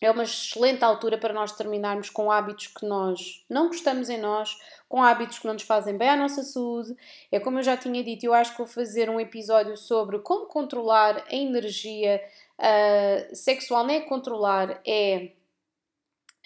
é 0.00 0.10
uma 0.10 0.24
excelente 0.24 0.84
altura 0.84 1.16
para 1.16 1.32
nós 1.32 1.52
terminarmos 1.52 2.10
com 2.10 2.30
hábitos 2.30 2.66
que 2.66 2.84
nós 2.84 3.44
não 3.48 3.68
gostamos 3.68 4.10
em 4.10 4.18
nós, 4.18 4.56
com 4.88 5.02
hábitos 5.02 5.38
que 5.38 5.46
não 5.46 5.54
nos 5.54 5.62
fazem 5.62 5.96
bem 5.96 6.10
à 6.10 6.16
nossa 6.16 6.42
saúde. 6.42 6.94
É 7.32 7.40
como 7.40 7.58
eu 7.58 7.62
já 7.62 7.78
tinha 7.78 8.04
dito, 8.04 8.24
eu 8.24 8.34
acho 8.34 8.52
que 8.52 8.58
vou 8.58 8.66
fazer 8.66 9.08
um 9.08 9.18
episódio 9.18 9.74
sobre 9.76 10.18
como 10.18 10.46
controlar 10.46 11.24
a 11.26 11.34
energia 11.34 12.22
uh, 12.58 13.34
sexual. 13.34 13.84
Não 13.84 13.94
é 13.94 14.00
controlar, 14.02 14.82
é 14.86 15.32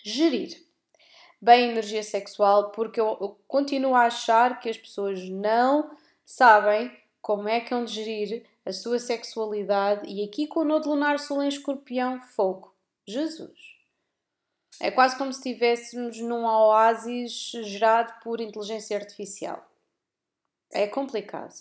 gerir 0.05 0.70
bem 1.41 1.71
energia 1.71 2.03
sexual, 2.03 2.71
porque 2.71 3.01
eu, 3.01 3.17
eu 3.21 3.41
continuo 3.49 3.95
a 3.95 4.03
achar 4.03 4.61
que 4.61 4.69
as 4.69 4.77
pessoas 4.77 5.29
não 5.29 5.91
sabem 6.25 6.95
como 7.23 7.49
é 7.49 7.61
que 7.61 7.71
vão 7.71 7.87
gerir 7.87 8.47
a 8.65 8.73
sua 8.73 8.99
sexualidade 8.99 10.09
e 10.09 10.25
aqui 10.25 10.47
com 10.47 10.61
o 10.61 10.65
nodo 10.65 10.91
lunar 10.91 11.19
sul 11.19 11.43
em 11.43 11.49
escorpião, 11.49 12.21
fogo. 12.21 12.75
Jesus. 13.07 13.59
É 14.81 14.91
quase 14.91 15.17
como 15.19 15.33
se 15.33 15.39
estivéssemos 15.39 16.19
num 16.21 16.45
oásis 16.45 17.51
gerado 17.65 18.15
por 18.23 18.41
inteligência 18.41 18.97
artificial. 18.97 19.67
É 20.73 20.87
complicado. 20.87 21.55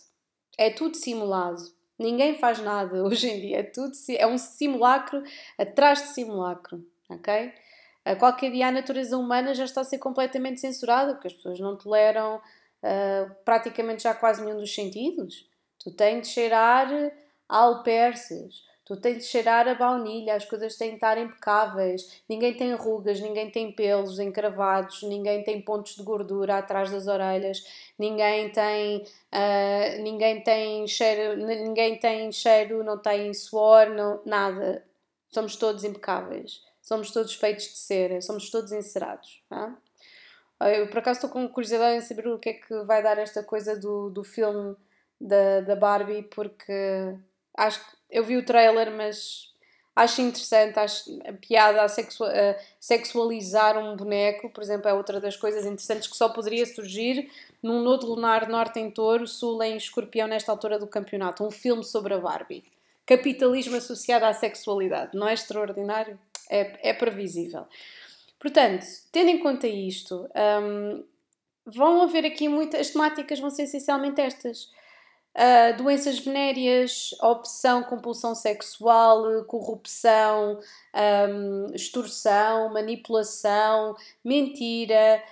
É 0.57 0.69
tudo 0.69 0.95
simulado. 0.95 1.61
Ninguém 1.97 2.37
faz 2.37 2.59
nada 2.59 3.03
hoje 3.03 3.27
em 3.27 3.41
dia. 3.41 3.59
É, 3.59 3.63
tudo, 3.63 3.91
é 4.17 4.27
um 4.27 4.37
simulacro 4.37 5.23
atrás 5.57 6.01
de 6.01 6.07
simulacro. 6.09 6.85
Ok? 7.09 7.53
Qualquer 8.17 8.51
dia 8.51 8.67
a 8.67 8.71
natureza 8.71 9.17
humana 9.17 9.53
já 9.53 9.65
está 9.65 9.81
a 9.81 9.83
ser 9.83 9.99
completamente 9.99 10.59
censurada, 10.59 11.13
porque 11.13 11.27
as 11.27 11.33
pessoas 11.33 11.59
não 11.59 11.77
toleram 11.77 12.37
uh, 12.37 13.35
praticamente 13.45 14.03
já 14.03 14.13
quase 14.13 14.43
nenhum 14.43 14.57
dos 14.57 14.73
sentidos. 14.73 15.47
Tu 15.83 15.91
tens 15.91 16.21
de 16.21 16.27
cheirar 16.33 16.89
alperces, 17.47 18.63
Tu 18.89 18.97
tens 18.97 19.17
de 19.19 19.23
cheirar 19.25 19.67
a 19.67 19.75
baunilha, 19.75 20.33
as 20.33 20.45
coisas 20.45 20.75
têm 20.75 20.89
de 20.89 20.95
estar 20.95 21.15
impecáveis. 21.15 22.23
Ninguém 22.27 22.55
tem 22.55 22.73
rugas, 22.73 23.19
ninguém 23.19 23.51
tem 23.51 23.71
pelos 23.71 24.17
encravados, 24.17 25.03
ninguém 25.03 25.43
tem 25.43 25.61
pontos 25.61 25.95
de 25.95 26.01
gordura 26.01 26.57
atrás 26.57 26.89
das 26.89 27.05
orelhas, 27.05 27.63
ninguém 27.99 28.51
tem, 28.51 29.03
uh, 29.31 30.01
ninguém 30.01 30.41
tem 30.41 30.87
cheiro, 30.87 31.37
ninguém 31.37 31.99
tem 31.99 32.31
cheiro, 32.31 32.83
não 32.83 32.97
tem 32.97 33.31
suor, 33.31 33.91
não, 33.91 34.23
nada. 34.25 34.83
Somos 35.27 35.55
todos 35.55 35.83
impecáveis. 35.83 36.59
Somos 36.89 37.11
todos 37.11 37.35
feitos 37.35 37.65
de 37.65 37.77
cera, 37.77 38.19
somos 38.19 38.49
todos 38.49 38.71
encerados. 38.71 39.43
Tá? 39.47 39.77
Eu 40.59 40.87
por 40.87 40.97
acaso 40.97 41.17
estou 41.17 41.29
com 41.29 41.47
curiosidade 41.47 41.97
em 41.97 42.01
saber 42.01 42.27
o 42.27 42.39
que 42.39 42.49
é 42.49 42.53
que 42.53 42.83
vai 42.83 43.03
dar 43.03 43.19
esta 43.19 43.43
coisa 43.43 43.77
do, 43.77 44.09
do 44.09 44.23
filme 44.23 44.75
da, 45.21 45.61
da 45.61 45.75
Barbie, 45.75 46.23
porque 46.23 47.15
acho 47.55 47.79
que 47.79 47.95
eu 48.09 48.23
vi 48.25 48.37
o 48.37 48.43
trailer, 48.43 48.91
mas 48.91 49.53
acho 49.95 50.19
interessante, 50.23 50.79
acho 50.79 51.19
a 51.27 51.33
piada 51.33 51.83
a, 51.83 51.85
a 51.85 52.55
sexualizar 52.79 53.77
um 53.77 53.95
boneco, 53.95 54.49
por 54.49 54.63
exemplo, 54.63 54.89
é 54.89 54.93
outra 54.93 55.21
das 55.21 55.37
coisas 55.37 55.67
interessantes 55.67 56.07
que 56.07 56.17
só 56.17 56.29
poderia 56.29 56.65
surgir 56.65 57.31
num 57.61 57.83
nodo 57.83 58.07
lunar 58.07 58.49
norte 58.49 58.79
em 58.79 58.89
touro, 58.89 59.27
sul 59.27 59.61
em 59.61 59.77
escorpião 59.77 60.27
nesta 60.27 60.51
altura 60.51 60.79
do 60.79 60.87
campeonato. 60.87 61.45
Um 61.45 61.51
filme 61.51 61.83
sobre 61.83 62.15
a 62.15 62.17
Barbie. 62.17 62.63
Capitalismo 63.05 63.75
associado 63.75 64.25
à 64.25 64.33
sexualidade. 64.33 65.15
Não 65.15 65.27
é 65.27 65.35
extraordinário? 65.35 66.19
É, 66.49 66.89
é 66.89 66.93
previsível. 66.93 67.65
Portanto, 68.39 68.85
tendo 69.11 69.29
em 69.29 69.39
conta 69.39 69.67
isto, 69.67 70.27
um, 70.63 71.03
vão 71.65 72.01
haver 72.01 72.25
aqui 72.25 72.47
muitas 72.47 72.89
temáticas, 72.89 73.39
vão 73.39 73.49
ser 73.49 73.63
essencialmente 73.63 74.19
estas 74.19 74.71
Uh, 75.37 75.77
doenças 75.77 76.19
venéreas, 76.19 77.11
opção, 77.21 77.83
compulsão 77.83 78.33
sexual, 78.33 79.45
corrupção, 79.45 80.59
um, 81.29 81.67
extorsão, 81.73 82.73
manipulação, 82.73 83.95
mentira, 84.25 85.23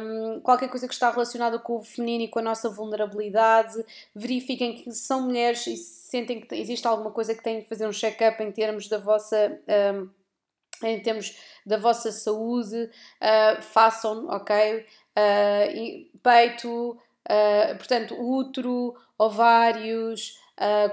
um, 0.00 0.40
qualquer 0.40 0.68
coisa 0.68 0.88
que 0.88 0.94
está 0.94 1.10
relacionada 1.10 1.58
com 1.58 1.76
o 1.76 1.84
feminino 1.84 2.24
e 2.24 2.28
com 2.28 2.38
a 2.38 2.42
nossa 2.42 2.70
vulnerabilidade. 2.70 3.84
Verifiquem 4.14 4.76
que 4.76 4.90
são 4.92 5.22
mulheres 5.22 5.66
e 5.66 5.76
sentem 5.76 6.40
que 6.40 6.54
existe 6.54 6.86
alguma 6.88 7.10
coisa 7.10 7.34
que 7.34 7.42
têm 7.42 7.60
de 7.60 7.68
fazer 7.68 7.86
um 7.86 7.92
check-up 7.92 8.42
em 8.42 8.50
termos 8.50 8.88
da 8.88 8.98
vossa. 8.98 9.60
Um, 9.94 10.08
em 10.90 11.00
termos 11.00 11.36
da 11.64 11.76
vossa 11.76 12.12
saúde, 12.12 12.76
uh, 12.84 13.62
façam, 13.62 14.28
ok? 14.28 14.86
Uh, 15.16 16.20
peito, 16.22 16.98
Uh, 17.24 17.76
portanto, 17.78 18.14
útero, 18.14 18.94
ovários, 19.16 20.38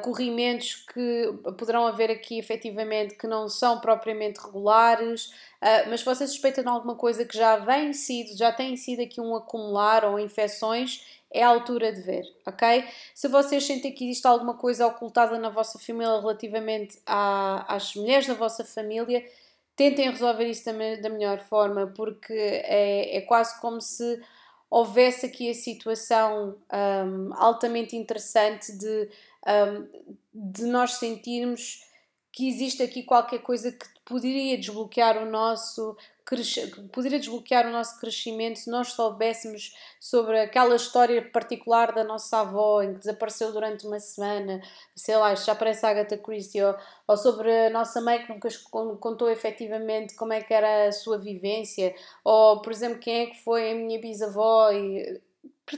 corrimentos 0.01 0.75
que 0.91 1.31
poderão 1.57 1.85
haver 1.85 2.09
aqui 2.09 2.39
efetivamente 2.39 3.15
que 3.15 3.27
não 3.27 3.47
são 3.47 3.79
propriamente 3.79 4.39
regulares, 4.39 5.31
mas 5.87 5.99
se 5.99 6.05
você 6.05 6.25
suspeita 6.25 6.63
de 6.63 6.67
alguma 6.67 6.95
coisa 6.95 7.25
que 7.25 7.37
já 7.37 7.57
vem 7.57 7.93
sido, 7.93 8.35
já 8.35 8.51
tem 8.51 8.75
sido 8.75 9.03
aqui 9.03 9.21
um 9.21 9.35
acumular 9.35 10.03
ou 10.03 10.17
infecções, 10.17 11.05
é 11.31 11.43
a 11.43 11.47
altura 11.47 11.93
de 11.93 12.01
ver, 12.01 12.23
ok? 12.45 12.85
Se 13.13 13.27
vocês 13.27 13.63
sentem 13.63 13.91
que 13.91 14.05
existe 14.05 14.25
alguma 14.25 14.55
coisa 14.55 14.87
ocultada 14.87 15.37
na 15.37 15.49
vossa 15.49 15.77
família 15.77 16.19
relativamente 16.19 16.99
à, 17.05 17.75
às 17.75 17.95
mulheres 17.95 18.25
da 18.25 18.33
vossa 18.33 18.65
família, 18.65 19.23
tentem 19.75 20.09
resolver 20.09 20.45
isso 20.45 20.65
da, 20.65 20.71
da 21.01 21.09
melhor 21.09 21.39
forma, 21.39 21.87
porque 21.87 22.33
é, 22.33 23.17
é 23.17 23.21
quase 23.21 23.59
como 23.59 23.81
se 23.81 24.21
houvesse 24.69 25.25
aqui 25.25 25.49
a 25.49 25.53
situação 25.53 26.57
um, 26.71 27.33
altamente 27.35 27.95
interessante 27.95 28.71
de, 28.71 29.09
um, 29.45 29.87
de 30.33 30.63
nós 30.63 30.93
sentirmos 30.93 31.81
que 32.31 32.47
existe 32.47 32.81
aqui 32.81 33.03
qualquer 33.03 33.39
coisa 33.39 33.71
que 33.71 33.85
poderia 34.05 34.57
desbloquear 34.57 35.21
o 35.21 35.29
nosso 35.29 35.97
poderia 36.91 37.19
desbloquear 37.19 37.67
o 37.67 37.71
nosso 37.71 37.99
crescimento 37.99 38.59
se 38.59 38.69
nós 38.69 38.93
soubéssemos 38.93 39.75
sobre 39.99 40.39
aquela 40.39 40.75
história 40.75 41.21
particular 41.21 41.93
da 41.93 42.03
nossa 42.03 42.41
avó 42.41 42.81
em 42.81 42.93
que 42.93 42.99
desapareceu 42.99 43.51
durante 43.51 43.85
uma 43.85 43.99
semana, 43.99 44.61
sei 44.95 45.17
lá, 45.17 45.33
isto 45.33 45.45
já 45.45 45.55
parece 45.55 45.85
Agatha 45.85 46.17
Christie, 46.17 46.63
ou, 46.63 46.75
ou 47.07 47.17
sobre 47.17 47.67
a 47.67 47.69
nossa 47.69 47.99
mãe 48.01 48.25
que 48.25 48.31
nunca 48.31 48.49
contou 48.99 49.29
efetivamente 49.29 50.15
como 50.15 50.33
é 50.33 50.41
que 50.41 50.53
era 50.53 50.87
a 50.87 50.91
sua 50.91 51.17
vivência, 51.17 51.93
ou 52.23 52.61
por 52.61 52.71
exemplo, 52.71 52.99
quem 52.99 53.21
é 53.21 53.25
que 53.27 53.43
foi 53.43 53.71
a 53.71 53.75
minha 53.75 53.99
bisavó, 53.99 54.71
e, 54.71 55.21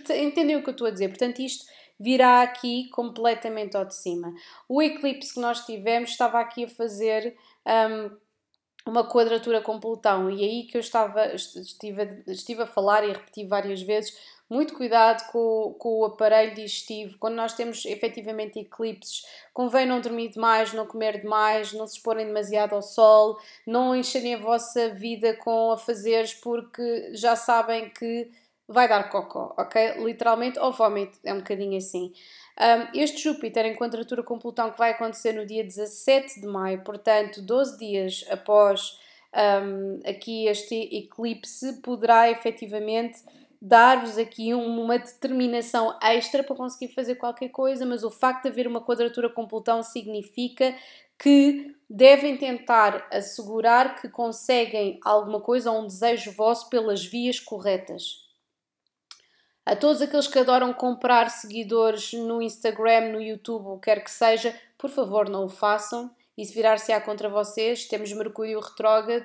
entendem 0.09 0.55
o 0.55 0.63
que 0.63 0.69
eu 0.69 0.73
estou 0.73 0.87
a 0.87 0.91
dizer? 0.91 1.09
Portanto, 1.09 1.39
isto 1.39 1.65
virá 1.99 2.41
aqui 2.41 2.89
completamente 2.89 3.77
ao 3.77 3.85
de 3.85 3.95
cima. 3.95 4.33
O 4.67 4.81
eclipse 4.81 5.33
que 5.33 5.39
nós 5.39 5.65
tivemos 5.65 6.11
estava 6.11 6.39
aqui 6.39 6.65
a 6.65 6.69
fazer 6.69 7.37
um, 7.65 8.22
uma 8.85 9.07
quadratura 9.07 9.61
com 9.61 9.79
Plutão 9.79 10.29
e 10.29 10.43
aí 10.43 10.63
que 10.63 10.77
eu 10.77 10.81
estava, 10.81 11.33
estive, 11.33 12.23
estive 12.27 12.63
a 12.63 12.67
falar 12.67 13.03
e 13.03 13.11
repeti 13.11 13.45
várias 13.45 13.81
vezes 13.81 14.17
muito 14.49 14.75
cuidado 14.75 15.25
com, 15.31 15.75
com 15.79 15.99
o 15.99 16.05
aparelho 16.05 16.53
digestivo. 16.53 17.17
Quando 17.17 17.35
nós 17.35 17.53
temos 17.53 17.85
efetivamente 17.85 18.59
eclipses, 18.59 19.25
convém 19.53 19.85
não 19.85 19.99
dormir 19.99 20.29
demais, 20.29 20.73
não 20.73 20.85
comer 20.85 21.21
demais, 21.21 21.73
não 21.73 21.87
se 21.87 21.97
exporem 21.97 22.27
demasiado 22.27 22.73
ao 22.73 22.81
sol, 22.81 23.39
não 23.65 23.95
encherem 23.95 24.35
a 24.35 24.39
vossa 24.39 24.89
vida 24.89 25.33
com 25.37 25.71
afazeres 25.71 26.33
porque 26.35 27.11
já 27.13 27.35
sabem 27.35 27.89
que 27.89 28.29
vai 28.73 28.87
dar 28.87 29.09
cocó, 29.09 29.53
ok? 29.57 30.03
Literalmente, 30.03 30.59
ou 30.59 30.71
vómito, 30.73 31.17
é 31.23 31.33
um 31.33 31.37
bocadinho 31.37 31.77
assim. 31.77 32.11
Um, 32.59 32.99
este 32.99 33.23
Júpiter 33.23 33.65
em 33.65 33.75
quadratura 33.75 34.21
com 34.23 34.37
Plutão 34.37 34.71
que 34.71 34.77
vai 34.77 34.91
acontecer 34.91 35.33
no 35.33 35.45
dia 35.45 35.63
17 35.63 36.41
de 36.41 36.47
maio, 36.47 36.83
portanto, 36.83 37.41
12 37.41 37.77
dias 37.77 38.25
após 38.29 38.99
um, 39.63 39.99
aqui 40.07 40.47
este 40.47 40.75
eclipse, 40.75 41.81
poderá 41.81 42.29
efetivamente 42.29 43.23
dar-vos 43.61 44.17
aqui 44.17 44.53
uma 44.53 44.99
determinação 44.99 45.97
extra 46.03 46.43
para 46.43 46.55
conseguir 46.55 46.93
fazer 46.93 47.15
qualquer 47.15 47.49
coisa, 47.49 47.85
mas 47.85 48.03
o 48.03 48.11
facto 48.11 48.43
de 48.43 48.49
haver 48.49 48.67
uma 48.67 48.81
quadratura 48.81 49.29
com 49.29 49.47
Plutão 49.47 49.81
significa 49.81 50.75
que 51.17 51.73
devem 51.89 52.35
tentar 52.35 53.07
assegurar 53.11 54.01
que 54.01 54.09
conseguem 54.09 54.99
alguma 55.03 55.39
coisa 55.39 55.71
ou 55.71 55.81
um 55.81 55.87
desejo 55.87 56.33
vosso 56.33 56.69
pelas 56.69 57.05
vias 57.05 57.39
corretas. 57.39 58.22
A 59.65 59.77
todos 59.77 60.01
aqueles 60.01 60.27
que 60.27 60.39
adoram 60.39 60.73
comprar 60.73 61.29
seguidores 61.29 62.11
no 62.11 62.41
Instagram, 62.41 63.13
no 63.13 63.21
YouTube, 63.21 63.67
o 63.67 63.77
que 63.77 63.85
quer 63.85 64.03
que 64.03 64.11
seja, 64.11 64.53
por 64.77 64.89
favor 64.89 65.29
não 65.29 65.45
o 65.45 65.49
façam. 65.49 66.11
Se 66.37 66.53
virar-se-á 66.53 66.99
contra 66.99 67.29
vocês, 67.29 67.85
temos 67.85 68.11
Mercúrio 68.11 68.59
retrógrado, 68.59 69.23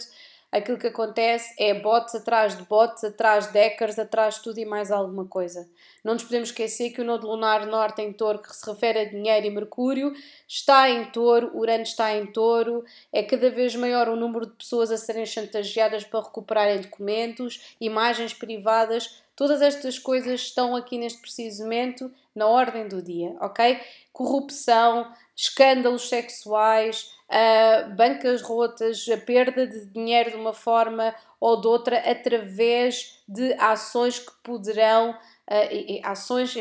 aquilo 0.53 0.79
que 0.79 0.87
acontece 0.87 1.53
é 1.59 1.75
bots 1.75 2.15
atrás 2.15 2.57
de 2.57 2.63
bots, 2.63 3.03
atrás 3.03 3.51
de 3.51 3.59
hackers, 3.59 3.99
atrás 3.99 4.37
de 4.37 4.43
tudo 4.43 4.61
e 4.61 4.65
mais 4.65 4.93
alguma 4.93 5.25
coisa. 5.25 5.69
Não 6.05 6.15
nos 6.15 6.23
podemos 6.23 6.51
esquecer 6.51 6.91
que 6.91 7.01
o 7.01 7.05
nodo 7.05 7.27
lunar 7.27 7.67
norte 7.67 8.01
em 8.01 8.13
touro, 8.13 8.39
que 8.39 8.55
se 8.55 8.71
refere 8.71 9.01
a 9.01 9.05
dinheiro 9.07 9.45
e 9.45 9.51
Mercúrio, 9.51 10.13
está 10.47 10.89
em 10.89 11.07
touro, 11.07 11.51
Urano 11.53 11.83
está 11.83 12.15
em 12.15 12.27
touro, 12.27 12.85
é 13.13 13.25
cada 13.25 13.51
vez 13.51 13.75
maior 13.75 14.09
o 14.09 14.15
número 14.15 14.47
de 14.47 14.53
pessoas 14.53 14.93
a 14.93 14.97
serem 14.97 15.27
chantageadas 15.27 16.05
para 16.05 16.23
recuperarem 16.23 16.81
documentos, 16.81 17.75
imagens 17.81 18.33
privadas, 18.33 19.27
Todas 19.39 19.63
estas 19.63 20.01
coisas 20.01 20.41
estão 20.41 20.75
aqui 20.75 20.99
neste 20.99 21.21
preciso 21.21 21.63
momento 21.63 22.13
na 22.35 22.49
ordem 22.49 22.89
do 22.89 23.01
dia, 23.01 23.37
ok? 23.41 23.81
Corrupção, 24.13 25.15
escândalos 25.37 26.09
sexuais, 26.09 27.15
uh, 27.29 27.95
bancas 27.95 28.43
rotas, 28.43 29.09
a 29.09 29.17
perda 29.17 29.65
de 29.65 29.87
dinheiro 29.87 30.33
de 30.33 30.37
uma 30.37 30.53
forma 30.53 31.15
ou 31.39 31.61
de 31.61 31.69
outra 31.69 31.99
através 31.99 33.23
de 33.29 33.53
ações 33.61 34.19
que 34.19 34.33
poderão, 34.43 35.13
uh, 35.13 36.01
ações 36.03 36.53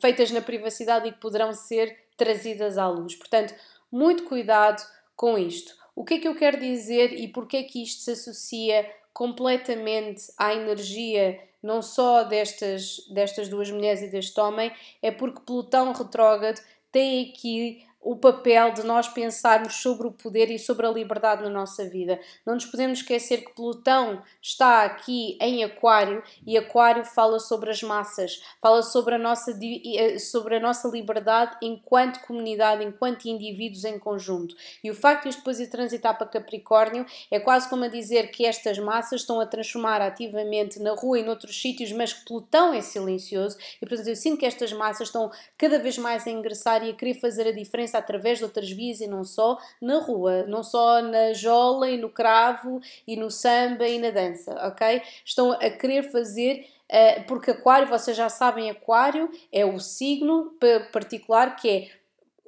feitas 0.00 0.30
na 0.30 0.42
privacidade 0.42 1.08
e 1.08 1.12
que 1.12 1.18
poderão 1.18 1.52
ser 1.52 2.04
trazidas 2.16 2.78
à 2.78 2.86
luz. 2.86 3.16
Portanto, 3.16 3.52
muito 3.90 4.22
cuidado 4.26 4.80
com 5.16 5.36
isto. 5.36 5.74
O 5.96 6.04
que 6.04 6.14
é 6.14 6.18
que 6.20 6.28
eu 6.28 6.36
quero 6.36 6.60
dizer 6.60 7.12
e 7.14 7.26
porque 7.26 7.56
é 7.56 7.62
que 7.64 7.82
isto 7.82 8.02
se 8.02 8.12
associa 8.12 8.88
completamente 9.12 10.32
à 10.38 10.54
energia 10.54 11.40
não 11.64 11.80
só 11.80 12.24
destas, 12.24 13.00
destas 13.08 13.48
duas 13.48 13.70
mulheres 13.70 14.02
e 14.02 14.08
deste 14.08 14.38
homem, 14.38 14.70
é 15.00 15.10
porque 15.10 15.40
Plutão 15.40 15.94
retrógrado 15.94 16.60
tem 16.92 17.30
aqui 17.30 17.82
o 18.04 18.14
papel 18.14 18.72
de 18.74 18.84
nós 18.84 19.08
pensarmos 19.08 19.76
sobre 19.76 20.06
o 20.06 20.12
poder 20.12 20.50
e 20.50 20.58
sobre 20.58 20.86
a 20.86 20.90
liberdade 20.90 21.42
na 21.42 21.48
nossa 21.48 21.88
vida. 21.88 22.20
Não 22.44 22.54
nos 22.54 22.66
podemos 22.66 22.98
esquecer 22.98 23.38
que 23.38 23.54
Plutão 23.54 24.22
está 24.42 24.84
aqui 24.84 25.38
em 25.40 25.64
Aquário 25.64 26.22
e 26.46 26.58
Aquário 26.58 27.02
fala 27.04 27.40
sobre 27.40 27.70
as 27.70 27.82
massas, 27.82 28.42
fala 28.60 28.82
sobre 28.82 29.14
a 29.14 29.18
nossa, 29.18 29.58
eh, 29.62 30.18
sobre 30.18 30.56
a 30.56 30.60
nossa 30.60 30.86
liberdade 30.86 31.56
enquanto 31.62 32.20
comunidade, 32.20 32.84
enquanto 32.84 33.24
indivíduos 33.24 33.84
em 33.86 33.98
conjunto. 33.98 34.54
E 34.82 34.90
o 34.90 34.94
facto 34.94 35.22
de 35.22 35.30
isto 35.30 35.38
depois 35.38 35.58
ir 35.58 35.68
transitar 35.68 36.18
para 36.18 36.26
Capricórnio 36.26 37.06
é 37.30 37.40
quase 37.40 37.70
como 37.70 37.84
a 37.84 37.88
dizer 37.88 38.30
que 38.30 38.44
estas 38.44 38.78
massas 38.78 39.22
estão 39.22 39.40
a 39.40 39.46
transformar 39.46 40.02
ativamente 40.02 40.78
na 40.78 40.92
rua 40.92 41.18
e 41.18 41.22
noutros 41.22 41.60
sítios, 41.60 41.90
mas 41.90 42.12
que 42.12 42.26
Plutão 42.26 42.74
é 42.74 42.82
silencioso 42.82 43.56
e 43.80 43.86
portanto 43.86 44.08
eu 44.08 44.16
sinto 44.16 44.38
que 44.38 44.46
estas 44.46 44.74
massas 44.74 45.08
estão 45.08 45.30
cada 45.56 45.78
vez 45.78 45.96
mais 45.96 46.26
a 46.26 46.30
ingressar 46.30 46.84
e 46.84 46.90
a 46.90 46.94
querer 46.94 47.14
fazer 47.14 47.48
a 47.48 47.52
diferença 47.52 47.93
através 47.98 48.38
de 48.38 48.44
outras 48.44 48.70
vias 48.70 49.00
e 49.00 49.06
não 49.06 49.24
só 49.24 49.58
na 49.80 49.98
rua, 50.00 50.44
não 50.46 50.62
só 50.62 51.02
na 51.02 51.32
jola 51.32 51.90
e 51.90 51.96
no 51.96 52.10
cravo 52.10 52.80
e 53.06 53.16
no 53.16 53.30
samba 53.30 53.86
e 53.86 53.98
na 53.98 54.10
dança, 54.10 54.52
ok? 54.66 55.02
Estão 55.24 55.52
a 55.52 55.70
querer 55.70 56.10
fazer 56.10 56.66
uh, 56.90 57.24
porque 57.26 57.50
Aquário, 57.50 57.88
vocês 57.88 58.16
já 58.16 58.28
sabem, 58.28 58.70
Aquário 58.70 59.30
é 59.52 59.64
o 59.64 59.78
signo 59.80 60.52
particular 60.92 61.56
que 61.56 61.90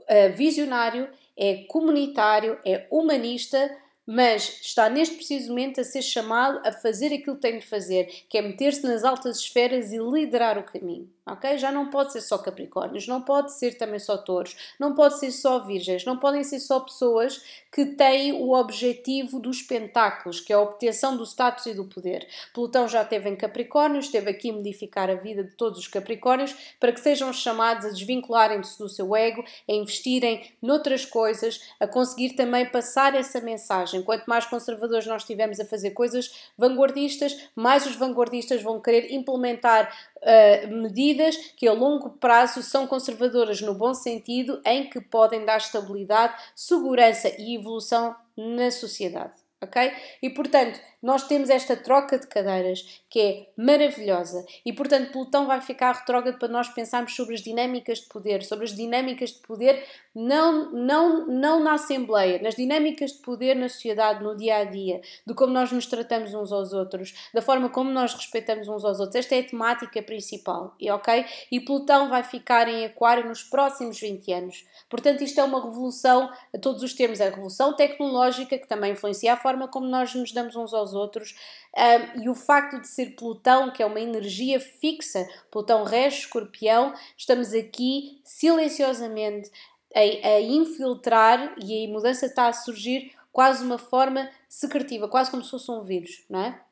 é 0.08 0.28
uh, 0.30 0.36
visionário, 0.36 1.08
é 1.36 1.64
comunitário, 1.68 2.58
é 2.64 2.86
humanista, 2.90 3.70
mas 4.06 4.60
está 4.62 4.88
neste 4.88 5.16
preciso 5.16 5.48
momento 5.48 5.80
a 5.80 5.84
ser 5.84 6.02
chamado 6.02 6.60
a 6.64 6.72
fazer 6.72 7.12
aquilo 7.12 7.36
que 7.36 7.42
tem 7.42 7.58
de 7.58 7.66
fazer, 7.66 8.04
que 8.28 8.38
é 8.38 8.42
meter-se 8.42 8.82
nas 8.82 9.04
altas 9.04 9.38
esferas 9.38 9.92
e 9.92 9.98
liderar 9.98 10.58
o 10.58 10.62
caminho 10.62 11.10
ok? 11.26 11.58
Já 11.58 11.72
não 11.72 11.90
pode 11.90 12.12
ser 12.12 12.20
só 12.20 12.38
Capricórnios, 12.38 13.08
não 13.08 13.20
pode 13.20 13.52
ser 13.52 13.76
também 13.76 13.98
só 13.98 14.16
Touros, 14.16 14.56
não 14.78 14.94
pode 14.94 15.18
ser 15.18 15.32
só 15.32 15.58
Virgens, 15.58 16.04
não 16.04 16.18
podem 16.18 16.44
ser 16.44 16.60
só 16.60 16.78
pessoas 16.78 17.42
que 17.72 17.84
têm 17.84 18.32
o 18.32 18.52
objetivo 18.52 19.40
dos 19.40 19.60
pentáculos, 19.60 20.38
que 20.38 20.52
é 20.52 20.56
a 20.56 20.60
obtenção 20.60 21.16
do 21.16 21.24
status 21.24 21.66
e 21.66 21.74
do 21.74 21.84
poder. 21.84 22.26
Plutão 22.54 22.88
já 22.88 23.02
esteve 23.02 23.28
em 23.28 23.36
Capricórnios, 23.36 24.06
esteve 24.06 24.30
aqui 24.30 24.50
a 24.50 24.52
modificar 24.52 25.10
a 25.10 25.16
vida 25.16 25.42
de 25.42 25.50
todos 25.56 25.80
os 25.80 25.88
Capricórnios 25.88 26.54
para 26.78 26.92
que 26.92 27.00
sejam 27.00 27.32
chamados 27.32 27.86
a 27.86 27.90
desvincularem-se 27.90 28.78
do 28.78 28.88
seu 28.88 29.14
ego, 29.16 29.44
a 29.68 29.72
investirem 29.72 30.52
noutras 30.62 31.04
coisas, 31.04 31.60
a 31.80 31.86
conseguir 31.88 32.34
também 32.34 32.66
passar 32.66 33.14
essa 33.14 33.40
mensagem. 33.40 33.95
Quanto 34.02 34.26
mais 34.26 34.46
conservadores 34.46 35.06
nós 35.06 35.22
estivermos 35.22 35.60
a 35.60 35.64
fazer 35.64 35.90
coisas 35.90 36.50
vanguardistas, 36.56 37.48
mais 37.54 37.86
os 37.86 37.96
vanguardistas 37.96 38.62
vão 38.62 38.80
querer 38.80 39.12
implementar 39.12 39.92
uh, 40.16 40.68
medidas 40.68 41.36
que 41.56 41.66
a 41.66 41.72
longo 41.72 42.10
prazo 42.10 42.62
são 42.62 42.86
conservadoras 42.86 43.60
no 43.60 43.74
bom 43.74 43.94
sentido, 43.94 44.60
em 44.64 44.88
que 44.88 45.00
podem 45.00 45.44
dar 45.44 45.58
estabilidade, 45.58 46.34
segurança 46.54 47.32
e 47.38 47.56
evolução 47.56 48.14
na 48.36 48.70
sociedade. 48.70 49.32
Ok? 49.62 49.92
E 50.22 50.28
portanto, 50.30 50.78
nós 51.06 51.22
temos 51.22 51.50
esta 51.50 51.76
troca 51.76 52.18
de 52.18 52.26
cadeiras 52.26 53.00
que 53.08 53.20
é 53.20 53.46
maravilhosa 53.56 54.44
e, 54.64 54.72
portanto, 54.72 55.12
Plutão 55.12 55.46
vai 55.46 55.60
ficar 55.60 55.92
retrógrado 55.92 56.36
para 56.36 56.48
nós 56.48 56.68
pensarmos 56.68 57.14
sobre 57.14 57.36
as 57.36 57.42
dinâmicas 57.42 58.00
de 58.00 58.06
poder, 58.06 58.42
sobre 58.42 58.64
as 58.64 58.74
dinâmicas 58.74 59.30
de 59.30 59.38
poder 59.38 59.84
não, 60.12 60.72
não, 60.72 61.28
não 61.28 61.62
na 61.62 61.74
Assembleia, 61.74 62.42
nas 62.42 62.56
dinâmicas 62.56 63.12
de 63.12 63.18
poder 63.18 63.54
na 63.54 63.68
sociedade, 63.68 64.24
no 64.24 64.36
dia 64.36 64.56
a 64.56 64.64
dia, 64.64 65.00
de 65.24 65.32
como 65.32 65.52
nós 65.52 65.70
nos 65.70 65.86
tratamos 65.86 66.34
uns 66.34 66.50
aos 66.50 66.72
outros, 66.72 67.14
da 67.32 67.40
forma 67.40 67.68
como 67.68 67.88
nós 67.88 68.12
respeitamos 68.12 68.66
uns 68.66 68.84
aos 68.84 68.98
outros. 68.98 69.14
Esta 69.14 69.36
é 69.36 69.40
a 69.40 69.44
temática 69.44 70.02
principal, 70.02 70.74
ok? 70.90 71.24
E 71.52 71.60
Plutão 71.60 72.08
vai 72.08 72.24
ficar 72.24 72.66
em 72.66 72.84
Aquário 72.84 73.28
nos 73.28 73.44
próximos 73.44 74.00
20 74.00 74.32
anos. 74.32 74.66
Portanto, 74.90 75.22
isto 75.22 75.38
é 75.38 75.44
uma 75.44 75.62
revolução 75.62 76.32
a 76.52 76.58
todos 76.58 76.82
os 76.82 76.94
termos, 76.94 77.20
é 77.20 77.28
a 77.28 77.30
revolução 77.30 77.76
tecnológica 77.76 78.58
que 78.58 78.66
também 78.66 78.90
influencia 78.90 79.34
a 79.34 79.36
forma 79.36 79.68
como 79.68 79.86
nós 79.86 80.12
nos 80.12 80.32
damos 80.32 80.56
uns 80.56 80.74
aos 80.74 80.92
outros 80.92 80.95
um, 80.96 82.22
e 82.22 82.28
o 82.28 82.34
facto 82.34 82.80
de 82.80 82.88
ser 82.88 83.14
Plutão, 83.16 83.70
que 83.70 83.82
é 83.82 83.86
uma 83.86 84.00
energia 84.00 84.58
fixa, 84.58 85.28
Plutão 85.50 85.84
rege 85.84 86.20
escorpião, 86.20 86.94
estamos 87.16 87.52
aqui 87.52 88.20
silenciosamente 88.24 89.50
a, 89.94 90.00
a 90.00 90.40
infiltrar 90.40 91.54
e 91.58 91.86
a 91.86 91.88
mudança 91.88 92.26
está 92.26 92.48
a 92.48 92.52
surgir 92.52 93.12
quase 93.32 93.64
uma 93.64 93.78
forma 93.78 94.30
secretiva, 94.48 95.08
quase 95.08 95.30
como 95.30 95.44
se 95.44 95.50
fosse 95.50 95.70
um 95.70 95.82
vírus, 95.82 96.24
não 96.28 96.40
é? 96.40 96.65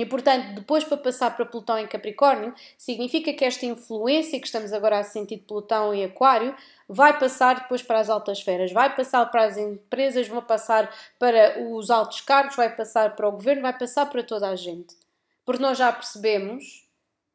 E 0.00 0.06
portanto, 0.06 0.54
depois 0.54 0.82
para 0.82 0.96
passar 0.96 1.36
para 1.36 1.44
Plutão 1.44 1.78
em 1.78 1.86
Capricórnio, 1.86 2.54
significa 2.78 3.34
que 3.34 3.44
esta 3.44 3.66
influência 3.66 4.40
que 4.40 4.46
estamos 4.46 4.72
agora 4.72 4.98
a 4.98 5.04
sentir 5.04 5.36
de 5.36 5.42
Plutão 5.42 5.92
em 5.92 6.02
Aquário 6.06 6.56
vai 6.88 7.18
passar 7.18 7.60
depois 7.60 7.82
para 7.82 7.98
as 7.98 8.08
altas 8.08 8.38
esferas, 8.38 8.72
vai 8.72 8.96
passar 8.96 9.26
para 9.26 9.44
as 9.44 9.58
empresas, 9.58 10.26
vai 10.26 10.40
passar 10.40 10.90
para 11.18 11.62
os 11.62 11.90
altos 11.90 12.22
cargos, 12.22 12.56
vai 12.56 12.74
passar 12.74 13.14
para 13.14 13.28
o 13.28 13.32
governo, 13.32 13.60
vai 13.60 13.76
passar 13.76 14.06
para 14.06 14.22
toda 14.22 14.48
a 14.48 14.56
gente. 14.56 14.96
Porque 15.44 15.60
nós 15.60 15.76
já 15.76 15.92
percebemos 15.92 16.88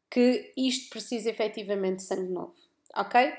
que 0.09 0.51
isto 0.57 0.89
precisa 0.89 1.29
efetivamente 1.29 1.97
de 1.97 2.03
sangue 2.03 2.31
novo, 2.31 2.55
ok? 2.95 3.31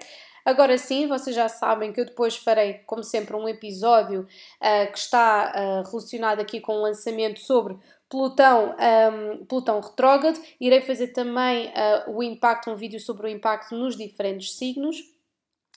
Agora 0.47 0.79
sim, 0.79 1.09
vocês 1.09 1.35
já 1.35 1.49
sabem 1.49 1.93
que 1.93 2.01
eu 2.01 2.05
depois 2.05 2.37
farei, 2.37 2.75
como 2.87 3.03
sempre, 3.03 3.35
um 3.35 3.49
episódio 3.49 4.21
uh, 4.21 4.93
que 4.93 4.99
está 4.99 5.53
uh, 5.53 5.91
relacionado 5.91 6.39
aqui 6.39 6.61
com 6.61 6.77
o 6.77 6.83
lançamento 6.83 7.41
sobre 7.41 7.77
Plutão, 8.09 8.75
um, 8.77 9.45
Plutão 9.47 9.81
retrógrado. 9.81 10.41
Irei 10.61 10.81
fazer 10.81 11.09
também 11.09 11.69
uh, 11.69 12.17
o 12.17 12.23
impacto, 12.23 12.71
um 12.71 12.77
vídeo 12.77 13.01
sobre 13.01 13.27
o 13.27 13.31
impacto 13.31 13.75
nos 13.75 13.97
diferentes 13.97 14.55
signos. 14.57 14.97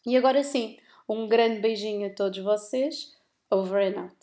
E 0.05 0.15
agora 0.15 0.43
sim, 0.43 0.77
um 1.07 1.27
grande 1.27 1.59
beijinho 1.59 2.07
a 2.07 2.13
todos 2.13 2.39
vocês. 2.39 3.17
Over 3.51 3.95
and 3.95 4.01
out. 4.01 4.18